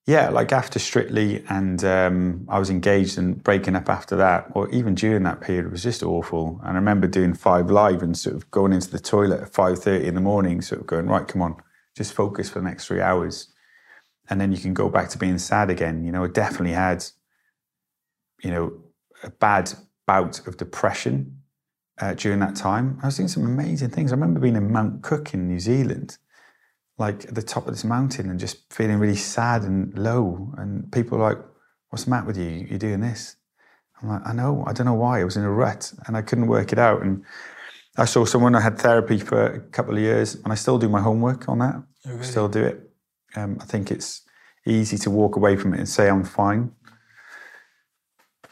yeah, 0.06 0.30
like 0.30 0.52
after 0.52 0.80
Strictly, 0.80 1.44
and 1.50 1.84
um, 1.84 2.46
I 2.48 2.60
was 2.60 2.70
engaged 2.70 3.18
and 3.18 3.44
breaking 3.44 3.76
up 3.76 3.90
after 3.90 4.16
that, 4.18 4.52
or 4.54 4.70
even 4.70 4.96
during 4.96 5.24
that 5.24 5.42
period, 5.42 5.66
it 5.66 5.72
was 5.72 5.84
just 5.84 6.04
awful. 6.04 6.60
And 6.64 6.72
I 6.72 6.76
remember 6.76 7.08
doing 7.08 7.34
Five 7.34 7.70
Live 7.72 8.04
and 8.04 8.18
sort 8.18 8.36
of 8.36 8.50
going 8.52 8.74
into 8.74 8.90
the 8.90 9.00
toilet 9.00 9.42
at 9.42 9.54
five 9.54 9.80
thirty 9.80 10.08
in 10.08 10.16
the 10.16 10.22
morning, 10.22 10.62
sort 10.62 10.82
of 10.82 10.88
going, 10.88 11.08
right, 11.08 11.28
come 11.28 11.42
on, 11.42 11.56
just 11.98 12.14
focus 12.14 12.50
for 12.50 12.60
the 12.60 12.66
next 12.66 12.88
three 12.88 13.02
hours 13.02 13.52
and 14.30 14.42
then 14.42 14.52
you 14.52 14.58
can 14.58 14.74
go 14.74 14.90
back 14.90 15.10
to 15.10 15.18
being 15.18 15.38
sad 15.38 15.70
again. 15.70 16.04
You 16.04 16.12
know, 16.12 16.24
I 16.24 16.28
definitely 16.28 16.74
had, 16.74 17.06
you 18.44 18.52
know, 18.52 18.74
a 19.24 19.30
bad 19.30 19.72
bout 20.08 20.46
of 20.48 20.58
depression 20.58 21.42
uh, 22.00 22.14
during 22.14 22.40
that 22.40 22.56
time. 22.56 23.00
I 23.02 23.08
was 23.08 23.18
doing 23.18 23.28
some 23.28 23.46
amazing 23.46 23.90
things. 23.90 24.12
I 24.12 24.16
remember 24.16 24.40
being 24.40 24.56
in 24.56 24.72
Mount 24.72 25.04
Cook 25.04 25.34
in 25.34 25.48
New 25.48 25.60
Zealand, 25.60 26.18
like 26.98 27.26
at 27.26 27.36
the 27.36 27.42
top 27.42 27.68
of 27.68 27.74
this 27.74 27.84
mountain, 27.84 28.30
and 28.30 28.40
just 28.40 28.72
feeling 28.74 28.98
really 29.00 29.16
sad 29.16 29.64
and 29.64 29.98
low. 29.98 30.54
And 30.58 30.92
people 30.92 31.18
were 31.18 31.24
like, 31.24 31.40
"What's 31.90 32.06
the 32.06 32.12
matter 32.12 32.28
with 32.28 32.38
you? 32.38 32.68
You're 32.70 32.80
doing 32.80 33.02
this." 33.02 33.36
I'm 34.02 34.10
like, 34.10 34.22
"I 34.26 34.34
know. 34.34 34.64
I 34.68 34.74
don't 34.74 34.86
know 34.86 34.94
why. 34.94 35.22
I 35.22 35.24
was 35.24 35.38
in 35.38 35.44
a 35.44 35.52
rut, 35.52 35.94
and 36.08 36.16
I 36.18 36.22
couldn't 36.22 36.48
work 36.48 36.72
it 36.72 36.80
out." 36.80 37.02
And 37.02 37.24
I 37.98 38.06
saw 38.06 38.26
someone. 38.26 38.56
I 38.56 38.62
had 38.62 38.78
therapy 38.78 39.20
for 39.20 39.46
a 39.46 39.60
couple 39.60 39.94
of 39.94 40.02
years, 40.02 40.36
and 40.36 40.52
I 40.52 40.56
still 40.56 40.78
do 40.78 40.90
my 40.90 41.02
homework 41.02 41.50
on 41.50 41.60
that. 41.60 41.76
Oh, 42.06 42.12
really? 42.12 42.24
Still 42.24 42.48
do 42.48 42.64
it 42.64 42.86
um, 43.36 43.58
I 43.62 43.66
think 43.66 43.92
it's 43.92 44.22
easy 44.66 44.98
to 45.00 45.12
walk 45.12 45.36
away 45.36 45.56
from 45.56 45.74
it 45.74 45.80
and 45.80 45.90
say 45.90 46.10
I'm 46.10 46.24
fine. 46.24 46.72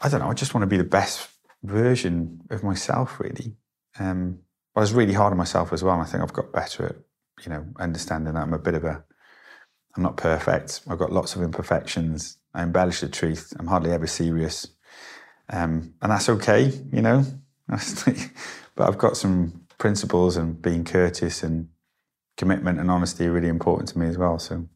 I 0.00 0.08
don't 0.08 0.20
know. 0.20 0.28
I 0.28 0.34
just 0.34 0.54
want 0.54 0.62
to 0.62 0.68
be 0.68 0.76
the 0.76 0.84
best 0.84 1.28
version 1.62 2.40
of 2.50 2.62
myself, 2.62 3.18
really. 3.18 3.56
Um, 3.98 4.40
I 4.76 4.80
was 4.80 4.92
really 4.92 5.14
hard 5.14 5.30
on 5.32 5.38
myself 5.38 5.72
as 5.72 5.82
well. 5.82 5.94
And 5.94 6.02
I 6.02 6.06
think 6.06 6.22
I've 6.22 6.32
got 6.32 6.52
better 6.52 6.86
at, 6.86 6.96
you 7.42 7.50
know, 7.50 7.66
understanding 7.78 8.34
that 8.34 8.42
I'm 8.42 8.54
a 8.54 8.58
bit 8.58 8.74
of 8.74 8.84
a, 8.84 9.04
I'm 9.96 10.02
not 10.02 10.16
perfect. 10.16 10.80
I've 10.88 10.98
got 10.98 11.12
lots 11.12 11.36
of 11.36 11.42
imperfections. 11.42 12.38
I 12.54 12.62
embellish 12.62 13.00
the 13.00 13.08
truth. 13.08 13.52
I'm 13.58 13.66
hardly 13.66 13.92
ever 13.92 14.06
serious. 14.06 14.68
Um, 15.50 15.94
and 16.00 16.10
that's 16.10 16.28
okay, 16.28 16.72
you 16.92 17.02
know. 17.02 17.24
but 17.68 18.88
I've 18.88 18.98
got 18.98 19.16
some 19.16 19.66
principles 19.78 20.36
and 20.36 20.60
being 20.60 20.84
courteous 20.84 21.42
and 21.42 21.68
commitment 22.36 22.80
and 22.80 22.90
honesty 22.90 23.26
are 23.26 23.32
really 23.32 23.48
important 23.48 23.88
to 23.90 23.98
me 23.98 24.06
as 24.06 24.18
well. 24.18 24.38
So 24.38 24.68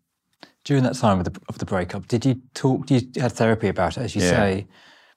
during 0.64 0.82
that 0.84 0.94
time 0.94 1.18
of 1.18 1.24
the, 1.24 1.40
of 1.48 1.58
the 1.58 1.64
breakup, 1.64 2.08
did 2.08 2.24
you 2.24 2.40
talk? 2.54 2.86
Did 2.86 3.16
you 3.16 3.22
had 3.22 3.32
therapy 3.32 3.68
about 3.68 3.96
it, 3.96 4.02
as 4.02 4.14
you 4.14 4.22
yeah. 4.22 4.30
say, 4.30 4.66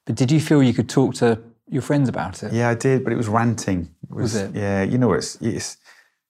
but 0.06 0.16
did 0.16 0.32
you 0.32 0.40
feel 0.40 0.64
you 0.64 0.74
could 0.74 0.90
talk 0.90 1.16
to 1.16 1.42
your 1.68 1.82
friends 1.82 2.10
about 2.10 2.44
it? 2.44 2.54
Yeah, 2.54 2.70
I 2.70 2.76
did, 2.76 3.04
but 3.04 3.14
it 3.14 3.18
was 3.18 3.28
ranting. 3.28 3.94
It 4.04 4.12
was, 4.12 4.34
was 4.34 4.36
it? 4.36 4.56
Yeah, 4.56 4.84
you 4.84 4.98
know, 4.98 5.14
it's, 5.14 5.36
it's 5.42 5.78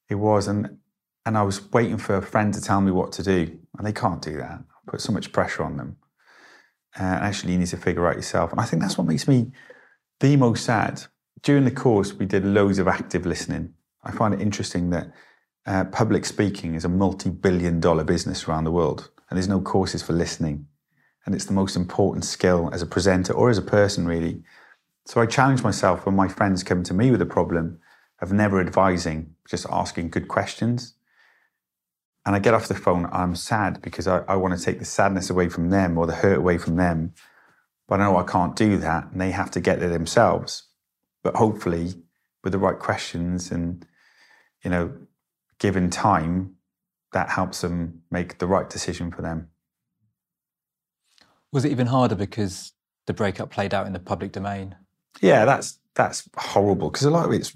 it 0.09 0.15
was, 0.15 0.47
and 0.47 0.77
and 1.25 1.37
I 1.37 1.43
was 1.43 1.71
waiting 1.71 1.97
for 1.97 2.15
a 2.15 2.21
friend 2.21 2.53
to 2.53 2.61
tell 2.61 2.81
me 2.81 2.91
what 2.91 3.11
to 3.13 3.23
do, 3.23 3.59
and 3.77 3.85
they 3.85 3.93
can't 3.93 4.21
do 4.21 4.37
that. 4.37 4.59
I 4.59 4.91
put 4.91 5.01
so 5.01 5.11
much 5.11 5.31
pressure 5.31 5.63
on 5.63 5.77
them. 5.77 5.97
Uh, 6.99 7.03
actually, 7.03 7.53
you 7.53 7.59
need 7.59 7.67
to 7.67 7.77
figure 7.77 8.07
out 8.07 8.15
yourself. 8.15 8.51
And 8.51 8.59
I 8.59 8.65
think 8.65 8.81
that's 8.81 8.97
what 8.97 9.07
makes 9.07 9.27
me 9.27 9.51
the 10.19 10.35
most 10.35 10.65
sad. 10.65 11.03
During 11.43 11.65
the 11.65 11.71
course, 11.71 12.13
we 12.13 12.25
did 12.25 12.45
loads 12.45 12.79
of 12.79 12.87
active 12.87 13.25
listening. 13.25 13.73
I 14.03 14.11
find 14.11 14.33
it 14.33 14.41
interesting 14.41 14.89
that 14.89 15.11
uh, 15.65 15.85
public 15.85 16.25
speaking 16.25 16.75
is 16.75 16.85
a 16.85 16.89
multi 16.89 17.29
billion 17.29 17.79
dollar 17.79 18.03
business 18.03 18.47
around 18.47 18.63
the 18.63 18.71
world, 18.71 19.09
and 19.29 19.37
there's 19.37 19.47
no 19.47 19.61
courses 19.61 20.01
for 20.01 20.13
listening. 20.13 20.67
And 21.25 21.35
it's 21.35 21.45
the 21.45 21.53
most 21.53 21.75
important 21.75 22.25
skill 22.25 22.69
as 22.73 22.81
a 22.81 22.87
presenter 22.87 23.33
or 23.33 23.51
as 23.51 23.59
a 23.59 23.63
person, 23.63 24.07
really. 24.07 24.41
So 25.05 25.21
I 25.21 25.27
challenge 25.27 25.63
myself 25.63 26.05
when 26.05 26.15
my 26.15 26.27
friends 26.27 26.63
come 26.63 26.83
to 26.83 26.93
me 26.95 27.11
with 27.11 27.21
a 27.21 27.27
problem 27.27 27.79
of 28.21 28.31
never 28.31 28.59
advising, 28.59 29.35
just 29.47 29.67
asking 29.69 30.09
good 30.09 30.27
questions. 30.27 30.95
And 32.25 32.35
I 32.35 32.39
get 32.39 32.53
off 32.53 32.67
the 32.67 32.75
phone, 32.75 33.09
I'm 33.11 33.35
sad 33.35 33.81
because 33.81 34.07
I, 34.07 34.19
I 34.27 34.35
want 34.35 34.57
to 34.57 34.63
take 34.63 34.79
the 34.79 34.85
sadness 34.85 35.29
away 35.29 35.49
from 35.49 35.69
them 35.69 35.97
or 35.97 36.05
the 36.05 36.15
hurt 36.15 36.37
away 36.37 36.57
from 36.57 36.75
them. 36.75 37.13
But 37.87 37.99
I 37.99 38.05
know 38.05 38.17
I 38.17 38.23
can't 38.23 38.55
do 38.55 38.77
that, 38.77 39.11
and 39.11 39.19
they 39.19 39.31
have 39.31 39.51
to 39.51 39.59
get 39.59 39.79
there 39.79 39.89
themselves. 39.89 40.67
But 41.23 41.35
hopefully, 41.35 41.95
with 42.43 42.53
the 42.53 42.59
right 42.59 42.77
questions 42.77 43.51
and, 43.51 43.85
you 44.63 44.69
know, 44.69 44.93
given 45.59 45.89
time, 45.89 46.55
that 47.11 47.29
helps 47.29 47.61
them 47.61 48.03
make 48.09 48.37
the 48.37 48.47
right 48.47 48.69
decision 48.69 49.11
for 49.11 49.21
them. 49.21 49.49
Was 51.51 51.65
it 51.65 51.71
even 51.71 51.87
harder 51.87 52.15
because 52.15 52.71
the 53.07 53.13
breakup 53.13 53.49
played 53.49 53.73
out 53.73 53.87
in 53.87 53.93
the 53.93 53.99
public 53.99 54.31
domain? 54.31 54.75
Yeah, 55.19 55.45
that's 55.45 55.79
that's 55.95 56.29
horrible 56.37 56.89
because 56.89 57.05
a 57.05 57.11
lot 57.11 57.25
of 57.25 57.33
it's 57.33 57.55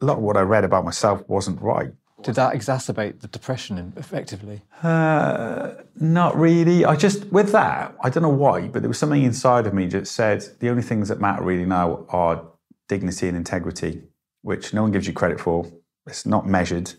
a 0.00 0.04
lot 0.04 0.18
of 0.18 0.22
what 0.22 0.36
I 0.36 0.42
read 0.42 0.64
about 0.64 0.84
myself 0.84 1.22
wasn't 1.28 1.60
right. 1.60 1.92
Did 2.24 2.36
that 2.36 2.54
exacerbate 2.54 3.20
the 3.20 3.28
depression 3.28 3.92
effectively? 3.96 4.62
Uh, 4.82 5.74
not 6.00 6.34
really. 6.38 6.84
I 6.86 6.96
just 6.96 7.26
with 7.26 7.52
that, 7.52 7.94
I 8.02 8.08
don't 8.08 8.22
know 8.22 8.30
why, 8.30 8.68
but 8.68 8.80
there 8.80 8.88
was 8.88 8.98
something 8.98 9.22
inside 9.22 9.66
of 9.66 9.74
me 9.74 9.86
that 9.88 10.08
said 10.08 10.42
the 10.60 10.70
only 10.70 10.82
things 10.82 11.08
that 11.08 11.20
matter 11.20 11.42
really 11.42 11.66
now 11.66 12.06
are 12.08 12.46
dignity 12.88 13.28
and 13.28 13.36
integrity, 13.36 14.04
which 14.40 14.72
no 14.72 14.82
one 14.82 14.90
gives 14.90 15.06
you 15.06 15.12
credit 15.12 15.38
for. 15.38 15.70
It's 16.06 16.24
not 16.24 16.46
measured, 16.46 16.94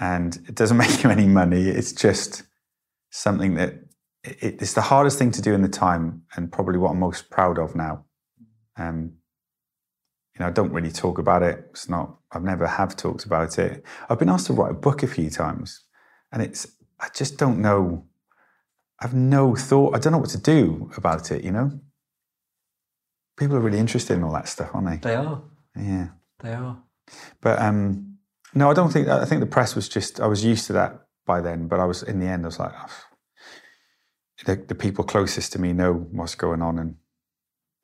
and 0.00 0.34
it 0.48 0.54
doesn't 0.54 0.76
make 0.84 1.02
you 1.02 1.10
any 1.10 1.26
money. 1.26 1.68
It's 1.68 1.92
just 1.92 2.44
something 3.10 3.54
that 3.56 3.74
it, 4.24 4.62
it's 4.62 4.72
the 4.72 4.80
hardest 4.80 5.18
thing 5.18 5.30
to 5.32 5.42
do 5.42 5.52
in 5.52 5.60
the 5.60 5.68
time, 5.68 6.22
and 6.36 6.50
probably 6.50 6.78
what 6.78 6.92
I'm 6.92 7.00
most 7.00 7.28
proud 7.28 7.58
of 7.58 7.76
now. 7.76 8.06
Um, 8.78 9.17
you 10.38 10.44
know, 10.44 10.48
I 10.48 10.52
don't 10.52 10.72
really 10.72 10.92
talk 10.92 11.18
about 11.18 11.42
it. 11.42 11.66
It's 11.70 11.88
not. 11.88 12.16
I've 12.30 12.44
never 12.44 12.66
have 12.66 12.94
talked 12.94 13.24
about 13.24 13.58
it. 13.58 13.84
I've 14.08 14.18
been 14.20 14.28
asked 14.28 14.46
to 14.46 14.52
write 14.52 14.70
a 14.70 14.74
book 14.74 15.02
a 15.02 15.08
few 15.08 15.30
times, 15.30 15.84
and 16.30 16.42
it's. 16.42 16.66
I 17.00 17.08
just 17.14 17.38
don't 17.38 17.60
know. 17.60 18.04
I've 19.00 19.14
no 19.14 19.56
thought. 19.56 19.96
I 19.96 19.98
don't 19.98 20.12
know 20.12 20.18
what 20.18 20.30
to 20.30 20.40
do 20.40 20.90
about 20.96 21.32
it. 21.32 21.42
You 21.42 21.50
know, 21.50 21.80
people 23.36 23.56
are 23.56 23.60
really 23.60 23.78
interested 23.78 24.16
in 24.16 24.22
all 24.22 24.32
that 24.32 24.48
stuff, 24.48 24.70
aren't 24.74 25.02
they? 25.02 25.08
They 25.08 25.16
are. 25.16 25.42
Yeah, 25.76 26.08
they 26.40 26.52
are. 26.52 26.78
But 27.40 27.60
um, 27.60 28.18
no, 28.54 28.70
I 28.70 28.74
don't 28.74 28.92
think. 28.92 29.08
I 29.08 29.24
think 29.24 29.40
the 29.40 29.46
press 29.46 29.74
was 29.74 29.88
just. 29.88 30.20
I 30.20 30.28
was 30.28 30.44
used 30.44 30.68
to 30.68 30.72
that 30.74 31.06
by 31.26 31.40
then, 31.40 31.66
but 31.66 31.80
I 31.80 31.84
was 31.84 32.04
in 32.04 32.20
the 32.20 32.26
end. 32.26 32.44
I 32.44 32.48
was 32.48 32.60
like, 32.60 32.72
oh, 32.76 33.00
the, 34.44 34.54
the 34.54 34.74
people 34.76 35.02
closest 35.02 35.52
to 35.54 35.60
me 35.60 35.72
know 35.72 35.94
what's 35.94 36.36
going 36.36 36.62
on, 36.62 36.78
and 36.78 36.94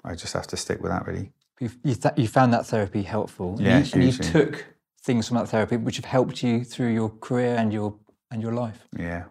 I 0.05 0.14
just 0.14 0.35
have 0.35 0.47
to 0.49 0.57
stick 0.57 0.81
with 0.81 0.93
that. 0.93 1.05
Really. 1.05 1.33
You, 1.61 1.95
th- 1.95 2.14
you 2.17 2.27
found 2.27 2.53
that 2.53 2.67
therapy 2.67 3.03
helpful. 3.03 3.57
Yeah, 3.61 3.79
and 3.79 3.87
you, 3.87 4.01
and 4.01 4.05
you 4.05 4.12
took 4.12 4.67
things 5.03 5.29
from 5.29 5.37
that 5.37 5.49
therapy 5.49 5.77
which 5.77 5.97
have 5.97 6.05
helped 6.05 6.43
you 6.43 6.64
through 6.64 6.93
your 6.93 7.11
career 7.11 7.57
and 7.57 7.73
your 7.73 7.97
and 8.31 8.43
your 8.43 8.53
life. 8.53 8.88
Yeah, 8.99 9.25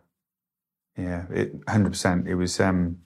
yeah, 0.97 1.25
hundred 1.67 1.89
percent. 1.91 2.27
It 2.27 2.35
was, 2.35 2.59
um, 2.59 2.99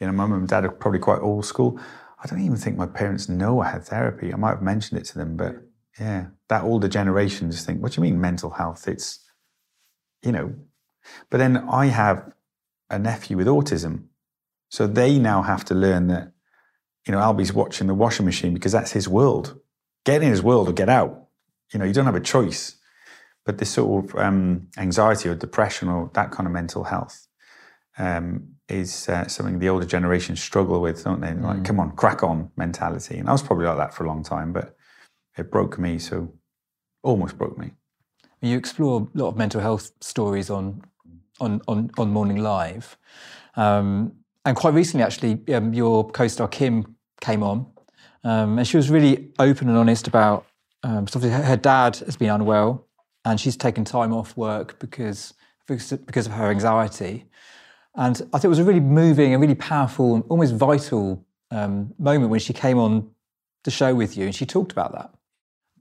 you 0.00 0.06
know, 0.06 0.12
my 0.12 0.26
mum 0.26 0.40
and 0.40 0.48
dad 0.48 0.64
are 0.64 0.70
probably 0.70 1.00
quite 1.00 1.20
old 1.20 1.46
school. 1.46 1.80
I 2.22 2.26
don't 2.26 2.40
even 2.40 2.56
think 2.56 2.76
my 2.76 2.86
parents 2.86 3.28
know 3.28 3.60
I 3.60 3.70
had 3.70 3.84
therapy. 3.84 4.32
I 4.32 4.36
might 4.36 4.50
have 4.50 4.62
mentioned 4.62 5.00
it 5.00 5.04
to 5.06 5.18
them, 5.18 5.36
but 5.36 5.54
yeah, 5.98 6.26
that 6.48 6.64
older 6.64 6.88
generation 6.88 7.50
just 7.50 7.64
think, 7.64 7.80
"What 7.80 7.92
do 7.92 8.00
you 8.00 8.02
mean 8.02 8.20
mental 8.20 8.50
health?" 8.50 8.86
It's, 8.86 9.20
you 10.22 10.32
know, 10.32 10.54
but 11.30 11.38
then 11.38 11.56
I 11.56 11.86
have 11.86 12.32
a 12.90 12.98
nephew 12.98 13.36
with 13.36 13.46
autism, 13.46 14.08
so 14.68 14.86
they 14.86 15.18
now 15.18 15.42
have 15.42 15.64
to 15.66 15.74
learn 15.74 16.08
that 16.08 16.32
you 17.06 17.12
know, 17.12 17.18
Albie's 17.18 17.52
watching 17.52 17.86
the 17.86 17.94
washing 17.94 18.26
machine 18.26 18.54
because 18.54 18.72
that's 18.72 18.92
his 18.92 19.08
world. 19.08 19.58
Get 20.04 20.22
in 20.22 20.30
his 20.30 20.42
world 20.42 20.68
or 20.68 20.72
get 20.72 20.88
out. 20.88 21.26
You 21.72 21.78
know, 21.78 21.84
you 21.84 21.92
don't 21.92 22.06
have 22.06 22.14
a 22.14 22.20
choice. 22.20 22.76
But 23.44 23.58
this 23.58 23.70
sort 23.70 24.04
of 24.04 24.16
um, 24.16 24.68
anxiety 24.76 25.28
or 25.28 25.34
depression 25.34 25.88
or 25.88 26.10
that 26.14 26.30
kind 26.30 26.46
of 26.46 26.52
mental 26.52 26.84
health 26.84 27.28
um, 27.96 28.48
is 28.68 29.08
uh, 29.08 29.26
something 29.26 29.58
the 29.58 29.70
older 29.70 29.86
generation 29.86 30.36
struggle 30.36 30.80
with, 30.80 31.02
don't 31.02 31.20
they? 31.20 31.32
Like, 31.32 31.58
mm. 31.58 31.64
come 31.64 31.80
on, 31.80 31.92
crack 31.96 32.22
on 32.22 32.50
mentality. 32.56 33.16
And 33.16 33.28
I 33.28 33.32
was 33.32 33.42
probably 33.42 33.66
like 33.66 33.78
that 33.78 33.94
for 33.94 34.04
a 34.04 34.06
long 34.06 34.22
time, 34.22 34.52
but 34.52 34.76
it 35.36 35.50
broke 35.50 35.78
me. 35.78 35.98
So 35.98 36.32
almost 37.02 37.38
broke 37.38 37.56
me. 37.56 37.72
You 38.42 38.56
explore 38.56 39.08
a 39.14 39.18
lot 39.18 39.28
of 39.28 39.36
mental 39.36 39.60
health 39.60 39.92
stories 40.00 40.50
on 40.50 40.82
on 41.40 41.60
on, 41.66 41.90
on 41.98 42.10
Morning 42.10 42.38
Live. 42.38 42.96
Um, 43.56 44.12
and 44.44 44.56
quite 44.56 44.74
recently, 44.74 45.04
actually, 45.04 45.54
um, 45.54 45.74
your 45.74 46.08
co-star 46.10 46.48
Kym 46.48 46.94
came 47.20 47.42
on, 47.42 47.66
um, 48.24 48.58
and 48.58 48.66
she 48.66 48.76
was 48.76 48.90
really 48.90 49.30
open 49.38 49.68
and 49.68 49.76
honest 49.76 50.06
about. 50.08 50.46
Um, 50.84 51.06
so 51.06 51.18
her, 51.18 51.42
her 51.42 51.56
dad 51.56 51.96
has 51.96 52.16
been 52.16 52.30
unwell, 52.30 52.86
and 53.24 53.40
she's 53.40 53.56
taken 53.56 53.84
time 53.84 54.12
off 54.12 54.36
work 54.36 54.78
because 54.78 55.34
because, 55.68 55.92
because 55.92 56.26
of 56.26 56.32
her 56.32 56.50
anxiety. 56.50 57.26
And 57.94 58.16
I 58.32 58.38
think 58.38 58.44
it 58.44 58.48
was 58.48 58.58
a 58.58 58.64
really 58.64 58.80
moving 58.80 59.32
and 59.32 59.40
really 59.40 59.54
powerful 59.54 60.14
and 60.14 60.24
almost 60.28 60.54
vital 60.54 61.24
um, 61.50 61.94
moment 61.98 62.30
when 62.30 62.40
she 62.40 62.52
came 62.52 62.78
on 62.78 63.10
the 63.64 63.70
show 63.70 63.94
with 63.94 64.16
you 64.16 64.24
and 64.24 64.34
she 64.34 64.46
talked 64.46 64.72
about 64.72 64.92
that. 64.92 65.10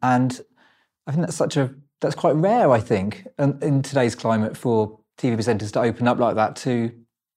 And 0.01 0.39
I 1.05 1.11
think 1.11 1.25
that's 1.25 1.37
such 1.37 1.57
a 1.57 1.73
that's 1.99 2.15
quite 2.15 2.35
rare, 2.35 2.71
I 2.71 2.79
think, 2.79 3.25
in, 3.39 3.57
in 3.61 3.81
today's 3.81 4.13
climate 4.13 4.55
for 4.55 4.99
TV 5.17 5.35
presenters 5.35 5.71
to 5.71 5.81
open 5.81 6.07
up 6.07 6.19
like 6.19 6.35
that 6.35 6.55
to 6.57 6.91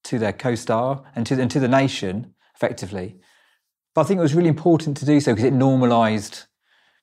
to 0.05 0.19
their 0.19 0.33
co-star 0.33 1.03
and 1.15 1.27
to 1.27 1.41
and 1.41 1.51
to 1.51 1.61
the 1.61 1.69
nation 1.69 2.35
effectively. 2.55 3.19
But 3.95 4.03
I 4.03 4.05
think 4.05 4.19
it 4.19 4.23
was 4.23 4.35
really 4.35 4.49
important 4.49 4.97
to 4.99 5.05
do 5.05 5.21
so 5.21 5.33
because 5.33 5.45
it 5.45 5.53
normalised 5.53 6.45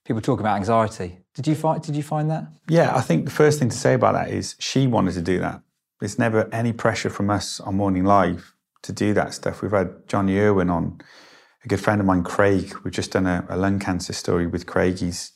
people 0.05 0.21
talking 0.21 0.45
about 0.45 0.55
anxiety. 0.55 1.19
Did 1.35 1.47
you 1.47 1.55
find 1.55 1.81
Did 1.81 1.95
you 1.95 2.03
find 2.03 2.29
that? 2.31 2.47
Yeah, 2.69 2.95
I 2.95 3.01
think 3.01 3.25
the 3.25 3.31
first 3.31 3.59
thing 3.59 3.69
to 3.69 3.77
say 3.77 3.93
about 3.93 4.13
that 4.13 4.29
is 4.29 4.55
she 4.59 4.87
wanted 4.87 5.13
to 5.13 5.21
do 5.21 5.39
that. 5.39 5.61
There's 5.99 6.19
never 6.19 6.47
any 6.53 6.73
pressure 6.73 7.09
from 7.09 7.29
us 7.29 7.59
on 7.59 7.75
Morning 7.75 8.05
Live 8.05 8.53
to 8.83 8.93
do 8.93 9.13
that 9.13 9.33
stuff. 9.33 9.61
We've 9.61 9.71
had 9.71 10.07
Jonny 10.07 10.37
Irwin 10.37 10.69
on, 10.69 11.01
a 11.65 11.67
good 11.67 11.79
friend 11.79 11.99
of 11.99 12.07
mine, 12.07 12.23
Craig. 12.23 12.73
We've 12.83 12.93
just 12.93 13.11
done 13.11 13.25
a, 13.25 13.45
a 13.49 13.57
lung 13.57 13.79
cancer 13.79 14.13
story 14.13 14.47
with 14.47 14.65
Craig. 14.65 14.99
He's 14.99 15.31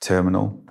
terminal. 0.00 0.64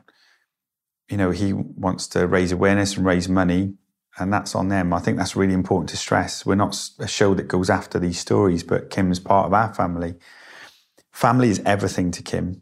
You 1.09 1.17
know, 1.17 1.31
he 1.31 1.53
wants 1.53 2.07
to 2.09 2.27
raise 2.27 2.51
awareness 2.51 2.97
and 2.97 3.05
raise 3.05 3.29
money 3.29 3.75
and 4.17 4.31
that's 4.31 4.55
on 4.55 4.69
them. 4.69 4.93
I 4.93 4.99
think 4.99 5.17
that's 5.17 5.35
really 5.35 5.53
important 5.53 5.89
to 5.89 5.97
stress. 5.97 6.45
We're 6.45 6.55
not 6.55 6.77
a 6.99 7.07
show 7.07 7.33
that 7.33 7.47
goes 7.47 7.69
after 7.69 7.99
these 7.99 8.19
stories, 8.19 8.63
but 8.63 8.89
Kym's 8.89 9.19
part 9.19 9.47
of 9.47 9.53
our 9.53 9.73
family. 9.73 10.15
Family 11.11 11.49
is 11.49 11.61
everything 11.65 12.11
to 12.11 12.21
Kim. 12.21 12.61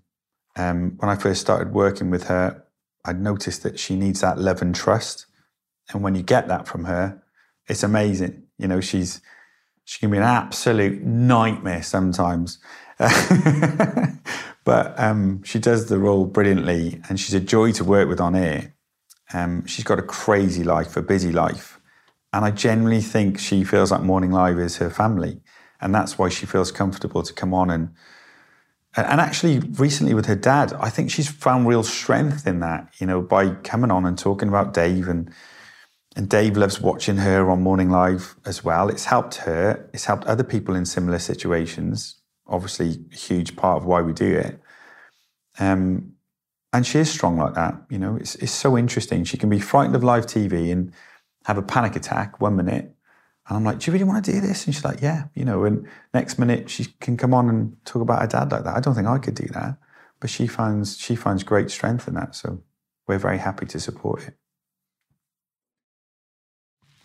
Um, 0.55 0.93
when 0.97 1.09
I 1.09 1.15
first 1.15 1.41
started 1.41 1.73
working 1.73 2.09
with 2.09 2.23
her, 2.27 2.63
I 3.05 3.13
noticed 3.13 3.63
that 3.63 3.79
she 3.79 3.95
needs 3.95 4.21
that 4.21 4.37
love 4.37 4.61
and 4.61 4.75
trust, 4.75 5.25
and 5.91 6.03
when 6.03 6.15
you 6.15 6.21
get 6.21 6.47
that 6.47 6.67
from 6.67 6.85
her, 6.85 7.21
it's 7.67 7.83
amazing. 7.83 8.43
You 8.57 8.67
know, 8.67 8.81
she's 8.81 9.21
she 9.85 9.99
can 9.99 10.11
be 10.11 10.17
an 10.17 10.23
absolute 10.23 11.01
nightmare 11.01 11.81
sometimes, 11.83 12.59
but 14.63 14.99
um, 14.99 15.41
she 15.43 15.57
does 15.57 15.87
the 15.87 15.97
role 15.97 16.25
brilliantly, 16.25 17.01
and 17.09 17.19
she's 17.19 17.33
a 17.33 17.39
joy 17.39 17.71
to 17.73 17.83
work 17.83 18.07
with 18.07 18.21
on 18.21 18.35
air. 18.35 18.75
Um, 19.33 19.65
she's 19.65 19.85
got 19.85 19.99
a 19.99 20.03
crazy 20.03 20.63
life, 20.63 20.97
a 20.97 21.01
busy 21.01 21.31
life. 21.31 21.79
And 22.33 22.45
I 22.45 22.51
generally 22.51 23.01
think 23.01 23.39
she 23.39 23.63
feels 23.63 23.91
like 23.91 24.01
Morning 24.01 24.31
Live 24.31 24.57
is 24.59 24.77
her 24.77 24.89
family. 24.89 25.41
And 25.81 25.93
that's 25.93 26.17
why 26.17 26.29
she 26.29 26.45
feels 26.45 26.71
comfortable 26.71 27.23
to 27.23 27.33
come 27.33 27.53
on 27.53 27.69
and 27.69 27.93
and 28.95 29.21
actually 29.21 29.59
recently 29.59 30.13
with 30.13 30.25
her 30.25 30.35
dad, 30.35 30.73
I 30.73 30.89
think 30.89 31.11
she's 31.11 31.29
found 31.29 31.65
real 31.65 31.83
strength 31.83 32.45
in 32.45 32.59
that, 32.59 32.93
you 32.99 33.07
know, 33.07 33.21
by 33.21 33.51
coming 33.51 33.89
on 33.89 34.05
and 34.05 34.17
talking 34.17 34.49
about 34.49 34.73
Dave 34.73 35.07
and 35.07 35.31
and 36.17 36.27
Dave 36.27 36.57
loves 36.57 36.81
watching 36.81 37.15
her 37.17 37.49
on 37.49 37.61
Morning 37.61 37.89
Live 37.89 38.35
as 38.45 38.65
well. 38.65 38.89
It's 38.89 39.05
helped 39.05 39.35
her, 39.35 39.89
it's 39.93 40.03
helped 40.03 40.25
other 40.25 40.43
people 40.43 40.75
in 40.75 40.85
similar 40.85 41.19
situations. 41.19 42.15
Obviously, 42.47 42.97
a 43.13 43.15
huge 43.15 43.55
part 43.55 43.77
of 43.77 43.85
why 43.85 44.01
we 44.01 44.11
do 44.11 44.35
it. 44.35 44.59
Um, 45.57 46.10
and 46.73 46.85
she 46.85 46.99
is 46.99 47.09
strong 47.09 47.37
like 47.37 47.53
that. 47.55 47.75
You 47.89 47.99
know, 47.99 48.15
it's, 48.15 48.35
it's 48.35 48.51
so 48.51 48.77
interesting. 48.77 49.23
She 49.23 49.37
can 49.37 49.49
be 49.49 49.59
frightened 49.59 49.95
of 49.95 50.03
live 50.03 50.25
TV 50.25 50.71
and 50.71 50.93
have 51.45 51.57
a 51.57 51.61
panic 51.61 51.95
attack 51.95 52.39
one 52.39 52.55
minute. 52.55 52.95
And 53.47 53.57
I'm 53.57 53.63
like, 53.63 53.79
do 53.79 53.89
you 53.89 53.93
really 53.93 54.05
want 54.05 54.23
to 54.23 54.31
do 54.31 54.39
this? 54.39 54.65
And 54.65 54.73
she's 54.73 54.85
like, 54.85 55.01
yeah, 55.01 55.25
you 55.33 55.43
know, 55.43 55.65
and 55.65 55.87
next 56.13 56.39
minute 56.39 56.69
she 56.69 56.85
can 57.01 57.17
come 57.17 57.33
on 57.33 57.49
and 57.49 57.75
talk 57.85 58.01
about 58.01 58.21
her 58.21 58.27
dad 58.27 58.51
like 58.51 58.63
that. 58.63 58.75
I 58.75 58.79
don't 58.79 58.95
think 58.95 59.07
I 59.07 59.17
could 59.17 59.35
do 59.35 59.47
that. 59.47 59.77
But 60.19 60.29
she 60.29 60.47
finds 60.47 60.97
she 60.97 61.15
finds 61.15 61.43
great 61.43 61.71
strength 61.71 62.07
in 62.07 62.13
that. 62.13 62.35
So 62.35 62.61
we're 63.07 63.17
very 63.17 63.39
happy 63.39 63.65
to 63.65 63.79
support 63.79 64.27
it. 64.27 64.35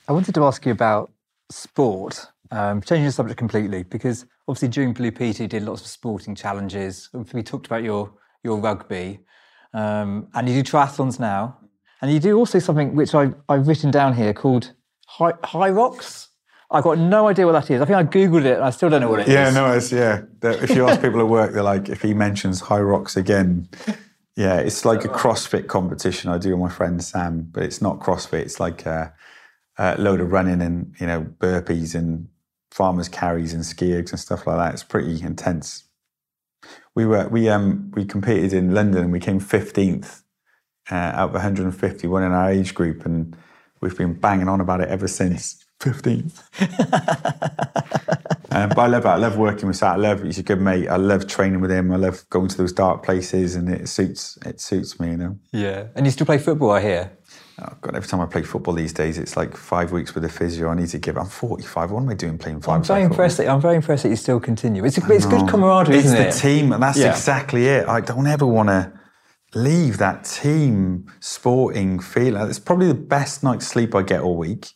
I 0.07 0.13
wanted 0.13 0.35
to 0.35 0.45
ask 0.45 0.65
you 0.65 0.73
about 0.73 1.11
sport 1.51 2.29
um, 2.51 2.81
changing 2.81 3.07
the 3.07 3.13
subject 3.13 3.39
completely 3.39 3.83
because 3.83 4.27
obviously 4.47 4.69
during 4.69 4.93
Blue 4.93 5.11
Peter 5.11 5.45
you 5.45 5.49
did 5.49 5.63
lots 5.63 5.81
of 5.81 5.89
sporting 5.89 6.35
challenges. 6.35 7.09
We 7.33 7.43
talked 7.43 7.67
about 7.67 7.83
your 7.83 8.13
your 8.45 8.59
rugby, 8.59 9.21
um, 9.77 10.29
and 10.33 10.49
you 10.49 10.63
do 10.63 10.71
triathlons 10.73 11.21
now, 11.21 11.59
and 12.01 12.11
you 12.11 12.19
do 12.19 12.39
also 12.39 12.59
something 12.59 12.97
which 12.97 13.15
I, 13.15 13.33
I've 13.49 13.69
written 13.69 13.91
down 13.91 14.15
here 14.15 14.33
called 14.33 14.73
high, 15.07 15.71
rocks. 15.71 16.29
I've 16.71 16.83
got 16.83 16.99
no 16.99 17.29
idea 17.29 17.45
what 17.47 17.53
that 17.53 17.71
is. 17.71 17.81
I 17.83 17.85
think 17.85 17.97
I 17.97 18.05
googled 18.05 18.47
it 18.47 18.57
and 18.57 18.65
I 18.65 18.71
still 18.71 18.89
don't 18.89 19.03
know 19.03 19.11
what 19.11 19.21
it 19.21 19.29
is. 19.29 19.35
Yeah, 19.35 19.51
no, 19.51 19.71
it's 19.73 19.93
yeah. 19.93 20.23
If 20.43 20.71
you 20.71 20.89
ask 20.89 21.01
people 21.03 21.21
at 21.21 21.29
work, 21.29 21.53
they're 21.53 21.63
like, 21.63 21.91
if 21.91 22.03
he 22.03 22.15
mentions 22.15 22.63
Hyrox 22.63 23.17
again, 23.17 23.69
yeah, 24.35 24.57
it's 24.57 24.85
like 24.85 25.05
a 25.05 25.09
CrossFit 25.09 25.69
competition 25.69 26.31
I 26.31 26.39
do 26.39 26.51
with 26.51 26.61
my 26.61 26.75
friend 26.75 27.05
Sam, 27.05 27.49
but 27.53 27.63
it's 27.63 27.81
not 27.81 28.01
CrossFit. 28.01 28.41
It's 28.41 28.59
like 28.59 28.85
a, 28.87 29.15
a 29.79 29.97
load 29.99 30.21
of 30.21 30.33
running 30.33 30.63
and 30.63 30.95
you 30.99 31.07
know 31.07 31.23
burpees 31.39 31.95
and 31.95 32.29
farmers 32.71 33.09
carries 33.09 33.53
and 33.53 33.65
ski 33.65 33.93
and 33.93 34.19
stuff 34.19 34.47
like 34.47 34.57
that. 34.57 34.73
It's 34.73 34.83
pretty 34.83 35.23
intense. 35.23 35.86
We 36.95 37.07
were 37.07 37.29
we 37.29 37.49
um 37.49 37.93
we 37.95 38.05
competed 38.05 38.53
in 38.53 38.75
London 38.75 39.05
and 39.05 39.13
we 39.13 39.21
came 39.21 39.41
fifteenth 39.41 40.23
uh, 40.91 40.95
out 40.95 41.29
of 41.29 41.33
150, 41.33 42.07
one 42.07 42.23
in 42.23 42.33
our 42.33 42.51
age 42.51 42.75
group, 42.75 43.05
and 43.05 43.37
we've 43.81 43.97
been 43.97 44.15
banging 44.15 44.49
on 44.49 44.61
about 44.61 44.81
it 44.81 44.89
ever 44.89 45.09
since. 45.09 45.63
15th. 45.81 46.43
Um, 48.57 48.71
but 48.71 48.79
I 48.79 48.87
love 48.87 49.05
it. 49.05 49.09
I 49.09 49.17
love 49.17 49.37
working 49.37 49.67
with 49.67 49.77
Sam. 49.77 49.93
I 49.93 49.97
love 49.97 50.23
he's 50.23 50.39
a 50.39 50.43
good 50.43 50.63
mate. 50.63 50.89
I 50.89 50.97
love 50.97 51.27
training 51.27 51.61
with 51.61 51.71
him. 51.71 51.93
I 51.93 51.97
love 51.97 52.25
going 52.31 52.49
to 52.49 52.57
those 52.57 52.73
dark 52.73 53.05
places, 53.05 53.55
and 53.55 53.69
it 53.69 53.87
suits 53.87 54.39
it 54.47 54.63
suits 54.63 54.99
me. 54.99 55.11
You 55.11 55.17
know. 55.19 55.39
Yeah. 55.53 55.89
And 55.95 56.07
you 56.07 56.11
still 56.11 56.25
play 56.25 56.39
football, 56.39 56.71
I 56.71 56.81
hear. 56.81 57.16
Oh 57.59 57.73
God, 57.81 57.97
every 57.97 58.07
time 58.07 58.21
I 58.21 58.27
play 58.27 58.43
football 58.43 58.75
these 58.75 58.93
days, 58.93 59.17
it's 59.19 59.35
like 59.37 59.57
five 59.57 59.91
weeks 59.91 60.15
with 60.15 60.25
a 60.27 60.29
physio. 60.29 60.69
I 60.69 60.75
need 60.75 60.89
to 60.89 60.99
give. 60.99 61.17
I'm 61.17 61.27
45. 61.27 61.91
What 61.91 62.03
am 62.03 62.09
I 62.11 62.15
doing 62.15 62.37
playing 62.37 62.61
five? 62.61 62.77
I'm 62.77 62.83
very 62.85 63.03
impressed. 63.03 63.39
That, 63.39 63.49
I'm 63.49 63.61
very 63.63 63.77
impressed 63.77 64.03
that 64.03 64.11
you 64.11 64.17
still 64.17 64.41
continue. 64.41 64.85
It's, 64.85 64.99
a, 64.99 65.13
it's 65.13 65.25
good 65.25 65.49
camaraderie, 65.49 65.97
It's 65.97 66.11
the 66.11 66.29
it? 66.29 66.33
team, 66.33 66.73
and 66.73 66.83
that's 66.83 66.99
Yeah. 66.99 67.11
exactly 67.11 67.67
it. 67.67 67.89
I 67.89 68.01
don't 68.03 68.27
ever 68.27 68.45
want 68.45 68.69
to 68.69 68.93
leave 69.55 69.97
that 69.99 70.25
team 70.25 71.07
sporting 71.21 71.99
feeling. 71.99 72.47
It's 72.47 72.59
probably 72.59 72.89
the 72.89 72.95
best 72.95 73.43
night's 73.43 73.67
sleep 73.67 73.95
I 73.95 74.03
get 74.03 74.21
all 74.21 74.37
week. 74.37 74.73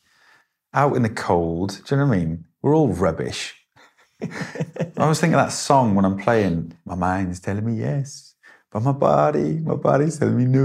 Out 0.72 0.96
in 0.96 1.02
the 1.02 1.10
cold. 1.10 1.80
Do 1.84 1.94
you 1.94 2.00
know 2.00 2.06
what 2.06 2.16
I 2.16 2.18
mean? 2.20 2.44
We're 2.62 2.74
all 2.76 2.88
rubbish. 2.88 3.54
I 4.22 5.06
was 5.08 5.20
thinking 5.20 5.34
of 5.38 5.44
that 5.46 5.52
song 5.52 5.94
when 5.94 6.04
I'm 6.04 6.16
playing. 6.16 6.76
My 6.86 6.94
mind's 6.94 7.40
telling 7.40 7.64
me 7.66 7.74
yes, 7.80 8.29
but 8.72 8.82
my 8.82 8.92
body, 8.92 9.58
my 9.64 9.74
body's 9.74 10.18
telling 10.18 10.36
me 10.36 10.44
no. 10.44 10.60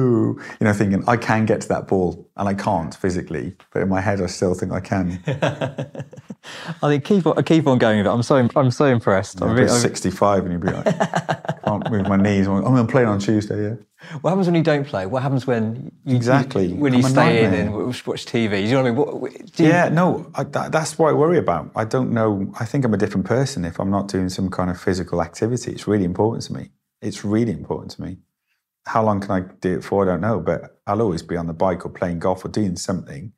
You 0.60 0.62
know, 0.62 0.74
thinking 0.74 1.03
I 1.08 1.18
can 1.18 1.45
get 1.45 1.62
to 1.62 1.68
that 1.70 1.88
ball, 1.88 2.30
and 2.38 2.47
I 2.47 2.53
can't 2.53 2.93
physically, 2.93 3.56
but 3.72 3.82
in 3.82 3.89
my 3.89 4.01
head 4.01 4.22
I 4.22 4.28
still 4.28 4.53
think 4.53 4.72
I 4.72 4.80
can. 4.80 5.22
I 6.84 6.88
think 6.89 7.03
keep 7.03 7.26
on, 7.26 7.43
keep 7.43 7.66
on 7.68 7.78
going 7.78 7.97
with 7.97 8.08
it. 8.08 8.10
I'm 8.10 8.24
so 8.24 8.36
I'm 8.56 8.72
so 8.72 8.86
impressed. 8.86 9.41
I'm 9.41 9.53
really- 9.53 9.68
65 9.68 10.43
and 10.43 10.51
you'd 10.53 10.62
be 10.62 10.72
like, 10.72 10.86
can't 11.66 11.89
move 11.91 12.08
my 12.08 12.18
knees. 12.18 12.47
I'm, 12.47 12.64
I'm 12.64 12.88
playing 12.88 13.08
on 13.08 13.20
Tuesday, 13.20 13.64
yeah. 13.64 13.76
what 14.22 14.30
happens 14.32 14.45
when 14.47 14.56
you 14.56 14.62
don't 14.64 14.86
play? 14.86 15.08
What 15.08 15.24
happens 15.24 15.47
when 15.47 15.91
you, 16.06 16.16
Exactly. 16.16 16.72
when 16.74 16.93
you 16.93 16.99
I'm 16.99 17.06
a 17.06 17.10
stay 17.10 17.43
in 17.43 17.51
nightmare. 17.51 17.62
and 17.86 18.06
watch, 18.06 18.26
TV? 18.26 18.64
You 18.68 18.72
know 18.74 18.84
what 18.84 18.88
I 18.88 18.91
mean? 18.91 19.22
What, 19.22 19.32
do 19.56 19.64
you- 19.64 19.70
Yeah, 19.70 19.89
no, 19.89 20.30
I, 20.36 20.43
that, 20.43 20.72
that's 20.72 20.99
what 20.99 21.10
I 21.10 21.14
worry 21.14 21.39
about. 21.39 21.72
I 21.76 21.86
don't 21.86 22.12
know. 22.12 22.51
I 22.60 22.66
think 22.66 22.86
I'm 22.86 22.93
a 22.93 22.97
different 22.97 23.26
person 23.26 23.66
if 23.66 23.80
I'm 23.80 23.89
not 23.89 24.08
doing 24.08 24.30
some 24.30 24.49
kind 24.51 24.70
of 24.70 24.80
physical 24.80 25.24
activity. 25.24 25.72
It's 25.72 25.88
really 25.88 26.06
important 26.06 26.43
to 26.43 26.53
me. 26.53 26.70
It's 27.02 27.24
really 27.24 27.52
important 27.52 27.91
to 27.91 28.02
me. 28.02 28.18
How 28.86 29.04
long 29.04 29.20
can 29.20 29.32
I 29.32 29.41
do 29.62 29.78
it 29.78 29.84
for? 29.84 30.04
I 30.04 30.06
don't 30.06 30.22
know, 30.22 30.39
but 30.39 30.80
I'll 30.86 31.02
always 31.02 31.24
be 31.24 31.38
on 31.38 31.48
the 31.48 31.54
bike 31.54 31.86
or 31.86 31.89
playing 31.89 32.20
golf 32.20 32.46
or 32.46 32.50
doing 32.50 32.76
something 32.76 33.34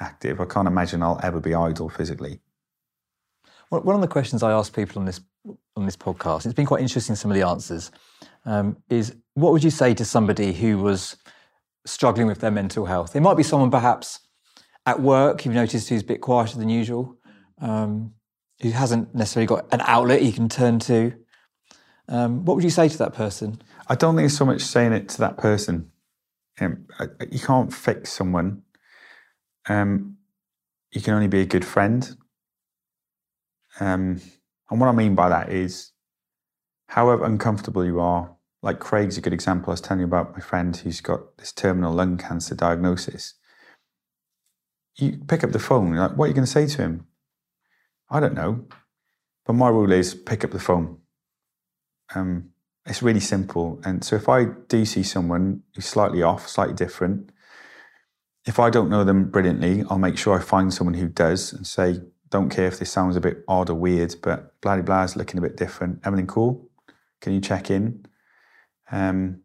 active. 0.00 0.40
I 0.40 0.44
can't 0.44 0.68
imagine 0.68 1.02
I'll 1.02 1.20
ever 1.22 1.40
be 1.40 1.54
idle 1.54 1.88
physically. 1.88 2.40
One 3.68 3.84
one 3.84 3.94
of 3.94 4.02
the 4.02 4.08
questions 4.08 4.42
I 4.42 4.52
ask 4.52 4.74
people 4.74 5.00
on 5.00 5.06
this 5.06 5.20
on 5.76 5.86
this 5.86 5.96
podcast, 5.96 6.44
it's 6.44 6.54
been 6.54 6.66
quite 6.66 6.82
interesting. 6.82 7.16
Some 7.16 7.30
of 7.30 7.36
the 7.36 7.46
answers 7.46 7.90
um, 8.44 8.76
is 8.88 9.16
what 9.34 9.52
would 9.52 9.64
you 9.64 9.70
say 9.70 9.94
to 9.94 10.04
somebody 10.04 10.52
who 10.52 10.78
was 10.78 11.16
struggling 11.86 12.26
with 12.26 12.40
their 12.40 12.50
mental 12.50 12.86
health? 12.86 13.16
It 13.16 13.20
might 13.20 13.36
be 13.36 13.42
someone 13.42 13.70
perhaps 13.70 14.20
at 14.86 15.00
work 15.00 15.44
you've 15.44 15.54
noticed 15.54 15.88
who's 15.88 16.02
a 16.02 16.06
bit 16.06 16.20
quieter 16.20 16.58
than 16.58 16.68
usual, 16.68 17.16
um, 17.60 18.12
who 18.60 18.70
hasn't 18.70 19.14
necessarily 19.14 19.46
got 19.46 19.72
an 19.72 19.80
outlet 19.82 20.22
he 20.22 20.32
can 20.32 20.48
turn 20.48 20.78
to. 20.80 21.14
Um, 22.08 22.44
what 22.44 22.54
would 22.54 22.64
you 22.64 22.70
say 22.70 22.88
to 22.88 22.98
that 22.98 23.14
person? 23.14 23.62
I 23.88 23.94
don't 23.94 24.16
think 24.16 24.26
it's 24.26 24.36
so 24.36 24.44
much 24.44 24.62
saying 24.62 24.92
it 24.92 25.08
to 25.10 25.18
that 25.18 25.36
person. 25.38 25.90
Um, 26.60 26.86
you 27.30 27.38
can't 27.38 27.72
fix 27.72 28.12
someone. 28.12 28.62
Um, 29.68 30.18
you 30.90 31.00
can 31.00 31.14
only 31.14 31.28
be 31.28 31.40
a 31.40 31.46
good 31.46 31.64
friend. 31.64 32.16
Um, 33.80 34.20
and 34.70 34.80
what 34.80 34.88
I 34.88 34.92
mean 34.92 35.14
by 35.14 35.28
that 35.28 35.50
is, 35.50 35.92
however 36.88 37.24
uncomfortable 37.24 37.84
you 37.84 38.00
are, 38.00 38.36
like 38.62 38.78
Craig's 38.78 39.16
a 39.16 39.20
good 39.20 39.32
example. 39.32 39.70
I 39.70 39.72
was 39.72 39.80
telling 39.80 40.00
you 40.00 40.06
about 40.06 40.34
my 40.34 40.40
friend 40.40 40.76
who's 40.76 41.00
got 41.00 41.38
this 41.38 41.52
terminal 41.52 41.92
lung 41.92 42.16
cancer 42.16 42.54
diagnosis. 42.54 43.34
You 44.96 45.18
pick 45.26 45.42
up 45.42 45.52
the 45.52 45.58
phone, 45.58 45.94
like, 45.94 46.16
what 46.16 46.26
are 46.26 46.28
you 46.28 46.34
going 46.34 46.46
to 46.46 46.50
say 46.50 46.66
to 46.66 46.82
him? 46.82 47.06
I 48.10 48.20
don't 48.20 48.34
know. 48.34 48.66
But 49.46 49.54
my 49.54 49.68
rule 49.68 49.90
is 49.90 50.14
pick 50.14 50.44
up 50.44 50.50
the 50.50 50.60
phone. 50.60 50.98
Um, 52.14 52.50
it's 52.86 53.02
really 53.02 53.20
simple. 53.20 53.80
And 53.84 54.04
so 54.04 54.16
if 54.16 54.28
I 54.28 54.46
do 54.68 54.84
see 54.84 55.02
someone 55.02 55.62
who's 55.74 55.86
slightly 55.86 56.22
off, 56.22 56.48
slightly 56.48 56.74
different, 56.74 57.30
if 58.44 58.58
I 58.58 58.70
don't 58.70 58.90
know 58.90 59.04
them 59.04 59.30
brilliantly, 59.30 59.84
I'll 59.88 59.98
make 59.98 60.18
sure 60.18 60.36
I 60.36 60.42
find 60.42 60.74
someone 60.74 60.94
who 60.94 61.08
does 61.08 61.52
and 61.52 61.66
say, 61.66 62.00
don't 62.30 62.48
care 62.48 62.66
if 62.66 62.78
this 62.78 62.90
sounds 62.90 63.14
a 63.14 63.20
bit 63.20 63.44
odd 63.46 63.70
or 63.70 63.74
weird, 63.74 64.16
but 64.22 64.60
blah 64.60 64.74
blah 64.76 64.82
blah 64.82 65.02
is 65.04 65.16
looking 65.16 65.38
a 65.38 65.42
bit 65.42 65.56
different. 65.56 66.00
Everything 66.04 66.26
cool? 66.26 66.68
Can 67.20 67.34
you 67.34 67.40
check 67.40 67.70
in? 67.70 68.04
Um, 68.90 69.42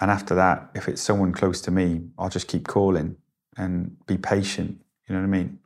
and 0.00 0.10
after 0.10 0.34
that, 0.34 0.70
if 0.74 0.88
it's 0.88 1.02
someone 1.02 1.32
close 1.32 1.60
to 1.62 1.70
me, 1.70 2.08
I'll 2.18 2.28
just 2.28 2.48
keep 2.48 2.66
calling 2.66 3.16
and 3.56 3.96
be 4.06 4.16
patient. 4.16 4.80
You 5.06 5.14
know 5.14 5.20
what 5.20 5.26
I 5.26 5.30
mean? 5.30 5.58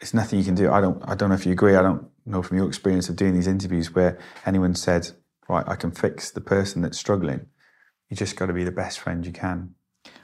It's 0.00 0.12
nothing 0.12 0.38
you 0.38 0.44
can 0.44 0.56
do. 0.56 0.70
I 0.70 0.80
don't. 0.80 1.00
I 1.08 1.14
don't 1.14 1.28
know 1.28 1.36
if 1.36 1.46
you 1.46 1.52
agree. 1.52 1.76
I 1.76 1.82
don't 1.82 2.06
know 2.26 2.42
from 2.42 2.58
your 2.58 2.66
experience 2.66 3.08
of 3.08 3.16
doing 3.16 3.34
these 3.34 3.46
interviews 3.46 3.94
where 3.94 4.18
anyone 4.44 4.74
said, 4.74 5.10
"Right, 5.48 5.66
I 5.66 5.76
can 5.76 5.90
fix 5.90 6.30
the 6.30 6.40
person 6.40 6.82
that's 6.82 6.98
struggling." 6.98 7.46
You 8.08 8.16
just 8.16 8.36
got 8.36 8.46
to 8.46 8.52
be 8.52 8.64
the 8.64 8.72
best 8.72 8.98
friend 8.98 9.24
you 9.24 9.32
can. 9.32 9.74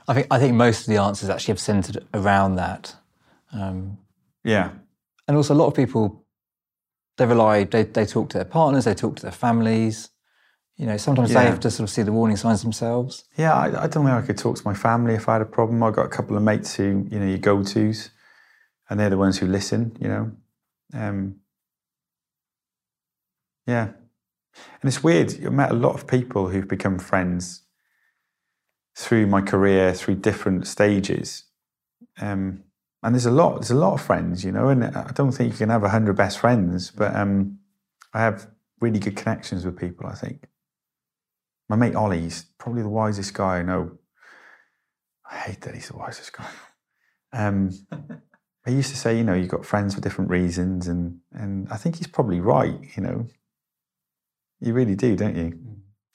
I 0.07 0.15
think 0.15 0.27
I 0.31 0.39
think 0.39 0.55
most 0.55 0.81
of 0.81 0.87
the 0.87 0.99
answers 0.99 1.29
actually 1.31 1.53
have 1.53 1.61
centered 1.61 2.07
around 2.13 2.57
that. 2.57 2.97
Um, 3.53 3.99
Yeah, 4.45 4.71
and 5.27 5.37
also 5.37 5.55
a 5.55 5.57
lot 5.57 5.67
of 5.67 5.75
people 5.75 6.25
they 7.17 7.27
rely 7.27 7.65
they, 7.65 7.83
they 7.85 8.07
talk 8.07 8.31
to 8.31 8.39
their 8.39 8.45
partners 8.45 8.85
they 8.85 8.95
talk 8.95 9.17
to 9.17 9.23
their 9.23 9.33
families 9.33 10.11
you 10.77 10.87
know 10.87 10.97
sometimes 10.97 11.33
they 11.33 11.45
have 11.45 11.59
to 11.61 11.71
sort 11.71 11.89
of 11.89 11.91
see 11.91 12.03
the 12.03 12.13
warning 12.13 12.37
signs 12.37 12.63
themselves 12.63 13.25
yeah. 13.37 13.53
I, 13.55 13.85
I 13.85 13.87
don't 13.89 14.05
know. 14.05 14.17
I 14.17 14.23
could 14.23 14.39
talk 14.39 14.57
to 14.57 14.63
my 14.65 14.75
family 14.75 15.15
if 15.15 15.29
I 15.29 15.35
had 15.35 15.43
a 15.43 15.47
problem. 15.47 15.83
I've 15.83 15.95
got 15.95 16.07
a 16.07 16.09
couple 16.09 16.37
of 16.37 16.43
mates 16.43 16.77
who 16.77 17.07
you 17.11 17.19
know 17.19 17.27
you 17.27 17.39
go 17.39 17.63
tos, 17.63 18.11
and 18.89 18.99
they're 18.99 19.11
the 19.11 19.19
ones 19.19 19.39
who 19.39 19.47
listen. 19.47 19.97
You 20.01 20.09
know, 20.09 20.33
um, 20.95 21.37
yeah. 23.67 23.89
And 24.81 24.89
it's 24.89 25.03
weird. 25.03 25.33
I've 25.45 25.53
met 25.53 25.71
a 25.71 25.75
lot 25.75 25.95
of 25.95 26.07
people 26.07 26.49
who've 26.49 26.69
become 26.69 26.99
friends 26.99 27.63
through 28.97 29.27
my 29.27 29.41
career, 29.41 29.95
through 29.95 30.17
different 30.17 30.67
stages. 30.67 31.45
Um, 32.21 32.65
and 33.03 33.15
there's 33.15 33.27
a 33.27 33.31
lot, 33.31 33.55
there's 33.55 33.71
a 33.71 33.77
lot 33.77 33.95
of 33.95 34.01
friends, 34.01 34.45
you 34.45 34.51
know, 34.51 34.69
and 34.69 34.85
I 34.85 35.13
don't 35.15 35.33
think 35.33 35.53
you 35.53 35.59
can 35.59 35.69
have 35.69 35.85
a 35.85 35.89
hundred 35.89 36.17
best 36.17 36.39
friends, 36.39 36.91
but 36.91 37.15
um, 37.15 37.59
I 38.13 38.21
have 38.21 38.49
really 38.81 38.99
good 38.99 39.17
connections 39.17 39.65
with 39.65 39.79
people, 39.79 40.07
I 40.07 40.15
think. 40.15 40.49
My 41.69 41.77
mate 41.77 41.95
Ollie's 41.95 42.47
probably 42.59 42.83
the 42.83 42.89
wisest 42.89 43.35
guy 43.35 43.59
I 43.59 43.63
know. 43.63 43.99
I 45.31 45.37
hate 45.37 45.61
that 45.61 45.75
he's 45.75 45.89
the 45.89 45.97
wisest 45.97 46.33
guy. 46.33 46.49
Um, 47.33 47.71
I 48.67 48.71
used 48.71 48.91
to 48.91 48.97
say, 48.97 49.17
you 49.17 49.25
know, 49.25 49.35
you've 49.35 49.49
got 49.49 49.65
friends 49.65 49.95
for 49.95 50.01
different 50.01 50.31
reasons, 50.31 50.89
and 50.89 51.21
and 51.33 51.69
I 51.71 51.77
think 51.77 51.97
he's 51.97 52.07
probably 52.07 52.41
right. 52.41 52.79
You 52.97 53.03
know, 53.03 53.27
you 54.61 54.73
really 54.73 54.95
do, 54.97 55.17
don't 55.17 55.37
you? 55.37 55.59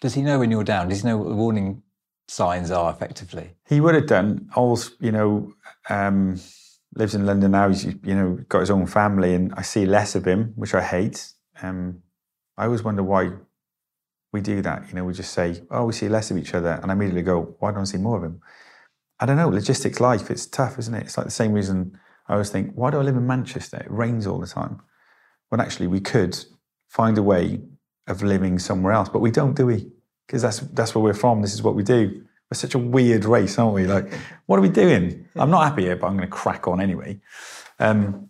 does 0.01 0.13
he 0.15 0.21
know 0.21 0.37
when 0.39 0.51
you're 0.51 0.65
down 0.65 0.89
does 0.89 1.01
he 1.01 1.07
know 1.07 1.17
what 1.17 1.29
the 1.29 1.35
warning 1.35 1.81
signs 2.27 2.71
are 2.71 2.91
effectively 2.91 3.55
He 3.67 3.79
would 3.81 3.95
have 3.95 4.07
done. 4.07 4.49
Alls, 4.55 4.91
you 4.99 5.11
know, 5.11 5.53
um, 5.89 6.39
lives 6.95 7.15
in 7.15 7.25
London 7.25 7.51
now. 7.51 7.69
He's 7.69 7.85
you 7.85 8.15
know 8.15 8.39
got 8.49 8.59
his 8.61 8.69
own 8.71 8.85
family, 8.85 9.33
and 9.33 9.53
I 9.55 9.61
see 9.61 9.85
less 9.85 10.15
of 10.15 10.25
him, 10.25 10.53
which 10.55 10.73
I 10.73 10.81
hate. 10.81 11.33
Um, 11.61 12.01
I 12.57 12.65
always 12.65 12.83
wonder 12.83 13.03
why 13.03 13.31
we 14.31 14.41
do 14.41 14.61
that. 14.61 14.87
You 14.89 14.95
know, 14.95 15.05
we 15.05 15.13
just 15.13 15.33
say, 15.33 15.63
"Oh, 15.69 15.85
we 15.85 15.93
see 15.93 16.09
less 16.09 16.31
of 16.31 16.37
each 16.37 16.53
other," 16.53 16.79
and 16.81 16.91
I 16.91 16.93
immediately 16.93 17.23
go, 17.23 17.55
"Why 17.59 17.71
don't 17.71 17.81
I 17.81 17.85
see 17.85 17.97
more 17.97 18.17
of 18.17 18.23
him?" 18.23 18.41
I 19.19 19.25
don't 19.25 19.37
know. 19.37 19.49
Logistics 19.49 19.99
life. 19.99 20.29
It's 20.31 20.45
tough, 20.45 20.77
isn't 20.79 20.93
it? 20.93 21.03
It's 21.03 21.17
like 21.17 21.25
the 21.25 21.31
same 21.31 21.53
reason 21.53 21.97
I 22.27 22.33
always 22.33 22.49
think, 22.49 22.73
"Why 22.75 22.89
do 22.91 22.97
I 22.99 23.03
live 23.03 23.17
in 23.17 23.27
Manchester? 23.27 23.77
It 23.77 23.91
rains 23.91 24.27
all 24.27 24.39
the 24.39 24.47
time." 24.47 24.81
When 25.49 25.59
actually 25.61 25.87
we 25.87 25.99
could 25.99 26.37
find 26.87 27.17
a 27.17 27.23
way 27.23 27.61
of 28.07 28.21
living 28.23 28.59
somewhere 28.59 28.93
else, 28.93 29.09
but 29.09 29.19
we 29.19 29.31
don't, 29.31 29.55
do 29.55 29.65
we? 29.65 29.91
Because 30.27 30.41
that's 30.41 30.59
that's 30.59 30.93
where 30.95 31.03
we're 31.03 31.13
from. 31.13 31.41
This 31.41 31.53
is 31.53 31.61
what 31.61 31.75
we 31.75 31.83
do. 31.83 32.23
We're 32.49 32.55
such 32.55 32.75
a 32.75 32.79
weird 32.79 33.25
race, 33.25 33.57
aren't 33.57 33.73
we? 33.73 33.85
Like, 33.85 34.11
what 34.45 34.57
are 34.59 34.61
we 34.61 34.69
doing? 34.69 35.25
I'm 35.35 35.49
not 35.49 35.63
happy 35.63 35.83
here, 35.83 35.95
but 35.95 36.07
I'm 36.07 36.17
going 36.17 36.27
to 36.27 36.35
crack 36.35 36.67
on 36.67 36.81
anyway. 36.81 37.19
Um, 37.79 38.29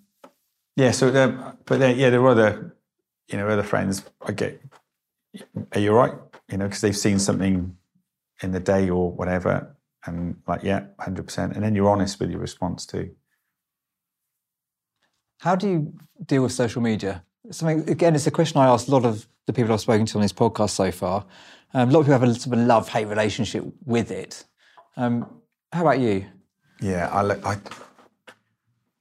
Yeah. 0.76 0.92
So, 0.92 1.12
there, 1.12 1.56
but 1.66 1.80
then, 1.80 1.98
yeah, 1.98 2.10
there 2.10 2.22
were 2.22 2.32
other, 2.32 2.76
you 3.28 3.38
know, 3.38 3.48
other 3.48 3.64
friends. 3.64 4.04
I 4.22 4.32
get, 4.32 4.62
are 5.72 5.80
you 5.80 5.94
right? 5.94 6.14
You 6.50 6.58
know, 6.58 6.66
because 6.66 6.82
they've 6.82 6.98
seen 6.98 7.20
something 7.20 7.78
in 8.42 8.52
the 8.52 8.60
day 8.60 8.90
or 8.90 9.12
whatever, 9.12 9.76
and 10.06 10.36
like, 10.48 10.64
yeah, 10.64 10.86
hundred 11.00 11.26
percent. 11.26 11.54
And 11.54 11.64
then 11.64 11.76
you're 11.76 11.90
honest 11.90 12.20
with 12.20 12.30
your 12.32 12.40
response 12.40 12.86
too. 12.86 13.16
How 15.40 15.56
do 15.56 15.68
you 15.70 15.94
deal 16.26 16.44
with 16.44 16.52
social 16.52 16.82
media? 16.82 17.24
Something 17.52 17.90
again, 17.90 18.16
it's 18.16 18.28
a 18.28 18.32
question 18.32 18.60
I 18.62 18.68
ask 18.68 18.88
a 18.88 18.92
lot 18.92 19.06
of 19.06 19.28
the 19.46 19.54
people 19.54 19.74
I've 19.74 19.82
spoken 19.82 20.06
to 20.06 20.18
on 20.18 20.22
this 20.22 20.34
podcast 20.34 20.72
so 20.72 20.92
far. 20.92 21.26
Um, 21.74 21.90
a 21.90 21.92
lot 21.92 22.02
of 22.02 22.06
people 22.06 22.20
have 22.20 22.24
a 22.24 22.36
sort 22.36 22.58
of 22.58 22.66
love 22.66 22.90
hate 22.90 23.06
relationship 23.06 23.66
with 23.86 24.12
it. 24.12 24.46
Um, 24.96 25.42
how 25.72 25.82
about 25.82 26.00
you? 26.00 26.26
Yeah, 26.80 27.10
I, 27.10 27.54
I, 27.54 27.58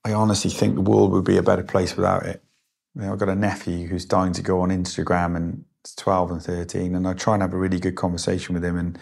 I 0.04 0.12
honestly 0.12 0.50
think 0.50 0.74
the 0.74 0.80
world 0.80 1.12
would 1.12 1.24
be 1.24 1.36
a 1.36 1.42
better 1.42 1.62
place 1.62 1.96
without 1.96 2.24
it. 2.24 2.42
You 2.94 3.02
know, 3.02 3.12
I've 3.12 3.18
got 3.18 3.28
a 3.28 3.34
nephew 3.34 3.86
who's 3.86 4.04
dying 4.04 4.32
to 4.34 4.42
go 4.42 4.60
on 4.60 4.70
Instagram 4.70 5.36
and 5.36 5.64
it's 5.80 5.94
12 5.96 6.30
and 6.30 6.42
13, 6.42 6.94
and 6.94 7.08
I 7.08 7.12
try 7.14 7.34
and 7.34 7.42
have 7.42 7.52
a 7.52 7.58
really 7.58 7.80
good 7.80 7.96
conversation 7.96 8.54
with 8.54 8.64
him. 8.64 8.76
And 8.78 8.98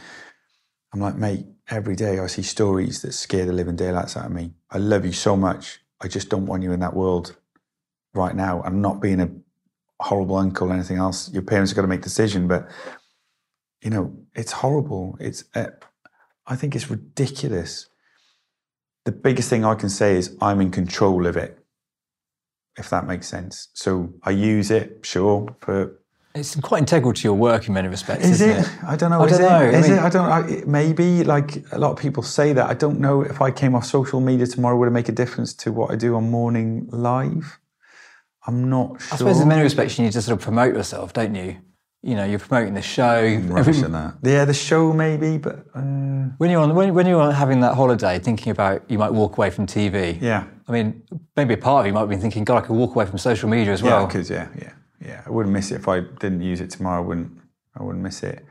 I'm 0.94 1.00
like, 1.00 1.16
mate, 1.16 1.44
every 1.68 1.94
day 1.94 2.18
I 2.18 2.26
see 2.26 2.42
stories 2.42 3.02
that 3.02 3.12
scare 3.12 3.44
the 3.44 3.52
living 3.52 3.76
daylights 3.76 4.16
out 4.16 4.26
of 4.26 4.32
me. 4.32 4.54
I 4.70 4.78
love 4.78 5.04
you 5.04 5.12
so 5.12 5.36
much. 5.36 5.80
I 6.00 6.08
just 6.08 6.30
don't 6.30 6.46
want 6.46 6.62
you 6.62 6.72
in 6.72 6.80
that 6.80 6.94
world 6.94 7.36
right 8.14 8.34
now. 8.34 8.62
I'm 8.64 8.80
not 8.80 9.00
being 9.00 9.20
a 9.20 9.30
horrible 10.00 10.36
uncle 10.36 10.70
or 10.70 10.74
anything 10.74 10.96
else. 10.98 11.30
Your 11.32 11.42
parents 11.42 11.70
have 11.70 11.76
got 11.76 11.82
to 11.82 11.88
make 11.88 12.00
a 12.00 12.04
decision, 12.04 12.48
but 12.48 12.68
you 13.82 13.90
know, 13.90 14.12
it's 14.34 14.52
horrible. 14.52 15.16
It's, 15.20 15.44
uh, 15.54 15.66
I 16.46 16.56
think 16.56 16.74
it's 16.74 16.90
ridiculous. 16.90 17.88
The 19.04 19.12
biggest 19.12 19.48
thing 19.48 19.64
I 19.64 19.74
can 19.74 19.88
say 19.88 20.16
is 20.16 20.36
I'm 20.40 20.60
in 20.60 20.70
control 20.70 21.26
of 21.26 21.36
it, 21.36 21.58
if 22.78 22.90
that 22.90 23.06
makes 23.06 23.26
sense. 23.28 23.68
So 23.72 24.12
I 24.22 24.30
use 24.30 24.70
it, 24.70 25.00
sure, 25.02 25.54
for 25.60 25.98
It's 26.34 26.54
quite 26.56 26.80
integral 26.80 27.12
to 27.14 27.22
your 27.28 27.34
work 27.36 27.68
in 27.68 27.74
many 27.74 27.88
respects, 27.88 28.24
is 28.24 28.40
isn't 28.42 28.50
it? 28.50 28.58
it? 28.66 28.84
I 28.84 28.96
don't 28.96 29.10
know. 29.10 29.22
I 29.22 29.24
is 29.26 29.30
don't 29.38 29.40
know. 29.42 29.60
It? 29.68 29.74
I 29.74 29.78
Is 29.78 29.88
mean- 29.88 29.98
it? 29.98 30.02
I 30.02 30.08
don't. 30.10 30.26
I, 30.30 30.48
it- 30.48 30.68
maybe 30.68 31.24
like 31.24 31.64
a 31.72 31.78
lot 31.78 31.90
of 31.92 31.98
people 31.98 32.22
say 32.22 32.52
that. 32.52 32.68
I 32.68 32.74
don't 32.74 33.00
know 33.00 33.22
if 33.22 33.40
I 33.40 33.50
came 33.50 33.74
off 33.74 33.86
social 33.86 34.20
media 34.20 34.46
tomorrow 34.46 34.76
would 34.78 34.88
it 34.88 34.92
make 34.92 35.08
a 35.08 35.12
difference 35.22 35.54
to 35.62 35.72
what 35.72 35.90
I 35.90 35.96
do 35.96 36.14
on 36.16 36.30
morning 36.30 36.86
live. 36.90 37.58
I'm 38.50 38.68
not 38.68 39.00
sure. 39.00 39.14
I 39.14 39.16
suppose 39.16 39.40
in 39.40 39.48
many 39.48 39.62
respects 39.62 39.96
you 39.98 40.04
need 40.04 40.12
to 40.12 40.22
sort 40.22 40.36
of 40.38 40.42
promote 40.42 40.74
yourself, 40.74 41.12
don't 41.12 41.34
you? 41.34 41.56
You 42.02 42.14
know, 42.14 42.24
you're 42.24 42.38
promoting 42.38 42.74
the 42.74 42.82
show. 42.82 43.22
Rubbish 43.44 43.80
that. 43.80 44.14
Yeah, 44.22 44.44
the 44.44 44.54
show 44.54 44.92
maybe, 44.92 45.38
but 45.38 45.66
uh, 45.74 45.80
when 46.38 46.50
you're 46.50 46.62
on 46.62 46.74
when, 46.74 46.92
when 46.94 47.06
you're 47.06 47.30
having 47.30 47.60
that 47.60 47.74
holiday, 47.74 48.18
thinking 48.18 48.50
about 48.50 48.82
you 48.90 48.98
might 48.98 49.12
walk 49.12 49.36
away 49.36 49.50
from 49.50 49.66
TV. 49.66 50.20
yeah, 50.20 50.46
I 50.66 50.72
mean, 50.72 51.02
maybe 51.36 51.54
a 51.54 51.58
part 51.58 51.80
of 51.82 51.86
you 51.86 51.92
might 51.92 52.06
be 52.06 52.16
thinking, 52.16 52.44
God, 52.44 52.64
I 52.64 52.66
could 52.66 52.74
walk 52.76 52.94
away 52.94 53.06
from 53.06 53.18
social 53.18 53.48
media 53.48 53.72
as 53.72 53.82
well. 53.82 54.00
yeah, 54.00 54.06
because 54.06 54.30
yeah, 54.30 54.48
yeah, 54.58 54.72
yeah. 55.06 55.22
I 55.26 55.30
wouldn't 55.30 55.52
miss 55.52 55.70
it 55.70 55.76
if 55.76 55.88
I 55.88 56.00
didn't 56.00 56.42
use 56.42 56.60
it 56.60 56.70
tomorrow. 56.70 57.02
I 57.02 57.06
wouldn't. 57.06 57.32
I 57.78 57.82
wouldn't 57.82 58.02
miss 58.02 58.22
it. 58.22 58.44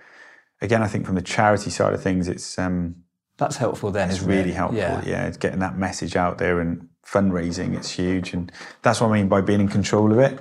Again, 0.62 0.84
I 0.84 0.88
think 0.88 1.06
from 1.06 1.16
the 1.16 1.22
charity 1.22 1.72
side 1.72 1.93
of 1.93 2.02
things, 2.04 2.28
it's 2.28 2.60
um, 2.60 2.95
That's 3.38 3.58
helpful 3.58 3.91
then, 3.91 4.10
it's 4.12 4.22
really 4.22 4.52
it? 4.52 4.56
helpful. 4.56 4.78
Yeah. 4.80 5.02
Yeah. 5.06 5.26
it's 5.28 5.38
getting 5.38 5.60
that 5.60 5.78
message 5.78 6.16
out 6.16 6.38
there 6.38 6.60
and 6.60 6.88
fundraising. 7.12 7.76
It's 7.76 7.91
huge, 7.91 8.34
and 8.34 8.51
that's 8.82 9.01
what 9.01 9.10
I 9.10 9.14
mean 9.14 9.28
by 9.28 9.41
being 9.41 9.62
in 9.62 9.68
control 9.68 10.12
of 10.12 10.20
it. 10.20 10.39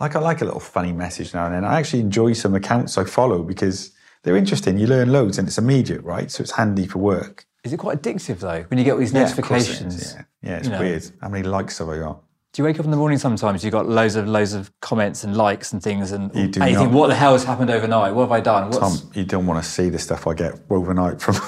Like 0.00 0.14
I 0.14 0.20
like 0.20 0.40
a 0.40 0.44
little 0.44 0.60
funny 0.60 0.92
message 0.92 1.34
now 1.34 1.46
and 1.46 1.54
then. 1.54 1.64
I 1.64 1.78
actually 1.78 2.00
enjoy 2.00 2.32
some 2.32 2.54
accounts 2.54 2.96
I 2.98 3.04
follow 3.04 3.42
because 3.42 3.92
they're 4.22 4.36
interesting. 4.36 4.78
You 4.78 4.86
learn 4.86 5.12
loads, 5.12 5.38
and 5.38 5.48
it's 5.48 5.58
immediate, 5.58 6.02
right? 6.02 6.30
So 6.30 6.42
it's 6.42 6.52
handy 6.52 6.86
for 6.86 6.98
work. 6.98 7.46
Is 7.64 7.72
it 7.72 7.78
quite 7.78 8.00
addictive 8.02 8.38
though 8.38 8.64
when 8.68 8.78
you 8.78 8.84
get 8.84 8.92
all 8.92 8.98
these 8.98 9.12
Yeah, 9.12 9.20
course 9.20 9.32
it 9.32 9.82
notifications? 9.82 10.14
Yeah, 10.14 10.22
yeah, 10.42 10.56
it's 10.56 10.66
you 10.66 10.72
know. 10.72 10.80
weird. 10.80 11.10
How 11.20 11.28
many 11.28 11.44
likes 11.46 11.78
have 11.78 11.88
I 11.88 11.98
got? 11.98 12.22
Do 12.52 12.62
you 12.62 12.64
wake 12.64 12.78
up 12.78 12.84
in 12.86 12.90
the 12.90 12.96
morning 12.96 13.18
sometimes? 13.18 13.62
You've 13.62 13.72
got 13.72 13.88
loads 13.88 14.16
of 14.16 14.26
loads 14.26 14.54
of 14.54 14.72
comments 14.80 15.22
and 15.24 15.36
likes 15.36 15.72
and 15.72 15.82
things, 15.82 16.12
and, 16.12 16.34
You 16.34 16.48
do 16.48 16.62
and 16.62 16.70
you 16.70 16.78
think, 16.78 16.92
what 16.92 17.08
the 17.08 17.14
hell 17.14 17.32
has 17.32 17.44
happened 17.44 17.70
overnight? 17.70 18.14
What 18.14 18.22
have 18.22 18.32
I 18.32 18.40
done? 18.40 18.70
What's, 18.70 19.00
Tom, 19.00 19.10
you 19.14 19.24
don't 19.24 19.46
want 19.46 19.62
to 19.62 19.68
see 19.68 19.90
the 19.90 19.98
stuff 19.98 20.26
I 20.26 20.34
get 20.34 20.54
overnight 20.70 21.20
from. 21.20 21.36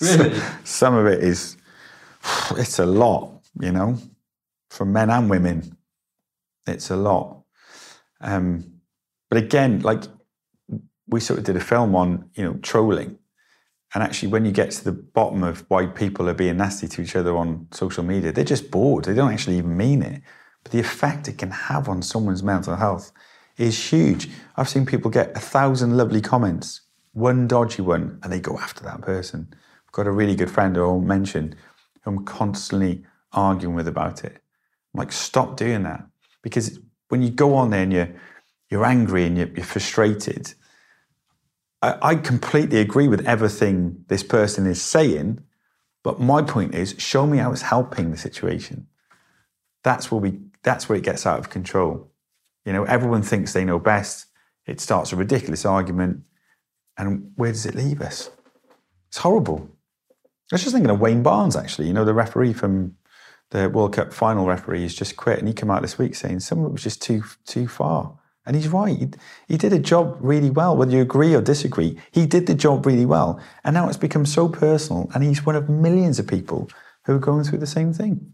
Really? 0.00 0.40
Some 0.62 0.94
of 0.94 1.06
it 1.06 1.24
is, 1.24 1.56
it's 2.52 2.78
a 2.78 2.86
lot, 2.86 3.37
you 3.60 3.72
know, 3.72 3.98
from 4.70 4.92
men 4.92 5.10
and 5.10 5.28
women. 5.30 5.76
It's 6.66 6.90
a 6.90 6.96
lot. 6.96 7.42
Um, 8.20 8.80
but 9.30 9.38
again, 9.38 9.80
like 9.80 10.04
we 11.08 11.20
sort 11.20 11.38
of 11.38 11.44
did 11.44 11.56
a 11.56 11.60
film 11.60 11.94
on, 11.94 12.30
you 12.34 12.44
know, 12.44 12.54
trolling. 12.62 13.18
And 13.94 14.02
actually, 14.02 14.28
when 14.28 14.44
you 14.44 14.52
get 14.52 14.70
to 14.72 14.84
the 14.84 14.92
bottom 14.92 15.42
of 15.42 15.64
why 15.68 15.86
people 15.86 16.28
are 16.28 16.34
being 16.34 16.58
nasty 16.58 16.88
to 16.88 17.02
each 17.02 17.16
other 17.16 17.36
on 17.36 17.68
social 17.70 18.04
media, 18.04 18.32
they're 18.32 18.44
just 18.44 18.70
bored. 18.70 19.04
They 19.04 19.14
don't 19.14 19.32
actually 19.32 19.56
even 19.56 19.76
mean 19.76 20.02
it. 20.02 20.20
But 20.62 20.72
the 20.72 20.80
effect 20.80 21.28
it 21.28 21.38
can 21.38 21.50
have 21.50 21.88
on 21.88 22.02
someone's 22.02 22.42
mental 22.42 22.76
health 22.76 23.12
is 23.56 23.90
huge. 23.90 24.28
I've 24.56 24.68
seen 24.68 24.84
people 24.84 25.10
get 25.10 25.34
a 25.34 25.40
thousand 25.40 25.96
lovely 25.96 26.20
comments, 26.20 26.82
one 27.12 27.48
dodgy 27.48 27.80
one, 27.80 28.18
and 28.22 28.30
they 28.30 28.40
go 28.40 28.58
after 28.58 28.84
that 28.84 29.00
person. 29.00 29.48
I've 29.86 29.92
got 29.92 30.06
a 30.06 30.12
really 30.12 30.36
good 30.36 30.50
friend 30.50 30.76
I'll 30.76 31.00
mention 31.00 31.54
who 32.02 32.10
I'm 32.10 32.24
constantly 32.26 33.04
arguing 33.32 33.74
with 33.74 33.88
about 33.88 34.24
it. 34.24 34.40
I'm 34.94 34.98
like, 34.98 35.12
stop 35.12 35.56
doing 35.56 35.82
that. 35.82 36.06
Because 36.42 36.78
when 37.08 37.22
you 37.22 37.30
go 37.30 37.54
on 37.54 37.70
there 37.70 37.82
and 37.82 37.92
you're, 37.92 38.14
you're 38.70 38.84
angry 38.84 39.24
and 39.24 39.36
you're, 39.36 39.48
you're 39.48 39.64
frustrated, 39.64 40.54
I, 41.82 41.98
I 42.02 42.14
completely 42.16 42.80
agree 42.80 43.08
with 43.08 43.26
everything 43.26 44.04
this 44.08 44.22
person 44.22 44.66
is 44.66 44.80
saying. 44.80 45.40
But 46.02 46.20
my 46.20 46.42
point 46.42 46.74
is, 46.74 46.94
show 46.98 47.26
me 47.26 47.38
how 47.38 47.52
it's 47.52 47.62
helping 47.62 48.10
the 48.10 48.16
situation. 48.16 48.86
That's 49.82 50.10
where 50.10 50.20
we. 50.20 50.40
That's 50.62 50.88
where 50.88 50.98
it 50.98 51.04
gets 51.04 51.24
out 51.24 51.38
of 51.38 51.50
control. 51.50 52.10
You 52.64 52.72
know, 52.72 52.84
everyone 52.84 53.22
thinks 53.22 53.52
they 53.52 53.64
know 53.64 53.78
best. 53.78 54.26
It 54.66 54.80
starts 54.80 55.12
a 55.12 55.16
ridiculous 55.16 55.64
argument, 55.64 56.22
and 56.96 57.32
where 57.36 57.52
does 57.52 57.64
it 57.64 57.74
leave 57.74 58.00
us? 58.00 58.30
It's 59.08 59.18
horrible. 59.18 59.68
I 60.10 60.54
was 60.54 60.62
just 60.62 60.74
thinking 60.74 60.90
of 60.90 61.00
Wayne 61.00 61.22
Barnes, 61.22 61.56
actually. 61.56 61.86
You 61.86 61.92
know, 61.92 62.04
the 62.04 62.14
referee 62.14 62.52
from 62.52 62.96
the 63.50 63.68
World 63.68 63.94
Cup 63.94 64.12
final 64.12 64.46
referee 64.46 64.82
has 64.82 64.94
just 64.94 65.16
quit, 65.16 65.38
and 65.38 65.48
he 65.48 65.54
came 65.54 65.70
out 65.70 65.82
this 65.82 65.98
week 65.98 66.14
saying 66.14 66.40
some 66.40 66.60
of 66.60 66.66
it 66.66 66.72
was 66.72 66.82
just 66.82 67.02
too 67.02 67.22
too 67.44 67.66
far. 67.68 68.18
And 68.44 68.56
he's 68.56 68.68
right. 68.68 68.96
He, 68.96 69.08
he 69.46 69.56
did 69.58 69.74
a 69.74 69.78
job 69.78 70.16
really 70.20 70.48
well, 70.48 70.74
whether 70.74 70.90
you 70.90 71.02
agree 71.02 71.34
or 71.34 71.42
disagree. 71.42 71.98
He 72.10 72.24
did 72.24 72.46
the 72.46 72.54
job 72.54 72.86
really 72.86 73.04
well, 73.04 73.40
and 73.62 73.74
now 73.74 73.88
it's 73.88 73.98
become 73.98 74.24
so 74.24 74.48
personal. 74.48 75.10
And 75.14 75.22
he's 75.22 75.44
one 75.44 75.54
of 75.54 75.68
millions 75.68 76.18
of 76.18 76.26
people 76.26 76.70
who 77.04 77.16
are 77.16 77.18
going 77.18 77.44
through 77.44 77.58
the 77.58 77.66
same 77.66 77.92
thing. 77.92 78.32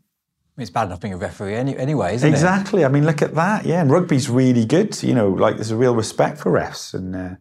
It's 0.56 0.70
bad 0.70 0.84
enough 0.86 1.00
being 1.00 1.14
a 1.14 1.16
referee 1.16 1.56
any, 1.56 1.76
anyway, 1.76 2.14
isn't 2.14 2.28
it? 2.28 2.32
Exactly. 2.32 2.84
I 2.84 2.88
mean, 2.88 3.04
look 3.04 3.22
at 3.22 3.34
that. 3.34 3.66
Yeah, 3.66 3.80
and 3.80 3.90
rugby's 3.90 4.30
really 4.30 4.64
good. 4.64 5.02
You 5.02 5.14
know, 5.14 5.30
like 5.30 5.56
there's 5.56 5.72
a 5.72 5.76
real 5.76 5.96
respect 5.96 6.38
for 6.38 6.52
refs, 6.52 6.94
and 6.94 7.16
uh, 7.16 7.34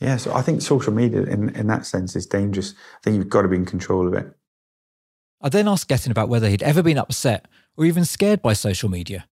yeah. 0.00 0.16
So 0.16 0.32
I 0.34 0.40
think 0.40 0.62
social 0.62 0.94
media, 0.94 1.24
in 1.24 1.50
in 1.50 1.66
that 1.66 1.84
sense, 1.84 2.16
is 2.16 2.26
dangerous. 2.26 2.72
I 2.72 3.00
think 3.02 3.16
you've 3.16 3.28
got 3.28 3.42
to 3.42 3.48
be 3.48 3.56
in 3.56 3.66
control 3.66 4.08
of 4.08 4.14
it. 4.14 4.34
I 5.42 5.48
then 5.48 5.66
asked 5.66 5.88
Gethin 5.88 6.12
about 6.12 6.28
whether 6.28 6.48
he'd 6.48 6.62
ever 6.62 6.82
been 6.82 6.98
upset 6.98 7.46
or 7.76 7.84
even 7.84 8.04
scared 8.04 8.40
by 8.40 8.52
social 8.52 8.88
media. 8.88 9.26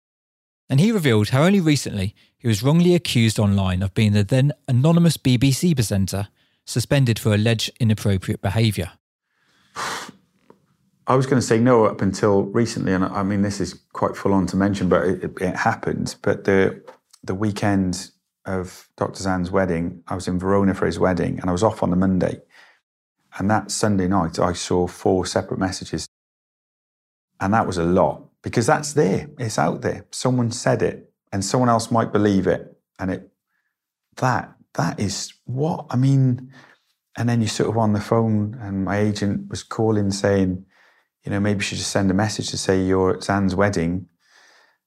And 0.70 0.80
he 0.80 0.92
revealed 0.92 1.30
how 1.30 1.42
only 1.42 1.60
recently 1.60 2.14
he 2.36 2.48
was 2.48 2.62
wrongly 2.62 2.94
accused 2.94 3.38
online 3.38 3.82
of 3.82 3.94
being 3.94 4.12
the 4.12 4.24
then 4.24 4.52
anonymous 4.66 5.16
BBC 5.16 5.74
presenter 5.74 6.28
suspended 6.64 7.18
for 7.18 7.34
alleged 7.34 7.70
inappropriate 7.80 8.40
behaviour. 8.40 8.92
I 11.06 11.14
was 11.14 11.24
going 11.24 11.40
to 11.40 11.46
say 11.46 11.58
no 11.58 11.86
up 11.86 12.02
until 12.02 12.42
recently, 12.42 12.92
and 12.92 13.02
I 13.02 13.22
mean 13.22 13.40
this 13.40 13.60
is 13.62 13.80
quite 13.94 14.14
full 14.14 14.34
on 14.34 14.46
to 14.48 14.56
mention, 14.56 14.90
but 14.90 15.06
it, 15.06 15.32
it 15.40 15.56
happened. 15.56 16.16
But 16.20 16.44
the 16.44 16.82
the 17.24 17.34
weekend 17.34 18.10
of 18.44 18.88
Dr. 18.98 19.22
Xand's 19.22 19.50
wedding, 19.50 20.02
I 20.08 20.14
was 20.14 20.28
in 20.28 20.38
Verona 20.38 20.74
for 20.74 20.84
his 20.84 20.98
wedding, 20.98 21.40
and 21.40 21.48
I 21.48 21.52
was 21.52 21.62
off 21.62 21.82
on 21.82 21.88
the 21.88 21.96
Monday. 21.96 22.42
And 23.38 23.50
that 23.50 23.70
Sunday 23.70 24.08
night, 24.08 24.38
I 24.38 24.52
saw 24.52 24.86
four 24.86 25.24
separate 25.26 25.60
messages, 25.60 26.08
and 27.40 27.54
that 27.54 27.66
was 27.66 27.78
a 27.78 27.84
lot 27.84 28.24
because 28.42 28.66
that's 28.66 28.92
there, 28.92 29.28
it's 29.38 29.58
out 29.58 29.80
there. 29.82 30.06
Someone 30.10 30.50
said 30.50 30.82
it, 30.82 31.12
and 31.32 31.44
someone 31.44 31.68
else 31.68 31.90
might 31.90 32.12
believe 32.12 32.46
it, 32.46 32.76
and 32.98 33.10
it 33.10 33.30
that 34.16 34.52
that 34.74 34.98
is 34.98 35.32
what 35.44 35.86
I 35.90 35.96
mean. 35.96 36.52
And 37.16 37.28
then 37.28 37.40
you 37.40 37.48
sort 37.48 37.68
of 37.68 37.76
on 37.78 37.92
the 37.92 38.00
phone, 38.00 38.58
and 38.60 38.84
my 38.84 38.98
agent 38.98 39.48
was 39.48 39.62
calling 39.62 40.10
saying 40.10 40.64
you 41.28 41.34
know, 41.34 41.40
maybe 41.40 41.58
you 41.58 41.62
should 41.62 41.76
just 41.76 41.90
send 41.90 42.10
a 42.10 42.14
message 42.14 42.48
to 42.50 42.56
say 42.56 42.82
you're 42.82 43.14
at 43.14 43.20
Xand's 43.20 43.54
wedding 43.54 44.06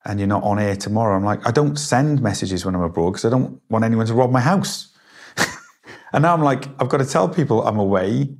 and 0.05 0.19
you're 0.19 0.27
not 0.27 0.41
on 0.41 0.57
air 0.57 0.75
tomorrow. 0.75 1.15
I'm 1.15 1.23
like, 1.23 1.45
I 1.47 1.51
don't 1.51 1.77
send 1.77 2.19
messages 2.19 2.65
when 2.65 2.73
I'm 2.73 2.81
abroad 2.81 3.11
because 3.11 3.25
I 3.25 3.29
don't 3.29 3.61
want 3.69 3.85
anyone 3.85 4.07
to 4.07 4.15
rob 4.15 4.31
my 4.31 4.39
house. 4.39 4.91
and 6.13 6.23
now 6.23 6.33
I'm 6.33 6.41
like, 6.41 6.67
I've 6.79 6.89
got 6.89 6.97
to 6.97 7.05
tell 7.05 7.29
people 7.29 7.67
I'm 7.67 7.77
away 7.77 8.35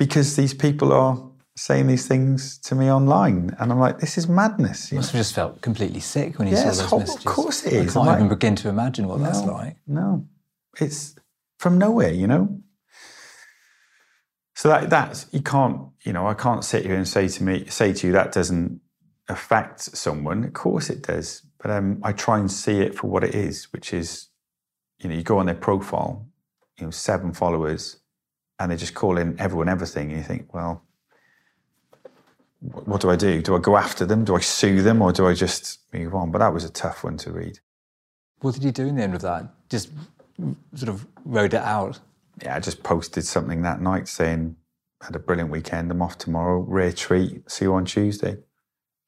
because 0.00 0.34
these 0.34 0.54
people 0.54 0.92
are 0.94 1.14
saying 1.56 1.86
these 1.86 2.06
things 2.08 2.56
to 2.58 2.74
me 2.74 2.90
online. 2.90 3.54
And 3.58 3.70
I'm 3.70 3.78
like, 3.78 3.98
this 3.98 4.16
is 4.16 4.26
madness. 4.26 4.90
you 4.90 4.96
must 4.96 5.12
have 5.12 5.20
just 5.20 5.34
felt 5.34 5.60
completely 5.60 6.00
sick 6.00 6.38
when 6.38 6.48
you 6.48 6.54
Yeah, 6.54 6.62
saw 6.62 6.68
those 6.70 6.80
horrible. 6.90 7.14
Of 7.16 7.24
course 7.26 7.66
it 7.66 7.74
is. 7.74 7.94
I 7.96 8.00
can't 8.00 8.08
I'm 8.08 8.14
even 8.16 8.28
like- 8.28 8.38
begin 8.38 8.56
to 8.62 8.68
imagine 8.70 9.06
what 9.08 9.20
that's 9.20 9.42
like. 9.42 9.76
No, 9.86 10.26
it's 10.80 11.16
from 11.58 11.76
nowhere, 11.76 12.12
you 12.12 12.26
know. 12.26 12.62
So 14.54 14.68
that 14.70 14.88
that's 14.90 15.26
you 15.32 15.42
can't, 15.42 15.78
you 16.02 16.12
know, 16.14 16.26
I 16.26 16.34
can't 16.34 16.64
sit 16.64 16.84
here 16.86 16.96
and 16.96 17.06
say 17.06 17.28
to 17.28 17.42
me, 17.42 17.66
say 17.66 17.92
to 17.92 18.06
you 18.06 18.12
that 18.14 18.32
doesn't 18.32 18.80
affect 19.28 19.80
someone? 19.80 20.44
Of 20.44 20.54
course 20.54 20.88
it 20.90 21.02
does. 21.02 21.42
But 21.58 21.70
um, 21.70 22.00
I 22.02 22.12
try 22.12 22.38
and 22.38 22.50
see 22.50 22.80
it 22.80 22.94
for 22.94 23.06
what 23.08 23.22
it 23.22 23.34
is, 23.34 23.70
which 23.72 23.92
is, 23.92 24.28
you 24.98 25.08
know, 25.10 25.14
you 25.14 25.22
go 25.22 25.38
on 25.38 25.46
their 25.46 25.54
profile, 25.54 26.26
you 26.78 26.84
know, 26.86 26.90
seven 26.90 27.32
followers, 27.34 27.99
and 28.60 28.70
they're 28.70 28.78
just 28.78 28.94
call 28.94 29.18
in 29.18 29.40
everyone 29.40 29.68
everything, 29.68 30.10
and 30.10 30.18
you 30.18 30.22
think, 30.22 30.54
well, 30.54 30.82
what 32.60 33.00
do 33.00 33.10
I 33.10 33.16
do? 33.16 33.40
Do 33.40 33.56
I 33.56 33.58
go 33.58 33.76
after 33.76 34.04
them? 34.04 34.24
Do 34.24 34.36
I 34.36 34.40
sue 34.40 34.82
them, 34.82 35.00
or 35.00 35.12
do 35.12 35.26
I 35.26 35.34
just 35.34 35.80
move 35.92 36.14
on? 36.14 36.30
But 36.30 36.38
that 36.38 36.52
was 36.52 36.62
a 36.62 36.70
tough 36.70 37.02
one 37.02 37.16
to 37.18 37.32
read. 37.32 37.58
What 38.40 38.54
did 38.54 38.62
you 38.62 38.70
do 38.70 38.86
in 38.86 38.96
the 38.96 39.02
end 39.02 39.14
of 39.14 39.22
that? 39.22 39.46
Just 39.70 39.90
sort 40.74 40.90
of 40.90 41.06
rode 41.24 41.54
it 41.54 41.62
out. 41.62 42.00
Yeah, 42.42 42.56
I 42.56 42.60
just 42.60 42.82
posted 42.82 43.24
something 43.24 43.62
that 43.62 43.80
night 43.80 44.08
saying, 44.08 44.56
had 45.00 45.16
a 45.16 45.18
brilliant 45.18 45.50
weekend. 45.50 45.90
I'm 45.90 46.02
off 46.02 46.18
tomorrow. 46.18 46.60
Rare 46.60 46.92
treat. 46.92 47.50
See 47.50 47.64
you 47.64 47.74
on 47.74 47.86
Tuesday. 47.86 48.38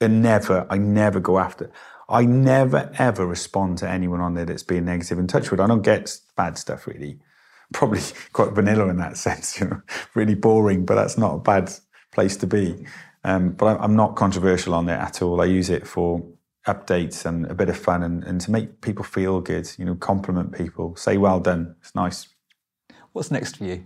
And 0.00 0.22
never, 0.22 0.66
I 0.70 0.78
never 0.78 1.20
go 1.20 1.38
after. 1.38 1.70
I 2.08 2.24
never 2.24 2.90
ever 2.98 3.26
respond 3.26 3.78
to 3.78 3.88
anyone 3.88 4.20
on 4.20 4.34
there 4.34 4.46
that's 4.46 4.62
being 4.62 4.86
negative 4.86 5.18
and 5.18 5.28
touch 5.28 5.50
wood. 5.50 5.60
I 5.60 5.66
don't 5.66 5.82
get 5.82 6.18
bad 6.36 6.58
stuff 6.58 6.86
really. 6.86 7.18
Probably 7.72 8.00
quite 8.32 8.52
vanilla 8.52 8.88
in 8.88 8.96
that 8.98 9.16
sense, 9.26 9.60
you 9.60 9.68
know, 9.68 9.82
really 10.14 10.34
boring, 10.34 10.84
but 10.84 10.94
that's 10.94 11.18
not 11.18 11.34
a 11.34 11.38
bad 11.38 11.72
place 12.12 12.36
to 12.38 12.46
be. 12.46 12.86
Um, 13.24 13.50
but 13.52 13.80
I'm 13.80 13.94
not 13.94 14.16
controversial 14.16 14.74
on 14.74 14.88
it 14.88 14.98
at 14.98 15.22
all. 15.22 15.40
I 15.40 15.44
use 15.44 15.70
it 15.70 15.86
for 15.86 16.24
updates 16.66 17.24
and 17.24 17.46
a 17.46 17.54
bit 17.54 17.68
of 17.68 17.76
fun 17.76 18.02
and, 18.02 18.22
and 18.24 18.40
to 18.40 18.50
make 18.50 18.80
people 18.80 19.04
feel 19.04 19.40
good, 19.40 19.70
you 19.78 19.84
know, 19.84 19.94
compliment 19.94 20.52
people, 20.52 20.94
say 20.96 21.16
well 21.16 21.40
done. 21.40 21.74
It's 21.80 21.94
nice. 21.94 22.28
What's 23.12 23.30
next 23.30 23.58
for 23.58 23.64
you? 23.64 23.84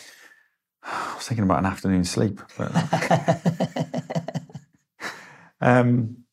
I 0.82 1.14
was 1.14 1.26
thinking 1.26 1.44
about 1.44 1.58
an 1.58 1.66
afternoon 1.66 2.04
sleep. 2.04 2.40
But 2.56 2.72
um, 5.60 6.24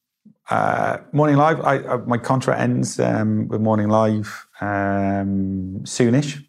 uh, 0.49 0.97
Morning 1.11 1.37
Live, 1.37 1.61
I, 1.61 1.77
I, 1.77 1.97
my 1.97 2.17
contract 2.17 2.61
ends 2.61 2.99
um, 2.99 3.47
with 3.47 3.61
Morning 3.61 3.89
Live 3.89 4.47
um, 4.61 5.79
soonish. 5.83 6.45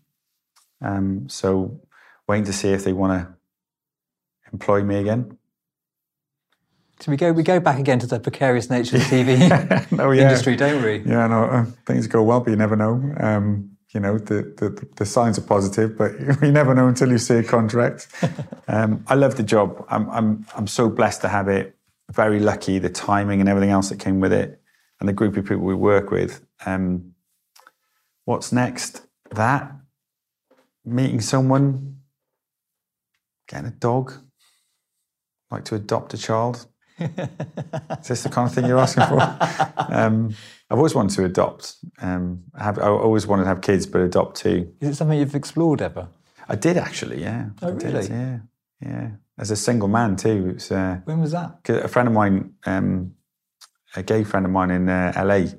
Um, 0.82 1.28
so 1.28 1.80
waiting 2.28 2.44
to 2.46 2.52
see 2.52 2.70
if 2.70 2.84
they 2.84 2.92
want 2.92 3.12
to 3.20 3.34
employ 4.52 4.82
me 4.82 4.96
again. 4.96 5.38
So 7.00 7.10
we 7.10 7.16
go 7.18 7.30
we 7.32 7.42
go 7.42 7.60
back 7.60 7.78
again 7.78 7.98
to 7.98 8.06
the 8.06 8.18
precarious 8.18 8.70
nature 8.70 8.96
of 8.96 9.08
the 9.10 9.16
TV 9.16 9.98
Oh, 9.98 10.10
yeah. 10.12 10.22
industry, 10.22 10.56
don't 10.56 10.82
we? 10.82 10.98
Yeah, 11.00 11.26
no, 11.26 11.44
uh, 11.44 11.64
things 11.84 12.06
go 12.06 12.22
well, 12.22 12.40
but 12.40 12.50
you 12.50 12.56
never 12.56 12.74
know. 12.76 13.14
Um, 13.20 13.70
you 13.92 14.00
know, 14.00 14.18
the, 14.18 14.54
the 14.56 14.86
the 14.96 15.04
signs 15.06 15.38
are 15.38 15.42
positive, 15.42 15.96
but 15.98 16.12
you 16.42 16.52
never 16.52 16.74
know 16.74 16.88
until 16.88 17.10
you 17.10 17.18
see 17.18 17.34
a 17.34 17.42
contract. 17.42 18.08
um, 18.68 19.04
I 19.08 19.14
love 19.14 19.36
the 19.36 19.42
job. 19.42 19.84
I'm 19.90 20.08
I'm 20.10 20.46
I'm 20.56 20.66
so 20.66 20.88
blessed 20.88 21.20
to 21.22 21.28
have 21.28 21.48
it. 21.48 21.76
Very 22.12 22.40
lucky, 22.40 22.78
the 22.78 22.88
timing 22.88 23.40
and 23.40 23.48
everything 23.48 23.70
else 23.70 23.90
that 23.90 23.98
came 23.98 24.20
with 24.20 24.32
it, 24.32 24.60
and 25.00 25.08
the 25.08 25.12
group 25.12 25.36
of 25.36 25.44
people 25.44 25.64
we 25.64 25.74
work 25.74 26.10
with. 26.10 26.40
Um, 26.64 27.12
what's 28.24 28.52
next? 28.52 29.02
That 29.32 29.70
meeting 30.86 31.20
someone, 31.20 31.96
getting 33.48 33.66
a 33.66 33.70
dog, 33.72 34.12
like 35.50 35.64
to 35.66 35.74
adopt 35.74 36.14
a 36.14 36.18
child. 36.18 36.66
Is 36.98 38.08
this 38.08 38.22
the 38.22 38.30
kind 38.30 38.48
of 38.48 38.54
thing 38.54 38.64
you're 38.66 38.78
asking 38.78 39.04
for? 39.06 39.18
Um, 39.88 40.34
I've 40.68 40.78
always 40.78 40.94
wanted 40.96 41.14
to 41.16 41.24
adopt. 41.24 41.76
Um, 42.00 42.42
I 42.54 42.64
have, 42.64 42.78
I 42.78 42.88
always 42.88 43.24
wanted 43.26 43.44
to 43.44 43.48
have 43.48 43.60
kids, 43.60 43.86
but 43.86 44.00
adopt 44.00 44.36
too. 44.36 44.72
Is 44.80 44.88
it 44.90 44.94
something 44.96 45.16
you've 45.18 45.34
explored 45.36 45.80
ever? 45.80 46.08
I 46.48 46.56
did 46.56 46.76
actually, 46.76 47.22
yeah. 47.22 47.50
Oh, 47.62 47.68
I 47.68 47.70
did, 47.78 47.92
really? 47.94 48.08
yeah, 48.08 48.38
yeah. 48.80 49.10
As 49.38 49.50
a 49.52 49.56
single 49.56 49.86
man 49.88 50.16
too. 50.16 50.54
Was, 50.54 50.72
uh, 50.72 50.98
When 51.04 51.20
was 51.20 51.32
that? 51.32 51.60
a 51.68 51.86
friend 51.88 52.08
of 52.08 52.14
mine, 52.14 52.54
um, 52.66 53.12
a 53.94 54.02
gay 54.02 54.24
friend 54.24 54.44
of 54.44 54.50
mine 54.52 54.70
in 54.70 54.88
uh, 54.88 55.12
LA, 55.16 55.52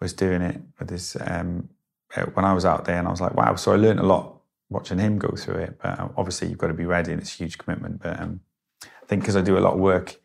was 0.00 0.12
doing 0.12 0.42
it 0.42 0.60
with 0.80 0.90
his 0.90 1.16
um, 1.20 1.68
uh, 2.16 2.22
when 2.34 2.44
I 2.44 2.52
was 2.52 2.64
out 2.64 2.84
there, 2.84 2.98
and 2.98 3.06
I 3.06 3.10
was 3.12 3.20
like, 3.20 3.34
wow. 3.34 3.54
So 3.54 3.72
I 3.72 3.76
learned 3.76 4.00
a 4.00 4.06
lot 4.06 4.31
watching 4.72 4.98
him 4.98 5.18
go 5.18 5.34
through 5.36 5.56
it. 5.56 5.78
But 5.82 5.98
uh, 5.98 6.08
obviously, 6.16 6.48
you've 6.48 6.58
got 6.58 6.68
to 6.68 6.74
be 6.74 6.86
ready, 6.86 7.12
and 7.12 7.20
it's 7.20 7.34
a 7.34 7.38
huge 7.38 7.58
commitment. 7.58 8.02
But 8.02 8.20
um, 8.20 8.40
I 8.84 9.06
think 9.06 9.22
because 9.22 9.36
I 9.36 9.42
do 9.42 9.58
a 9.58 9.60
lot 9.60 9.74
of 9.74 9.80
work 9.80 10.20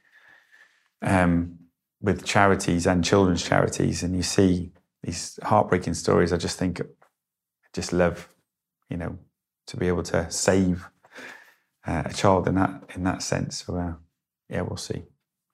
um, 1.01 1.59
with 2.01 2.25
charities 2.25 2.87
and 2.87 3.03
children's 3.03 3.43
charities, 3.43 4.03
and 4.03 4.15
you 4.15 4.23
see 4.23 4.71
these 5.03 5.39
heartbreaking 5.43 5.93
stories, 5.93 6.33
I 6.33 6.37
just 6.37 6.57
think, 6.57 6.81
I 6.81 6.85
just 7.73 7.93
love, 7.93 8.29
you 8.89 8.97
know, 8.97 9.17
to 9.67 9.77
be 9.77 9.87
able 9.87 10.03
to 10.03 10.29
save 10.31 10.87
uh, 11.85 12.03
a 12.05 12.13
child 12.13 12.47
in 12.47 12.55
that 12.55 12.83
in 12.95 13.03
that 13.03 13.21
sense. 13.21 13.63
So 13.65 13.75
uh, 13.75 13.93
yeah, 14.49 14.61
we'll 14.61 14.77
see. 14.77 15.03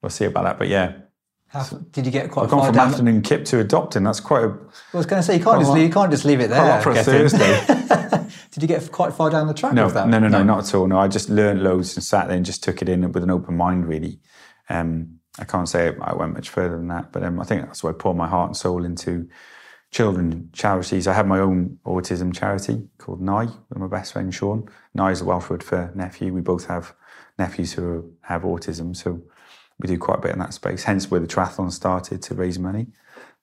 We'll 0.02 0.10
see 0.10 0.26
about 0.26 0.44
that. 0.44 0.60
But 0.60 0.68
yeah, 0.68 0.94
How, 1.48 1.64
did 1.64 2.06
you 2.06 2.12
get 2.12 2.32
quite 2.32 2.44
I've 2.44 2.50
gone 2.50 2.66
from 2.66 2.80
afternoon 2.80 3.22
kip 3.22 3.46
to 3.46 3.60
adopting. 3.60 4.04
That's 4.04 4.20
quite 4.20 4.44
a, 4.44 4.58
I 4.94 4.98
was 4.98 5.06
going 5.06 5.22
to 5.22 5.26
say 5.26 5.38
you 5.38 5.44
can't 5.44 5.62
just 5.62 5.72
leave, 5.72 5.84
you 5.84 5.94
can't 5.94 6.12
just 6.12 6.26
leave 6.26 6.42
it 6.42 6.50
there. 6.50 6.82
for 6.82 6.92
a. 6.92 7.04
Thursday. 7.04 7.66
Did 8.54 8.62
you 8.62 8.68
get 8.68 8.92
quite 8.92 9.14
far 9.14 9.32
down 9.32 9.48
the 9.48 9.54
track 9.54 9.74
No, 9.74 9.86
with 9.86 9.96
that? 9.96 10.08
no, 10.08 10.20
no, 10.20 10.28
no, 10.28 10.44
not 10.44 10.68
at 10.68 10.76
all. 10.76 10.86
No, 10.86 11.00
I 11.00 11.08
just 11.08 11.28
learned 11.28 11.64
loads 11.64 11.96
and 11.96 12.04
sat 12.04 12.28
there 12.28 12.38
and 12.38 12.46
just 12.46 12.64
took 12.64 12.84
it 12.84 12.88
in 12.90 13.12
with 13.12 13.24
an 13.24 13.32
open 13.32 13.58
mind. 13.58 13.88
Really, 13.88 14.20
um, 14.70 15.20
I 15.40 15.46
can't 15.46 15.68
say 15.68 15.96
I 16.00 16.14
went 16.14 16.34
much 16.34 16.50
further 16.50 16.78
than 16.78 16.88
that, 16.90 17.12
but 17.12 17.24
um, 17.24 17.40
I 17.40 17.46
think 17.46 17.64
that's 17.64 17.84
why 17.84 17.90
I 17.90 17.94
pour 17.94 18.14
my 18.14 18.28
heart 18.28 18.50
and 18.50 18.56
soul 18.58 18.86
into 18.86 19.28
children 19.90 20.50
charities. 20.54 21.08
I 21.08 21.14
have 21.14 21.26
my 21.26 21.40
own 21.40 21.80
autism 21.84 22.32
charity 22.32 22.88
called 23.00 23.22
Nai 23.22 23.46
with 23.70 23.78
my 23.80 23.88
best 23.88 24.14
friend 24.14 24.32
Sean. 24.32 24.70
Nai 24.94 25.10
is 25.10 25.22
a 25.22 25.26
Welsh 25.26 25.50
word 25.50 25.64
for 25.64 25.92
nephew. 25.96 26.32
We 26.32 26.42
both 26.42 26.68
have 26.68 26.94
nephews 27.40 27.74
who 27.74 28.14
have 28.22 28.44
autism, 28.44 28.96
so 28.96 29.20
we 29.80 29.88
do 29.88 29.98
quite 29.98 30.20
a 30.20 30.22
bit 30.22 30.32
in 30.32 30.40
that 30.40 30.54
space. 30.54 30.84
Hence, 30.84 31.10
where 31.10 31.20
the 31.20 31.26
triathlon 31.26 31.72
started 31.72 32.22
to 32.22 32.36
raise 32.36 32.60
money. 32.60 32.86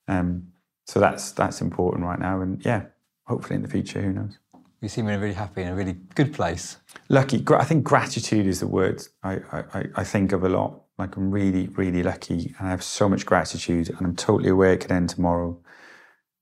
Um, 0.06 0.52
so 0.86 1.00
that's 1.00 1.32
that's 1.32 1.60
important 1.60 2.04
right 2.04 2.20
now, 2.20 2.40
and 2.42 2.64
yeah, 2.64 2.82
hopefully 3.26 3.56
in 3.56 3.62
the 3.62 3.68
future, 3.68 4.00
who 4.00 4.12
knows. 4.12 4.38
You 4.82 4.88
seem 4.88 5.08
in 5.08 5.14
a 5.14 5.18
really 5.18 5.34
happy 5.34 5.62
and 5.62 5.72
a 5.72 5.74
really 5.74 5.96
good 6.14 6.32
place. 6.32 6.78
lucky 7.08 7.44
i 7.58 7.64
think 7.64 7.84
gratitude 7.84 8.46
is 8.46 8.60
the 8.60 8.66
word 8.66 9.02
I, 9.22 9.32
I, 9.52 9.84
I 9.96 10.04
think 10.04 10.32
of 10.32 10.42
a 10.44 10.48
lot 10.48 10.82
like 10.98 11.16
i'm 11.16 11.30
really 11.30 11.66
really 11.68 12.02
lucky 12.02 12.54
and 12.58 12.66
i 12.68 12.70
have 12.70 12.82
so 12.82 13.08
much 13.08 13.26
gratitude 13.26 13.88
and 13.90 14.00
i'm 14.06 14.16
totally 14.16 14.48
aware 14.50 14.72
it 14.72 14.80
could 14.80 14.92
end 14.92 15.08
tomorrow 15.10 15.58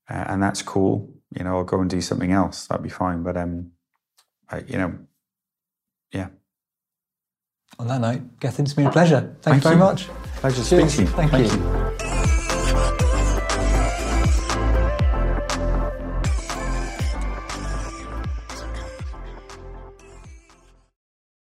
uh, 0.09 0.25
and 0.27 0.41
that's 0.41 0.61
cool 0.61 1.09
you 1.37 1.43
know 1.43 1.57
i'll 1.57 1.63
go 1.63 1.81
and 1.81 1.89
do 1.89 2.01
something 2.01 2.31
else 2.31 2.67
that'd 2.67 2.83
be 2.83 2.89
fine 2.89 3.23
but 3.23 3.35
um 3.35 3.71
I, 4.49 4.59
you 4.67 4.77
know 4.77 4.91
yeah 6.13 6.27
On 7.79 7.87
that 7.87 8.01
note, 8.01 8.39
Gethin, 8.39 8.65
it's 8.65 8.73
been 8.73 8.87
a 8.87 8.91
pleasure. 8.91 9.21
Thank, 9.21 9.41
Thank 9.41 9.63
you 9.63 9.69
very 9.69 9.75
you. 9.75 9.79
much. 9.79 10.07
pleasure 10.41 10.63
to 10.63 10.69
Cheers. 10.69 10.93
speak 10.93 11.07
to 11.07 11.11
you 11.21 11.29
Thank 11.29 11.53
you. 11.53 11.88